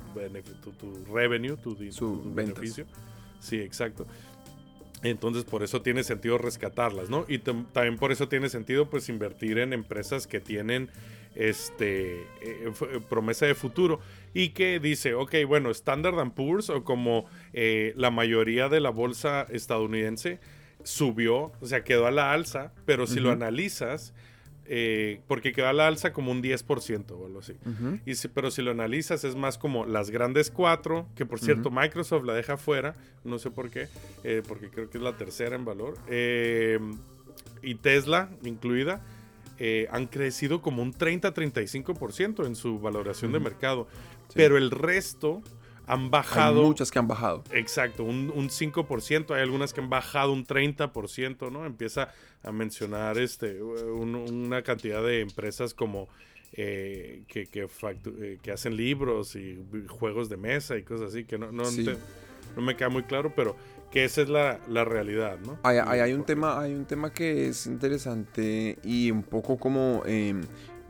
tu, 0.63 0.73
tu 0.73 1.05
revenue, 1.15 1.57
tu, 1.57 1.77
Su 1.93 2.21
tu 2.23 2.35
beneficio. 2.35 2.87
Sí, 3.39 3.57
exacto. 3.61 4.07
Entonces 5.03 5.45
por 5.45 5.63
eso 5.63 5.83
tiene 5.83 6.03
sentido 6.03 6.39
rescatarlas, 6.39 7.11
¿no? 7.11 7.27
Y 7.29 7.39
tam- 7.39 7.67
también 7.73 7.97
por 7.99 8.11
eso 8.11 8.27
tiene 8.27 8.49
sentido 8.49 8.89
pues 8.89 9.09
invertir 9.11 9.59
en 9.59 9.73
empresas 9.75 10.27
que 10.27 10.41
tienen 10.41 10.89
este 11.35 12.23
eh, 12.41 12.73
promesa 13.09 13.45
de 13.47 13.55
futuro 13.55 14.01
y 14.35 14.51
que 14.51 14.81
dice, 14.81 15.15
ok, 15.15 15.35
bueno, 15.47 15.71
Standard 15.71 16.19
and 16.19 16.35
Poor's 16.35 16.69
o 16.69 16.85
como 16.85 17.25
eh, 17.53 17.93
la 17.97 18.11
mayoría 18.11 18.69
de 18.69 18.81
la 18.81 18.91
bolsa 18.91 19.47
estadounidense 19.49 20.41
subió, 20.83 21.53
o 21.61 21.67
sea, 21.67 21.85
quedó 21.85 22.07
a 22.07 22.11
la 22.11 22.33
alza, 22.33 22.73
pero 22.85 23.07
si 23.07 23.21
lo 23.21 23.31
analizas, 23.31 24.13
eh, 24.67 25.21
porque 25.29 25.53
quedó 25.53 25.69
a 25.69 25.73
la 25.73 25.87
alza 25.87 26.13
como 26.13 26.31
un 26.33 26.43
10% 26.43 27.11
o 27.13 27.27
algo 27.27 27.39
así. 27.41 27.53
Ujú. 27.67 28.01
Y 28.07 28.15
si- 28.17 28.29
pero 28.29 28.51
si 28.51 28.61
lo 28.63 28.71
analizas 28.71 29.23
es 29.25 29.37
más 29.37 29.57
como 29.59 29.85
las 29.87 30.11
grandes 30.11 30.51
cuatro, 30.51 31.07
que 31.15 31.25
por 31.27 31.39
cierto 31.39 31.71
Microsoft 31.71 32.25
la 32.25 32.33
deja 32.35 32.57
fuera, 32.57 32.95
no 33.25 33.39
sé 33.39 33.51
por 33.51 33.71
qué, 33.71 33.89
eh, 34.25 34.43
porque 34.47 34.69
creo 34.71 34.91
que 34.91 34.99
es 34.99 35.05
la 35.05 35.17
tercera 35.17 35.55
en 35.55 35.65
valor, 35.65 35.97
eh, 36.09 36.79
y 37.63 37.77
Tesla 37.77 38.31
incluida, 38.43 39.03
han 39.91 40.07
crecido 40.09 40.61
como 40.61 40.83
un 40.83 40.93
30-35% 40.93 42.45
en 42.47 42.57
su 42.57 42.81
valoración 42.81 43.33
de 43.33 43.39
mercado. 43.41 43.87
Pero 44.35 44.57
el 44.59 44.71
resto 44.71 45.43
han 45.87 46.05
Hay 46.05 46.09
bajado... 46.11 46.63
muchas 46.63 46.91
que 46.91 46.99
han 46.99 47.07
bajado. 47.09 47.45
Exacto, 47.53 48.05
un, 48.05 48.33
un 48.35 48.49
5%, 48.49 49.35
hay 49.35 49.43
algunas 49.43 49.73
que 49.75 49.81
han 49.81 49.91
bajado 49.91 50.33
un 50.33 50.47
30%, 50.47 51.51
¿no? 51.53 51.67
Empieza 51.67 52.09
a 52.43 52.53
mencionar 52.53 53.19
este 53.19 53.63
un- 53.63 54.15
una 54.15 54.63
cantidad 54.63 55.03
de 55.03 55.21
empresas 55.21 55.75
como 55.75 56.09
eh, 56.57 57.25
que, 57.27 57.47
que, 57.47 57.67
eh, 57.67 58.39
que 58.41 58.53
hacen 58.53 58.77
libros 58.77 59.35
y 59.37 59.59
juegos 59.89 60.29
de 60.29 60.37
mesa 60.37 60.77
y 60.77 60.85
cosas 60.85 61.09
así, 61.11 61.25
que 61.25 61.37
no, 61.37 61.51
no, 61.53 61.65
Sí. 61.65 61.85
te- 61.85 61.97
no 62.55 62.63
me 62.63 62.77
queda 62.77 62.89
muy 62.91 63.03
claro, 63.03 63.33
pero 63.35 63.57
que 63.91 64.05
esa 64.05 64.23
es 64.23 64.29
la, 64.29 64.61
la 64.69 64.85
realidad, 64.85 65.39
¿no? 65.45 65.59
Hay, 65.65 65.79
hay- 65.79 66.01
hay 66.01 66.13
un 66.13 66.25
tema, 66.25 66.61
hay 66.61 66.73
un 66.73 66.85
tema 66.85 67.13
que 67.13 67.49
es 67.49 67.67
interesante 67.67 68.79
y 68.85 69.11
un 69.11 69.23
poco 69.25 69.59
como 69.59 70.03
eh, 70.07 70.35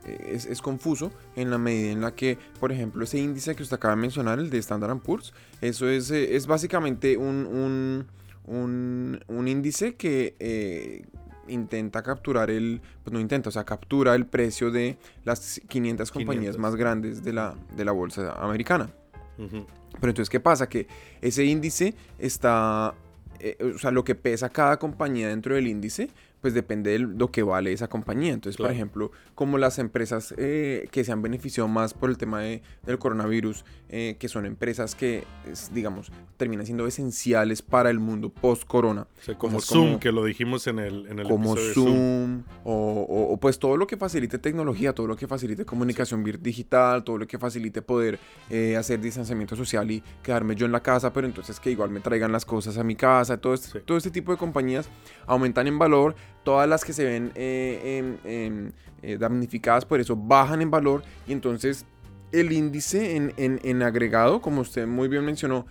es, 0.05 0.45
es 0.45 0.61
confuso 0.61 1.11
en 1.35 1.49
la 1.49 1.57
medida 1.57 1.91
en 1.91 2.01
la 2.01 2.13
que, 2.15 2.37
por 2.59 2.71
ejemplo, 2.71 3.03
ese 3.03 3.17
índice 3.19 3.55
que 3.55 3.63
usted 3.63 3.75
acaba 3.77 3.95
de 3.95 4.01
mencionar, 4.01 4.39
el 4.39 4.49
de 4.49 4.57
Standard 4.59 4.97
Poor's, 4.99 5.33
eso 5.61 5.87
es, 5.89 6.11
eh, 6.11 6.35
es 6.35 6.47
básicamente 6.47 7.17
un, 7.17 7.45
un, 7.45 8.07
un- 8.45 9.19
un 9.27 9.47
índice 9.47 9.95
que 9.95 10.35
eh, 10.39 11.05
intenta 11.47 12.01
capturar 12.03 12.49
el, 12.49 12.81
pues 13.03 13.13
no 13.13 13.19
intenta, 13.19 13.49
o 13.49 13.51
sea, 13.51 13.63
captura 13.63 14.15
el 14.15 14.25
precio 14.25 14.71
de 14.71 14.97
las 15.23 15.61
500 15.67 16.11
compañías 16.11 16.55
500. 16.55 16.59
más 16.59 16.75
grandes 16.75 17.23
de 17.23 17.33
la, 17.33 17.55
de 17.75 17.85
la 17.85 17.91
bolsa 17.91 18.33
americana. 18.43 18.89
Ujú. 19.37 19.65
Pero 19.99 20.09
entonces, 20.09 20.29
¿qué 20.29 20.39
pasa? 20.39 20.67
Que 20.67 20.87
ese 21.21 21.43
índice 21.45 21.93
está, 22.19 22.93
eh, 23.39 23.57
o 23.75 23.77
sea, 23.77 23.91
lo 23.91 24.03
que 24.03 24.15
pesa 24.15 24.49
cada 24.49 24.77
compañía 24.77 25.29
dentro 25.29 25.55
del 25.55 25.67
índice, 25.67 26.09
pues 26.41 26.53
depende 26.53 26.91
de 26.91 26.99
lo 26.99 27.31
que 27.31 27.41
vale 27.43 27.71
esa 27.73 27.87
compañía. 27.87 28.33
Entonces, 28.33 28.57
por 28.57 28.65
Claro. 28.65 28.75
ejemplo, 28.75 29.11
como 29.33 29.57
las 29.57 29.79
empresas 29.79 30.33
eh, 30.37 30.87
que 30.91 31.03
se 31.03 31.11
han 31.11 31.21
beneficiado 31.21 31.67
más 31.67 31.93
por 31.93 32.09
el 32.09 32.17
tema 32.17 32.41
de- 32.41 32.61
del 32.85 32.99
coronavirus, 32.99 33.65
eh, 33.89 34.15
que 34.19 34.27
son 34.29 34.45
empresas 34.45 34.93
que, 34.95 35.23
es, 35.51 35.73
digamos, 35.73 36.11
terminan 36.37 36.65
siendo 36.65 36.85
esenciales 36.87 37.61
para 37.61 37.89
el 37.89 37.99
mundo 37.99 38.29
post-corona, 38.29 39.07
O 39.19 39.21
sea, 39.23 39.37
como 39.37 39.59
Zoom, 39.59 39.85
como- 39.87 39.99
que 39.99 40.11
lo 40.11 40.23
dijimos 40.25 40.67
en 40.67 40.79
el, 40.79 41.07
en 41.07 41.19
el 41.19 41.27
como 41.27 41.53
episodio 41.53 41.67
de 41.67 41.73
Zoom, 41.73 42.43
o, 42.63 42.73
o- 42.73 43.33
o, 43.33 43.37
pues 43.37 43.57
todo 43.59 43.77
lo 43.77 43.87
que 43.87 43.97
facilite 43.97 44.37
tecnología, 44.37 44.93
todo 44.93 45.07
lo 45.07 45.15
que 45.15 45.27
facilite 45.27 45.65
comunicación 45.65 46.23
vir- 46.23 46.39
digital, 46.39 47.03
todo 47.03 47.17
lo 47.17 47.27
que 47.27 47.39
facilite 47.39 47.81
poder 47.81 48.19
eh, 48.49 48.75
hacer 48.77 48.99
distanciamiento 49.01 49.55
social 49.55 49.89
y 49.89 50.03
quedarme 50.21 50.55
yo 50.55 50.65
en 50.65 50.71
la 50.71 50.81
casa, 50.83 51.11
pero 51.13 51.25
entonces 51.27 51.59
que 51.59 51.71
igual 51.71 51.89
me 51.89 51.99
traigan 52.01 52.31
las 52.31 52.45
cosas 52.45 52.77
a 52.77 52.83
mi 52.83 52.95
casa, 52.95 53.37
todo 53.37 53.53
este, 53.53 53.65
Sí. 53.79 53.79
todo 53.85 53.97
este 53.97 54.11
tipo 54.11 54.31
de 54.31 54.37
compañías 54.37 54.89
aumentan 55.25 55.67
en 55.67 55.79
valor, 55.79 56.15
todas 56.45 56.69
las 56.69 56.85
que 56.85 56.93
se 56.93 57.03
ven 57.03 57.31
eh, 57.35 57.97
em, 58.23 58.31
em, 58.31 58.71
eh, 59.01 59.17
damnificadas 59.17 59.83
por 59.83 59.99
eso 59.99 60.15
bajan 60.15 60.61
en 60.61 60.71
valor 60.71 61.03
y 61.27 61.33
entonces 61.33 61.85
el 62.31 62.51
índice 62.53 63.17
en, 63.17 63.33
en- 63.35 63.59
en 63.63 63.83
agregado, 63.83 64.41
como 64.41 64.61
usted 64.61 64.87
muy 64.87 65.07
bien 65.09 65.25
mencionó, 65.25 65.65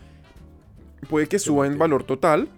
puede 1.08 1.26
que 1.26 1.38
suba 1.38 1.66
en 1.66 1.78
valor 1.78 2.04
total, 2.04 2.48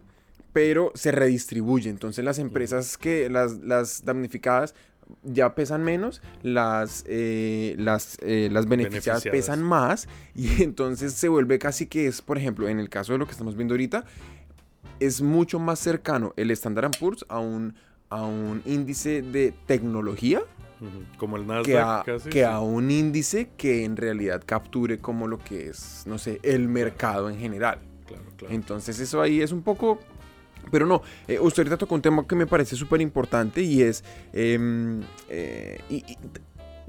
pero 0.52 0.92
se 0.94 1.12
redistribuye. 1.12 1.90
Entonces 1.90 2.24
las 2.24 2.38
empresas 2.38 2.96
que 2.98 3.28
las, 3.30 3.58
las 3.58 4.04
damnificadas 4.04 4.74
ya 5.22 5.54
pesan 5.54 5.84
menos, 5.84 6.20
las, 6.42 7.04
eh, 7.06 7.74
las, 7.78 8.18
eh, 8.22 8.48
las 8.50 8.66
beneficiadas, 8.66 9.22
Beneficiadas. 9.24 9.52
pesan 9.56 9.62
más 9.62 10.08
y 10.34 10.62
entonces 10.62 11.12
se 11.12 11.28
vuelve 11.28 11.58
casi 11.58 11.86
que 11.86 12.06
es, 12.06 12.22
por 12.22 12.38
ejemplo, 12.38 12.68
en 12.68 12.78
el 12.80 12.88
caso 12.88 13.12
de 13.12 13.18
lo 13.18 13.26
que 13.26 13.32
estamos 13.32 13.54
viendo 13.56 13.74
ahorita, 13.74 14.04
es 15.00 15.20
mucho 15.22 15.58
más 15.58 15.78
cercano 15.78 16.32
el 16.36 16.50
Standard 16.52 16.92
Poor's 16.98 17.24
a 17.28 17.38
un, 17.38 17.74
a 18.10 18.24
un 18.24 18.62
índice 18.64 19.22
de 19.22 19.52
tecnología. 19.66 20.40
Como 21.16 21.36
el 21.36 21.46
Nasdaq 21.46 21.64
que, 21.64 21.78
a, 21.78 22.02
casi. 22.04 22.28
que 22.28 22.38
sí. 22.40 22.44
a 22.44 22.60
un 22.60 22.90
índice 22.90 23.48
que 23.56 23.84
en 23.84 23.96
realidad 23.96 24.42
capture 24.44 24.98
como 24.98 25.26
lo 25.26 25.38
que 25.38 25.68
es, 25.70 26.02
no 26.06 26.18
sé, 26.18 26.38
el 26.42 26.68
mercado 26.68 27.30
en 27.30 27.38
general. 27.38 27.78
Claro, 28.06 28.24
claro. 28.36 28.54
Entonces 28.54 29.00
eso 29.00 29.22
ahí 29.22 29.40
es 29.40 29.52
un 29.52 29.62
poco... 29.62 29.98
Pero 30.70 30.84
no, 30.84 31.00
eh, 31.28 31.38
usted 31.40 31.60
ahorita 31.62 31.76
tocó 31.78 31.94
un 31.94 32.02
tema 32.02 32.26
que 32.26 32.34
me 32.34 32.46
parece 32.46 32.76
súper 32.76 33.00
importante 33.00 33.62
y 33.62 33.82
es... 33.82 34.04
em, 34.32 35.00
eh, 35.28 35.80
y- 35.88 36.04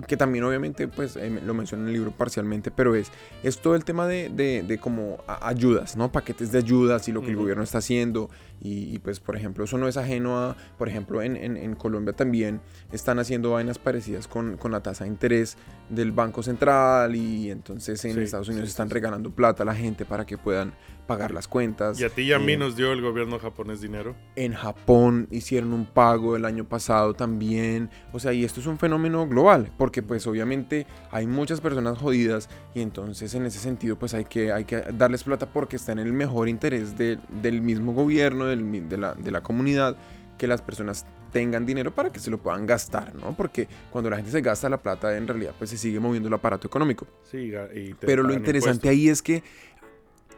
que 0.07 0.15
también 0.15 0.43
obviamente 0.43 0.87
pues 0.87 1.15
eh, 1.15 1.41
lo 1.43 1.55
menciona 1.55 1.81
en 1.83 1.87
el 1.89 1.93
libro 1.95 2.11
parcialmente, 2.11 2.69
pero 2.69 2.93
es, 2.93 3.11
es 3.41 3.57
todo 3.59 3.73
el 3.75 3.83
tema 3.83 4.05
de, 4.07 4.29
de, 4.29 4.61
de 4.61 4.77
como 4.77 5.17
ayudas, 5.41 5.97
¿no? 5.97 6.11
Paquetes 6.11 6.51
de 6.51 6.59
ayudas 6.59 7.07
y 7.07 7.11
lo 7.11 7.21
que 7.21 7.29
el 7.31 7.35
gobierno 7.35 7.63
está 7.63 7.79
haciendo. 7.79 8.29
Y, 8.59 8.93
y, 8.95 8.99
pues 8.99 9.19
por 9.19 9.35
ejemplo 9.35 9.65
eso 9.65 9.77
no 9.77 9.87
es 9.87 9.97
ajeno 9.97 10.39
a, 10.39 10.55
por 10.77 10.89
ejemplo 10.89 11.21
en, 11.21 11.35
en- 11.37 11.57
en 11.57 11.75
Colombia 11.75 12.13
también 12.13 12.59
están 12.91 13.19
haciendo 13.19 13.51
vainas 13.51 13.77
parecidas 13.77 14.27
con, 14.27 14.57
con 14.57 14.71
la 14.71 14.81
tasa 14.81 15.03
de 15.03 15.11
interés 15.11 15.57
del 15.89 16.11
Banco 16.11 16.41
Central 16.41 17.15
y 17.15 17.51
entonces 17.51 18.03
en 18.05 18.13
Sí, 18.15 18.21
Estados 18.21 18.47
Unidos 18.49 18.67
sí, 18.67 18.71
están 18.71 18.87
sí. 18.87 18.93
regalando 18.95 19.29
plata 19.31 19.63
a 19.63 19.65
la 19.65 19.75
gente 19.75 20.05
para 20.05 20.25
que 20.25 20.37
puedan 20.37 20.73
pagar 21.05 21.31
las 21.31 21.47
cuentas. 21.47 21.97
Y 22.01 22.03
a 22.03 22.09
ti 22.09 22.23
y 22.23 22.33
a 22.33 22.39
mí 22.39 22.53
Eh, 22.53 22.57
nos 22.57 22.75
dio 22.75 22.91
el 22.91 23.01
gobierno 23.01 23.39
japonés 23.39 23.79
dinero. 23.79 24.13
en 24.35 24.53
Japón 24.53 25.27
hicieron 25.31 25.71
un 25.71 25.85
pago 25.85 26.35
el 26.35 26.43
año 26.43 26.65
pasado 26.67 27.13
también. 27.13 27.89
O 28.11 28.19
sea, 28.19 28.33
y 28.33 28.43
esto 28.43 28.59
es 28.59 28.65
un 28.67 28.77
fenómeno 28.77 29.25
global, 29.25 29.71
porque 29.77 30.03
pues 30.03 30.27
obviamente 30.27 30.85
hay 31.11 31.25
muchas 31.25 31.61
personas 31.61 31.97
jodidas 31.97 32.49
y 32.75 32.81
entonces 32.81 33.33
en 33.35 33.45
ese 33.45 33.59
sentido 33.59 33.97
pues 33.97 34.13
hay 34.13 34.25
que, 34.25 34.51
hay 34.51 34.65
que 34.65 34.81
darles 34.97 35.23
plata 35.23 35.45
porque 35.45 35.77
está 35.77 35.93
en 35.93 35.99
el 35.99 36.11
mejor 36.11 36.49
interés 36.49 36.97
de- 36.97 37.19
del 37.41 37.61
mismo 37.61 37.93
gobierno, 37.93 38.46
del 38.47 38.87
de, 38.89 38.97
la, 38.97 39.13
de 39.13 39.31
la 39.31 39.41
comunidad, 39.41 39.95
que 40.37 40.47
las 40.47 40.61
personas 40.61 41.05
tengan 41.31 41.65
dinero 41.65 41.93
para 41.93 42.11
que 42.11 42.19
se 42.19 42.31
lo 42.31 42.37
puedan 42.37 42.65
gastar, 42.65 43.13
¿no? 43.15 43.35
Porque 43.35 43.67
cuando 43.91 44.09
la 44.09 44.15
gente 44.15 44.31
se 44.31 44.41
gasta 44.41 44.69
la 44.69 44.77
plata 44.77 45.15
en 45.17 45.27
realidad 45.27 45.53
pues 45.57 45.69
se 45.69 45.77
sigue 45.77 45.99
moviendo 45.99 46.27
el 46.29 46.33
aparato 46.33 46.67
económico. 46.67 47.05
Sí, 47.23 47.51
y 47.75 47.93
te 47.93 48.07
Pero 48.07 48.23
lo 48.23 48.33
interesante 48.33 48.87
impuestos. 48.87 48.89
ahí 48.89 49.09
es 49.09 49.21
que 49.21 49.43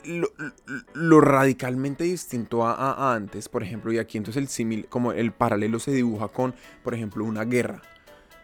lo, 0.05 0.29
lo- 0.93 1.21
radicalmente 1.21 2.05
distinto 2.05 2.65
a, 2.65 2.73
a- 2.73 3.13
antes, 3.15 3.49
por 3.49 3.61
ejemplo, 3.63 3.91
y 3.91 3.97
aquí 3.99 4.17
entonces 4.17 4.41
el 4.41 4.47
símil, 4.47 4.87
como 4.87 5.11
el 5.11 5.31
paralelo 5.31 5.77
se 5.79 5.91
dibuja 5.91 6.29
con, 6.29 6.55
por 6.83 6.93
ejemplo, 6.93 7.23
una 7.25 7.43
guerra. 7.43 7.81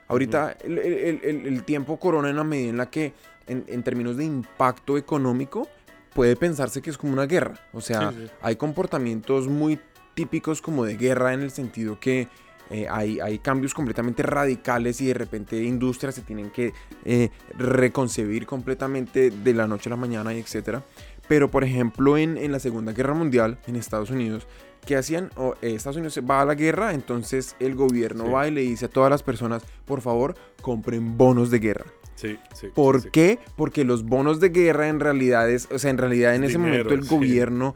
Ahorita 0.07 0.51
el, 0.63 0.77
el- 0.77 1.19
el- 1.23 1.47
el 1.47 1.63
tiempo 1.63 1.97
corona 1.97 2.29
en 2.29 2.35
la 2.35 2.43
medida 2.43 2.69
en 2.69 2.77
la 2.77 2.89
que, 2.91 3.13
en, 3.47 3.63
en 3.67 3.83
términos 3.83 4.17
de 4.17 4.25
impacto 4.25 4.97
económico, 4.97 5.67
puede 6.15 6.35
pensarse 6.35 6.81
que 6.81 6.89
es 6.89 6.97
como 6.97 7.13
una 7.13 7.27
guerra. 7.27 7.59
O 7.73 7.81
sea, 7.81 8.09
Sí, 8.11 8.17
sí. 8.25 8.31
hay 8.41 8.55
comportamientos 8.55 9.47
muy 9.47 9.79
típicos 10.15 10.61
como 10.61 10.85
de 10.85 10.95
guerra 10.97 11.33
en 11.33 11.41
el 11.41 11.51
sentido 11.51 11.99
que 11.99 12.27
eh, 12.71 12.87
hay, 12.89 13.19
hay 13.19 13.37
cambios 13.37 13.73
completamente 13.75 14.23
radicales 14.23 14.99
y 15.01 15.05
de 15.07 15.13
repente 15.13 15.61
industrias 15.61 16.15
se 16.15 16.21
tienen 16.21 16.49
que 16.49 16.73
eh, 17.03 17.29
reconcebir 17.57 18.47
completamente 18.47 19.29
de 19.29 19.53
la 19.53 19.67
noche 19.67 19.89
a 19.89 19.91
la 19.91 19.97
mañana 19.97 20.33
y 20.33 20.39
etcétera. 20.39 20.81
Pero 21.27 21.51
por 21.51 21.63
ejemplo 21.63 22.17
en, 22.17 22.37
en 22.37 22.51
la 22.51 22.59
Segunda 22.59 22.93
Guerra 22.93 23.13
Mundial 23.13 23.59
en 23.67 23.75
Estados 23.75 24.09
Unidos, 24.09 24.47
¿qué 24.85 24.95
hacían? 24.95 25.31
Eh, 25.61 25.73
Estados 25.75 25.97
Unidos 25.97 26.19
va 26.27 26.41
a 26.41 26.45
la 26.45 26.55
guerra, 26.55 26.93
entonces 26.93 27.55
el 27.59 27.75
gobierno 27.75 28.25
Sí. 28.25 28.31
va 28.31 28.47
y 28.47 28.51
le 28.51 28.61
dice 28.61 28.85
a 28.85 28.89
todas 28.89 29.09
las 29.11 29.21
personas, 29.21 29.63
por 29.85 30.01
favor, 30.01 30.35
compren 30.61 31.17
bonos 31.17 31.51
de 31.51 31.59
guerra. 31.59 31.85
Sí, 32.15 32.39
sí. 32.53 32.67
¿Por 32.73 33.01
sí, 33.01 33.09
qué? 33.11 33.39
Porque 33.55 33.83
los 33.83 34.03
bonos 34.05 34.39
de 34.39 34.49
guerra 34.49 34.87
en 34.87 34.99
realidad 34.99 35.49
es, 35.49 35.67
o 35.71 35.79
sea, 35.79 35.91
en 35.91 35.97
realidad 35.97 36.33
en 36.35 36.45
ese 36.45 36.57
Dinero, 36.57 36.85
momento 36.85 36.93
el 36.93 37.05
gobierno, 37.07 37.75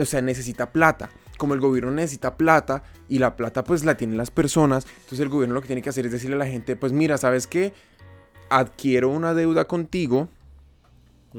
o 0.00 0.04
sea, 0.04 0.20
necesita 0.20 0.72
plata. 0.72 1.10
Como 1.38 1.54
el 1.54 1.60
gobierno 1.60 1.90
necesita 1.90 2.36
plata 2.36 2.82
y 3.08 3.18
la 3.18 3.36
plata 3.36 3.64
pues 3.64 3.84
la 3.84 3.96
tienen 3.96 4.18
las 4.18 4.30
personas, 4.30 4.86
entonces 4.86 5.20
el 5.20 5.30
gobierno 5.30 5.54
lo 5.54 5.62
que 5.62 5.68
tiene 5.68 5.80
que 5.80 5.88
hacer 5.88 6.04
es 6.04 6.12
decirle 6.12 6.36
a 6.36 6.40
la 6.40 6.46
gente, 6.46 6.76
pues 6.76 6.92
mira, 6.92 7.16
¿sabes 7.16 7.46
qué? 7.46 7.72
Adquiero 8.50 9.08
una 9.08 9.32
deuda 9.32 9.66
contigo. 9.66 10.28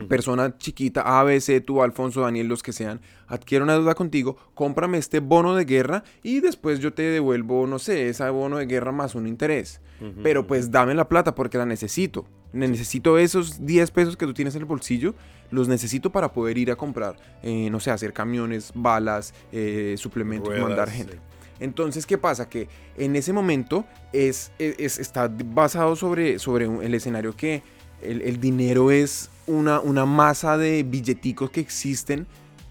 Persona 0.08 0.58
chiquita, 0.58 1.20
A, 1.20 1.24
B, 1.24 1.40
C, 1.42 1.60
tú, 1.62 1.82
Alfonso, 1.82 2.22
Daniel, 2.22 2.48
los 2.48 2.64
que 2.64 2.72
sean, 2.72 3.02
adquiero 3.28 3.66
una 3.66 3.74
deuda 3.74 3.94
contigo, 3.96 4.38
cómprame 4.54 4.98
este 4.98 5.20
bono 5.20 5.56
de 5.56 5.66
guerra 5.66 6.04
y 6.24 6.40
después 6.40 6.80
yo 6.80 6.94
te 6.94 7.02
devuelvo, 7.04 7.68
no 7.68 7.78
sé, 7.80 8.08
ese 8.10 8.30
bono 8.30 8.58
de 8.58 8.66
guerra 8.68 8.92
más 8.92 9.16
un 9.16 9.28
interés. 9.28 9.82
Pero 10.24 10.48
pues 10.48 10.72
dame 10.72 10.96
la 10.96 11.08
plata 11.08 11.36
porque 11.36 11.58
la 11.60 11.66
necesito. 11.66 12.26
Ne- 12.54 12.68
Necesito 12.68 13.18
esos 13.20 13.66
10 13.66 13.92
pesos 13.92 14.18
que 14.18 14.26
tú 14.26 14.34
tienes 14.34 14.56
en 14.56 14.62
el 14.62 14.66
bolsillo, 14.66 15.14
los 15.52 15.68
necesito 15.68 16.12
para 16.12 16.34
poder 16.34 16.58
ir 16.58 16.72
a 16.72 16.76
comprar, 16.76 17.18
eh, 17.44 17.70
no 17.70 17.80
sé, 17.80 17.92
hacer 17.92 18.12
camiones, 18.14 18.72
balas, 18.74 19.34
eh, 19.52 19.96
suplementos, 19.98 20.50
Ruedas, 20.50 20.68
mandar 20.68 20.90
sí. 20.90 20.98
gente. 20.98 21.20
Entonces, 21.60 22.06
¿qué 22.08 22.18
pasa? 22.18 22.50
Que 22.50 22.68
en 22.98 23.16
ese 23.16 23.32
momento 23.34 23.86
es, 24.12 24.52
es- 24.58 24.76
es- 24.80 25.00
está 25.00 25.30
basado 25.46 25.96
sobre, 25.96 26.40
sobre 26.40 26.66
el 26.66 26.94
escenario 26.96 27.36
que 27.36 27.62
el, 28.02 28.22
el 28.24 28.40
dinero 28.40 28.90
es 28.90 29.30
una, 29.48 29.80
una 29.80 30.06
masa 30.06 30.58
de 30.58 30.84
billeticos 30.84 31.50
que 31.52 31.60
existen 31.60 32.28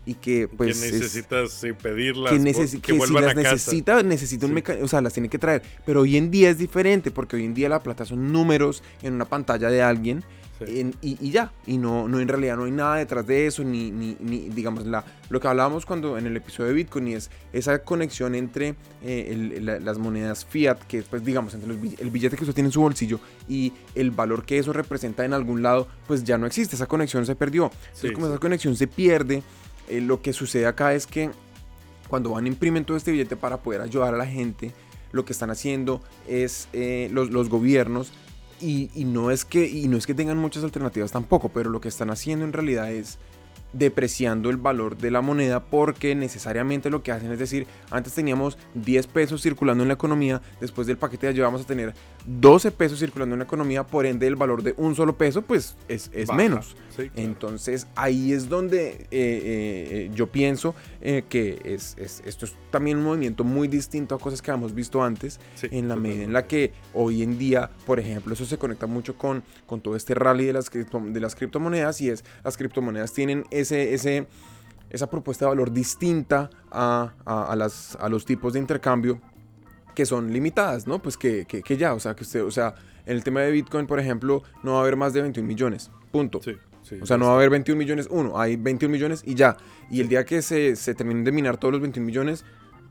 y 0.07 0.15
que 0.15 0.49
pues 0.49 0.81
que 0.81 0.87
es- 0.89 0.93
necesitas 0.95 1.53
sí, 1.53 1.73
pedirlas, 1.73 2.33
que, 2.33 2.39
necesi- 2.41 2.81
que 2.81 2.99
que 2.99 3.07
si 3.07 3.13
las 3.13 3.37
necesita, 3.37 4.03
necesita 4.03 4.47
un 4.47 4.51
Sí. 4.53 4.55
mecanismo, 4.55 4.85
o 4.87 4.89
sea, 4.89 5.01
las 5.03 5.13
tiene 5.13 5.29
que 5.29 5.39
traer. 5.39 5.63
Pero 5.85 6.01
hoy 6.01 6.17
en 6.17 6.31
día 6.31 6.51
es 6.51 6.59
diferente, 6.59 7.11
porque 7.11 7.37
hoy 7.37 7.45
en 7.45 7.55
día 7.55 7.69
la 7.69 7.83
plata 7.83 8.05
son 8.05 8.33
números 8.33 8.83
en 9.03 9.15
una 9.15 9.27
pantalla 9.27 9.69
de 9.69 9.83
alguien 9.83 10.25
Sí. 10.67 10.81
en- 10.81 10.95
y, 11.03 11.17
y 11.21 11.31
ya. 11.31 11.53
Y 11.67 11.79
no, 11.79 12.07
no 12.09 12.21
en 12.21 12.29
realidad 12.29 12.57
no 12.57 12.65
hay 12.65 12.71
nada 12.71 12.97
detrás 12.97 13.27
de 13.27 13.47
eso, 13.47 13.65
ni, 13.65 13.91
ni, 13.91 14.17
ni, 14.21 14.49
digamos, 14.51 14.87
la, 14.87 15.05
lo 15.29 15.41
que 15.41 15.49
hablábamos 15.49 15.87
cuando 15.87 16.19
en 16.19 16.27
el 16.27 16.37
episodio 16.37 16.69
de 16.69 16.75
Bitcoin 16.75 17.09
y 17.09 17.15
es 17.15 17.31
esa 17.53 17.79
conexión 17.83 18.35
entre 18.35 18.75
eh, 19.03 19.29
el- 19.31 19.65
la- 19.67 19.81
las 19.81 19.99
monedas 19.99 20.45
fiat, 20.45 20.79
que 20.89 21.03
pues 21.03 21.25
digamos, 21.25 21.55
entre 21.55 21.69
los 21.69 21.79
el 22.01 22.11
billete 22.11 22.37
que 22.37 22.45
usted 22.45 22.55
tiene 22.55 22.69
en 22.69 22.73
su 22.73 22.81
bolsillo 22.81 23.21
y 23.49 23.73
el 23.95 24.11
valor 24.11 24.45
que 24.45 24.59
eso 24.59 24.73
representa 24.73 25.25
en 25.25 25.33
algún 25.33 25.63
lado, 25.63 25.89
pues 26.07 26.25
ya 26.25 26.37
no 26.39 26.47
existe, 26.47 26.77
esa 26.77 26.87
conexión 26.87 27.25
se 27.27 27.35
perdió. 27.35 27.65
Entonces, 27.65 28.01
Sí, 28.01 28.13
como 28.13 28.27
sí. 28.27 28.33
esa 28.33 28.41
conexión 28.41 28.77
se 28.77 28.87
pierde, 28.87 29.43
eh, 29.89 30.01
lo 30.01 30.21
que 30.23 30.33
sucede 30.33 30.67
acá 30.67 30.95
es 30.95 31.07
que 31.07 31.31
cuando 32.09 32.31
van 32.31 32.45
a 32.45 32.49
imprimir 32.49 32.85
todo 32.85 32.97
este 32.97 33.13
billete 33.13 33.37
para 33.37 33.59
poder 33.59 33.81
ayudar 33.81 34.15
a 34.15 34.17
la 34.17 34.27
gente, 34.27 34.73
lo 35.13 35.25
que 35.25 35.33
están 35.33 35.51
haciendo 35.51 36.01
es 36.29 36.69
eh, 36.73 37.09
los, 37.13 37.31
los 37.31 37.49
gobiernos 37.49 38.13
y, 38.61 38.91
y 38.95 39.05
no 39.05 39.31
es 39.31 39.45
que, 39.45 39.67
y 39.67 39.89
no 39.89 39.97
es 39.97 40.07
que 40.07 40.15
tengan 40.15 40.39
muchas 40.39 40.65
alternativas 40.65 41.13
tampoco, 41.13 41.49
pero 41.49 41.71
lo 41.71 41.81
que 41.81 41.89
están 41.89 42.11
haciendo 42.11 42.45
en 42.45 42.53
realidad 42.53 42.91
es 42.93 43.19
depreciando 43.73 44.51
el 44.51 44.57
valor 44.57 44.97
de 44.97 45.11
la 45.11 45.21
moneda 45.21 45.61
porque 45.65 46.15
necesariamente 46.15 46.91
lo 46.91 47.03
que 47.03 47.13
hacen 47.13 47.31
es 47.33 47.39
decir, 47.39 47.67
antes 47.91 48.13
teníamos 48.15 48.59
10 48.75 49.07
pesos 49.07 49.43
circulando 49.43 49.83
en 49.85 49.89
la 49.89 49.95
economía, 49.95 50.41
después 50.61 50.87
del 50.87 50.97
paquete 50.99 51.27
de 51.27 51.31
ayuda 51.33 51.47
vamos 51.47 51.63
a 51.63 51.67
tener 51.67 51.95
12 52.27 52.71
pesos 52.73 52.99
circulando 52.99 53.35
en 53.35 53.39
la 53.41 53.45
economía, 53.45 53.87
por 53.87 54.07
ende 54.07 54.27
el 54.27 54.37
valor 54.37 54.63
de 54.63 54.75
un 54.77 54.95
solo 54.95 55.17
peso 55.17 55.43
pues 55.43 55.77
es, 55.89 56.11
es 56.13 56.31
menos. 56.33 56.77
Sí, 56.91 57.09
claro. 57.09 57.13
Entonces 57.17 57.87
ahí 57.95 58.33
es 58.33 58.49
donde 58.49 58.89
eh, 58.89 58.97
eh, 59.11 59.89
eh, 59.91 60.11
yo 60.15 60.27
pienso 60.27 60.75
eh, 61.01 61.23
que 61.29 61.61
es, 61.65 61.95
es- 61.99 62.23
esto 62.27 62.45
es 62.45 62.55
también 62.71 62.99
un 62.99 63.05
movimiento 63.05 63.45
muy 63.45 63.69
distinto 63.69 64.15
a 64.15 64.19
cosas 64.19 64.43
que 64.43 64.51
hemos 64.51 64.75
visto 64.75 65.03
antes, 65.03 65.41
Sí, 65.55 65.69
en 65.71 65.89
la 65.89 65.97
medida 65.97 66.25
en 66.25 66.33
la 66.33 66.47
que 66.47 66.73
hoy 66.93 67.23
en 67.23 67.39
día, 67.39 67.71
por 67.87 68.01
ejemplo, 68.01 68.35
eso 68.35 68.45
se 68.45 68.59
conecta 68.59 68.87
mucho 68.87 69.17
con, 69.17 69.43
con 69.67 69.81
todo 69.81 69.97
este 69.97 70.15
rally 70.15 70.45
de 70.47 70.53
las, 70.53 70.71
cripto- 70.71 71.01
de 71.13 71.21
las 71.21 71.35
criptomonedas 71.37 72.01
y 72.01 72.11
es 72.11 72.25
las 72.45 72.57
criptomonedas 72.57 73.13
tienen 73.13 73.45
ese, 73.61 73.95
ese, 73.95 74.27
esa 74.91 75.09
propuesta 75.09 75.45
de 75.45 75.51
valor 75.51 75.71
distinta 75.73 76.51
a, 76.71 77.13
a- 77.25 77.45
a 77.53 77.57
las, 77.57 77.97
a 78.01 78.09
los 78.09 78.25
tipos 78.25 78.53
de 78.55 78.59
intercambio 78.59 79.21
que 79.95 80.07
son 80.07 80.33
limitadas, 80.33 80.87
¿no? 80.87 81.01
Pues 81.01 81.17
que, 81.17 81.45
que- 81.47 81.63
que 81.63 81.77
ya, 81.77 81.95
o 81.95 82.01
sea, 82.01 82.15
que 82.15 82.23
usted, 82.25 82.45
o 82.45 82.51
sea, 82.51 82.75
en 83.07 83.17
el 83.17 83.25
tema 83.25 83.41
de 83.41 83.51
Bitcoin, 83.51 83.87
por 83.87 83.99
ejemplo, 84.01 84.43
no 84.63 84.73
va 84.73 84.79
a 84.79 84.81
haber 84.83 84.97
más 84.97 85.13
de 85.13 85.23
21 85.23 85.47
millones, 85.47 85.91
punto. 86.13 86.41
Sí, 86.43 86.57
sí, 86.83 86.99
O 87.03 87.07
sea, 87.07 87.17
no 87.19 87.27
va 87.27 87.33
a 87.33 87.35
haber 87.37 87.51
21 87.51 87.79
millones, 87.79 88.07
uno, 88.11 88.39
hay 88.39 88.57
21 88.57 88.93
millones 88.93 89.23
y 89.25 89.35
ya. 89.35 89.57
Y 89.91 90.01
el 90.01 90.09
día 90.09 90.25
que 90.25 90.43
se, 90.43 90.77
se 90.77 90.95
terminen 90.95 91.25
de 91.25 91.33
minar 91.33 91.57
todos 91.57 91.73
los 91.73 91.81
21 91.81 92.07
millones, 92.07 92.45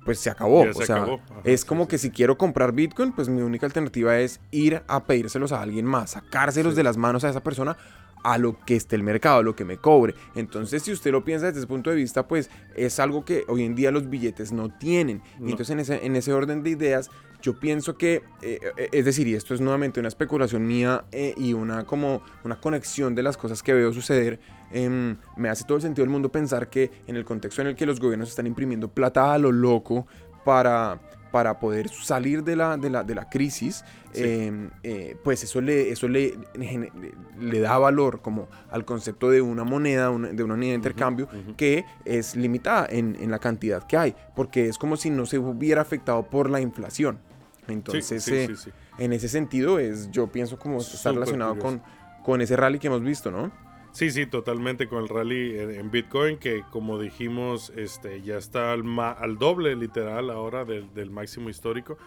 pues 0.06 0.20
se 0.20 0.30
acabó. 0.30 0.64
Ya 0.66 0.72
o 0.72 0.74
se 0.74 0.86
sea, 0.88 0.96
acabó. 0.98 1.22
Ajá, 1.30 1.42
es 1.46 1.64
como 1.66 1.84
sí, 1.84 1.90
que 1.90 1.98
si 2.00 2.10
quiero 2.12 2.38
comprar 2.38 2.74
Bitcoin, 2.74 3.12
pues 3.14 3.30
mi 3.30 3.42
única 3.42 3.66
alternativa 3.66 4.18
es 4.20 4.40
ir 4.52 4.82
a 4.88 5.04
pedírselos 5.06 5.52
a 5.52 5.62
alguien 5.62 5.86
más, 5.86 6.12
sacárselos 6.12 6.76
de 6.76 6.84
las 6.84 6.98
manos 6.98 7.24
a 7.24 7.30
esa 7.30 7.42
persona 7.42 7.78
a 8.24 8.38
lo 8.38 8.60
que 8.66 8.76
esté 8.76 8.96
el 8.96 9.04
mercado, 9.04 9.40
a 9.40 9.44
lo 9.44 9.56
que 9.56 9.66
me 9.66 9.78
cobre. 9.78 10.16
Entonces, 10.36 10.84
si 10.84 10.92
usted 10.92 11.12
lo 11.12 11.24
piensa 11.24 11.48
desde 11.48 11.60
ese 11.60 11.68
punto 11.68 11.90
de 11.90 11.96
vista, 11.96 12.28
pues 12.28 12.50
es 12.76 13.00
algo 13.00 13.26
que 13.26 13.46
hoy 13.48 13.64
en 13.64 13.76
día 13.76 13.92
los 13.92 14.10
billetes 14.10 14.52
no 14.52 14.70
tienen. 14.70 15.22
Y 15.40 15.52
entonces, 15.52 15.70
en 15.70 15.80
ese, 15.80 16.06
en 16.06 16.16
ese 16.16 16.34
orden 16.34 16.64
de 16.64 16.72
ideas, 16.72 17.10
yo 17.42 17.58
pienso 17.58 17.98
que, 17.98 18.24
eh, 18.42 18.60
eh, 18.78 18.90
es 18.92 19.06
decir, 19.06 19.28
y 19.28 19.36
esto 19.36 19.54
es 19.54 19.62
nuevamente 19.62 20.00
una 20.00 20.10
especulación 20.10 20.68
mía 20.68 21.06
eh, 21.12 21.34
y 21.38 21.54
una 21.54 21.86
como 21.86 22.22
una 22.44 22.60
conexión 22.60 23.16
de 23.16 23.24
las 23.24 23.38
cosas 23.38 23.64
que 23.64 23.74
veo 23.74 23.94
suceder, 23.94 24.40
em, 24.72 25.16
me 25.38 25.50
hace 25.50 25.64
todo 25.64 25.78
el 25.78 25.82
sentido 25.82 26.04
del 26.04 26.12
mundo 26.12 26.30
pensar 26.30 26.70
que 26.70 26.92
en 27.08 27.16
el 27.16 27.24
contexto 27.24 27.62
en 27.62 27.70
el 27.70 27.76
que 27.76 27.86
los 27.86 28.00
gobiernos 28.00 28.30
están 28.30 28.46
imprimiendo 28.46 28.90
plata 28.90 29.34
a 29.34 29.38
lo 29.38 29.52
loco 29.52 30.06
para, 30.44 31.00
para 31.32 31.60
poder 31.60 31.90
salir 31.90 32.44
de 32.44 32.56
la, 32.56 32.78
de 32.78 32.90
la, 32.90 33.04
de 33.04 33.16
la 33.16 33.30
crisis, 33.30 33.84
Sí. 34.12 34.24
em, 34.24 34.72
eh, 34.82 35.16
pues 35.24 35.44
eso, 35.44 35.62
le, 35.62 35.92
eso 35.92 36.08
le, 36.08 36.36
le, 36.56 36.92
le 37.40 37.60
da 37.60 37.78
valor 37.78 38.22
como 38.22 38.48
al 38.72 38.84
concepto 38.84 39.30
de 39.30 39.40
una 39.42 39.64
moneda, 39.64 40.10
una- 40.10 40.30
de 40.30 40.44
una 40.44 40.56
unidad 40.56 40.72
de 40.72 40.76
intercambio 40.78 41.26
ujú. 41.28 41.56
que 41.56 41.86
es 42.06 42.36
limitada 42.36 42.88
en, 42.90 43.16
en 43.20 43.30
la 43.30 43.38
cantidad 43.38 43.84
que 43.86 43.98
hay, 43.98 44.16
porque 44.36 44.68
es 44.68 44.80
como 44.80 44.98
si 44.98 45.12
no 45.12 45.28
se 45.28 45.38
hubiera 45.38 45.82
afectado 45.84 46.24
por 46.24 46.50
la 46.50 46.60
inflación. 46.60 47.20
Entonces, 47.68 48.24
sí, 48.24 48.34
eh, 48.34 48.48
sí, 48.48 48.56
sí. 48.56 48.72
en 48.98 49.14
ese 49.14 49.30
sentido, 49.30 49.78
es, 49.78 50.10
yo 50.10 50.26
pienso 50.32 50.58
como 50.58 50.80
está 50.80 51.12
relacionado 51.12 51.52
curioso. 51.56 51.78
con, 52.18 52.24
con 52.24 52.42
ese 52.42 52.56
rally 52.56 52.80
que 52.80 52.88
hemos 52.88 53.04
visto, 53.04 53.30
¿no? 53.30 53.52
Sí, 54.00 54.12
sí, 54.12 54.26
totalmente 54.26 54.88
con 54.88 55.04
el 55.04 55.10
rally 55.10 55.60
en, 55.60 55.72
en 55.72 55.92
Bitcoin, 55.92 56.38
que 56.38 56.64
como 56.72 56.98
dijimos, 57.00 57.70
este, 57.76 58.22
ya 58.22 58.38
está 58.38 58.72
al, 58.72 58.86
ma- 58.86 59.12
al 59.12 59.38
doble 59.38 59.76
literal 59.76 60.30
ahora 60.30 60.64
del, 60.64 60.94
del 60.94 61.12
máximo 61.12 61.50
histórico. 61.50 61.98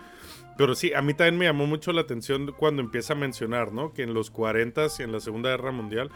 Pero 0.56 0.74
sí, 0.74 0.94
a 0.94 1.02
mí 1.02 1.12
también 1.12 1.36
me 1.36 1.44
llamó 1.44 1.66
mucho 1.66 1.92
la 1.92 2.00
atención 2.00 2.54
cuando 2.56 2.80
empieza 2.80 3.12
a 3.12 3.16
mencionar, 3.16 3.72
¿no? 3.74 3.92
Que 3.92 4.04
en 4.04 4.14
los 4.14 4.30
40 4.30 4.86
y 4.98 5.02
en 5.02 5.12
la 5.12 5.20
Segunda 5.20 5.50
Guerra 5.50 5.70
Mundial 5.70 6.10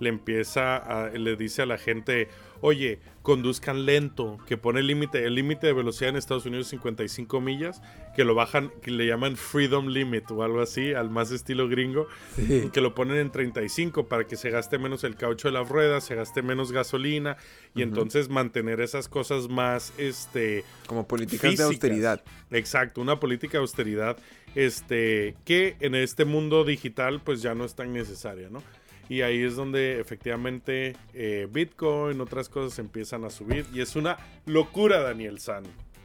le 0.00 0.08
empieza 0.08 0.76
a, 0.76 1.10
le 1.10 1.36
dice 1.36 1.62
a 1.62 1.66
la 1.66 1.78
gente, 1.78 2.28
oye, 2.60 2.98
conduzcan 3.22 3.84
lento, 3.84 4.38
que 4.46 4.56
pone 4.56 4.80
el 4.80 4.86
límite, 4.86 5.24
el 5.24 5.34
límite 5.34 5.66
de 5.66 5.72
velocidad 5.72 6.10
en 6.10 6.16
Estados 6.16 6.46
Unidos 6.46 6.66
es 6.66 6.70
55 6.70 7.40
millas, 7.40 7.82
que 8.16 8.24
lo 8.24 8.34
bajan, 8.34 8.70
que 8.82 8.90
le 8.90 9.06
llaman 9.06 9.36
Freedom 9.36 9.88
Limit 9.88 10.30
o 10.30 10.42
algo 10.42 10.60
así, 10.60 10.94
al 10.94 11.10
más 11.10 11.30
estilo 11.30 11.68
gringo, 11.68 12.06
que 12.72 12.80
lo 12.80 12.94
ponen 12.94 13.18
en 13.18 13.30
35 13.30 14.08
para 14.08 14.26
que 14.26 14.36
se 14.36 14.50
gaste 14.50 14.78
menos 14.78 15.04
el 15.04 15.16
caucho 15.16 15.48
de 15.48 15.52
las 15.52 15.68
ruedas, 15.68 16.04
se 16.04 16.14
gaste 16.14 16.42
menos 16.42 16.72
gasolina 16.72 17.36
y 17.74 17.82
entonces 17.82 18.28
mantener 18.28 18.80
esas 18.80 19.08
cosas 19.08 19.48
más, 19.48 19.92
este, 19.98 20.64
Como 20.86 21.06
políticas 21.06 21.56
de 21.56 21.64
austeridad. 21.64 22.22
Exacto, 22.50 23.00
una 23.00 23.20
política 23.20 23.58
de 23.58 23.62
austeridad, 23.62 24.16
este, 24.54 25.36
que 25.44 25.76
en 25.80 25.94
este 25.94 26.24
mundo 26.24 26.64
digital 26.64 27.20
pues 27.22 27.42
ya 27.42 27.54
no 27.54 27.64
es 27.64 27.74
tan 27.74 27.92
necesaria, 27.92 28.48
¿no? 28.50 28.62
Y 29.10 29.22
ahí 29.22 29.42
es 29.42 29.56
donde 29.56 29.98
efectivamente 30.00 30.94
eh, 31.14 31.48
Bitcoin, 31.50 32.20
otras 32.20 32.48
cosas 32.48 32.78
empiezan 32.78 33.24
a 33.24 33.30
subir 33.30 33.66
y 33.74 33.80
es 33.80 33.96
una 33.96 34.16
locura, 34.46 35.00
Daniel 35.00 35.40
San. 35.40 35.64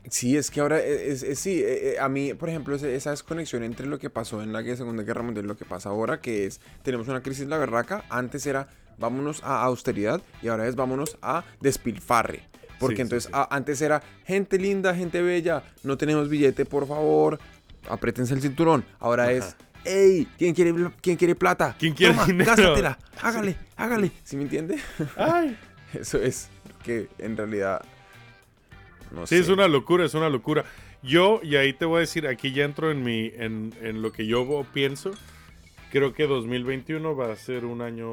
Sí, 0.09 0.35
es 0.37 0.49
que 0.49 0.59
ahora, 0.59 0.79
es, 0.83 1.21
es- 1.21 1.37
sí, 1.39 1.61
eh, 1.63 1.93
eh, 1.93 1.99
a 1.99 2.09
mí, 2.09 2.33
por 2.33 2.49
ejemplo, 2.49 2.75
esa 2.75 3.11
desconexión 3.11 3.63
entre 3.63 3.85
lo 3.85 3.99
que 3.99 4.09
pasó 4.09 4.41
en 4.41 4.51
la 4.53 4.63
Segunda 4.75 5.03
Guerra 5.03 5.21
Mundial 5.21 5.45
y 5.45 5.47
lo 5.47 5.55
que 5.55 5.65
pasa 5.65 5.89
ahora, 5.89 6.19
que 6.19 6.45
es, 6.47 6.59
tenemos 6.83 7.07
una 7.07 7.21
crisis 7.21 7.47
la 7.47 7.59
berraca, 7.59 8.05
antes 8.09 8.45
era 8.47 8.67
vámonos 8.97 9.43
a 9.43 9.61
austeridad 9.63 10.21
y 10.41 10.47
ahora 10.47 10.67
es 10.67 10.75
vámonos 10.75 11.17
a 11.21 11.43
despilfarre. 11.61 12.41
Porque 12.79 12.97
Sí, 12.97 13.01
entonces 13.03 13.25
sí. 13.25 13.31
a- 13.35 13.47
antes 13.55 13.81
era 13.81 14.01
gente 14.25 14.57
linda, 14.57 14.95
gente 14.95 15.21
bella, 15.21 15.63
no 15.83 15.95
tenemos 15.97 16.27
billete, 16.27 16.65
por 16.65 16.87
favor, 16.87 17.37
apriétense 17.87 18.33
el 18.33 18.41
cinturón. 18.41 18.83
Ahora 18.99 19.31
es, 19.31 19.55
Hey, 19.85 20.27
¿quién 20.37 20.53
quiere, 20.55 20.73
¿quién 21.01 21.15
quiere 21.15 21.35
plata? 21.35 21.75
¿Quién 21.79 21.93
quiere 21.93 22.13
Toma, 22.13 22.25
dinero?" 22.25 22.45
gástatela, 22.55 22.99
hágale, 23.21 23.55
hágale. 23.75 24.11
¿Sí 24.23 24.35
me 24.35 24.43
entiende? 24.43 24.79
Ay, 25.15 25.57
Eso 25.93 26.21
es 26.21 26.49
que 26.83 27.07
en 27.19 27.37
realidad... 27.37 27.81
No 29.11 29.25
Sí, 29.27 29.35
sé. 29.35 29.41
es 29.41 29.49
una 29.49 29.67
locura, 29.67 30.03
es 30.05 30.13
una 30.15 30.29
locura. 30.29 30.65
Yo, 31.03 31.39
y 31.43 31.55
ahí 31.55 31.71
te 31.73 31.85
voy 31.85 31.97
a 31.97 31.99
decir, 32.01 32.27
aquí 32.27 32.51
ya 32.51 32.65
entro 32.65 32.91
en, 32.91 33.03
mi, 33.03 33.31
en, 33.35 33.73
en 33.81 34.01
lo 34.01 34.11
que 34.11 34.25
yo 34.25 34.65
pienso. 34.73 35.11
Creo 35.91 36.13
que 36.13 36.25
2021 36.27 37.15
va 37.15 37.31
a 37.31 37.35
ser 37.35 37.63
un 37.63 37.81
año 37.81 38.11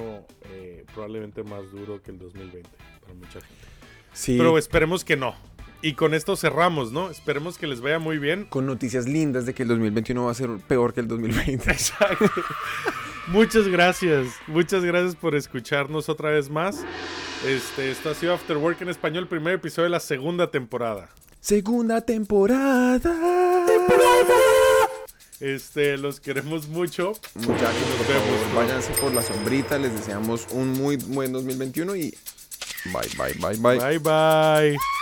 eh, 0.51 0.85
probablemente 0.93 1.43
más 1.43 1.69
duro 1.73 2.01
que 2.03 2.11
el 2.13 2.19
2020 2.19 2.69
para 3.01 3.15
mucha 3.15 3.41
gente. 3.41 3.55
Sí, 4.13 4.37
Pero 4.37 4.59
esperemos 4.59 5.05
que 5.05 5.17
no. 5.17 5.35
Y 5.83 5.95
con 5.95 6.15
esto 6.15 6.37
cerramos, 6.37 6.93
¿no? 6.93 7.11
Esperemos 7.11 7.59
que 7.59 7.67
les 7.67 7.81
vaya 7.81 7.99
muy 7.99 8.19
bien. 8.19 8.45
con 8.49 8.67
noticias 8.67 9.07
lindas 9.07 9.47
de 9.47 9.55
que 9.55 9.65
el 9.65 9.69
2021 9.69 10.25
va 10.25 10.31
a 10.31 10.35
ser 10.35 10.51
peor 10.69 10.95
que 10.95 11.01
el 11.01 11.09
2020. 11.09 11.71
Exacto. 11.71 12.31
Muchas 13.29 13.67
gracias. 13.69 14.29
Muchas 14.47 14.85
gracias 14.85 15.17
por 15.17 15.35
escucharnos 15.35 16.09
otra 16.09 16.31
vez 16.31 16.49
más. 16.51 16.85
Este, 17.47 17.91
esto 17.91 18.11
ha 18.11 18.15
sido 18.15 18.35
After 18.35 18.57
Work 18.57 18.83
en 18.83 18.89
español, 18.91 19.27
primer 19.27 19.55
episodio 19.55 19.85
de 19.85 19.91
la 19.91 20.01
segunda 20.01 20.51
temporada. 20.51 21.09
Segunda 21.41 22.01
temporada. 22.01 23.13
Este, 25.41 25.97
los 25.99 26.21
queremos 26.21 26.69
mucho. 26.69 27.15
Muchachos, 27.35 27.83
Nos 27.99 28.09
vemos, 28.09 28.55
váyanse 28.55 28.93
por 29.01 29.13
la 29.13 29.23
sombrita. 29.23 29.77
Les 29.79 29.93
deseamos 29.93 30.47
un 30.53 30.73
muy 30.73 30.97
buen 30.97 31.33
2021 31.33 31.97
y 31.97 32.15
bye, 32.85 33.09
bye, 33.19 33.35
bye, 33.35 33.57
bye. 33.57 33.79
Bye 33.79 33.99
bye. 33.99 35.02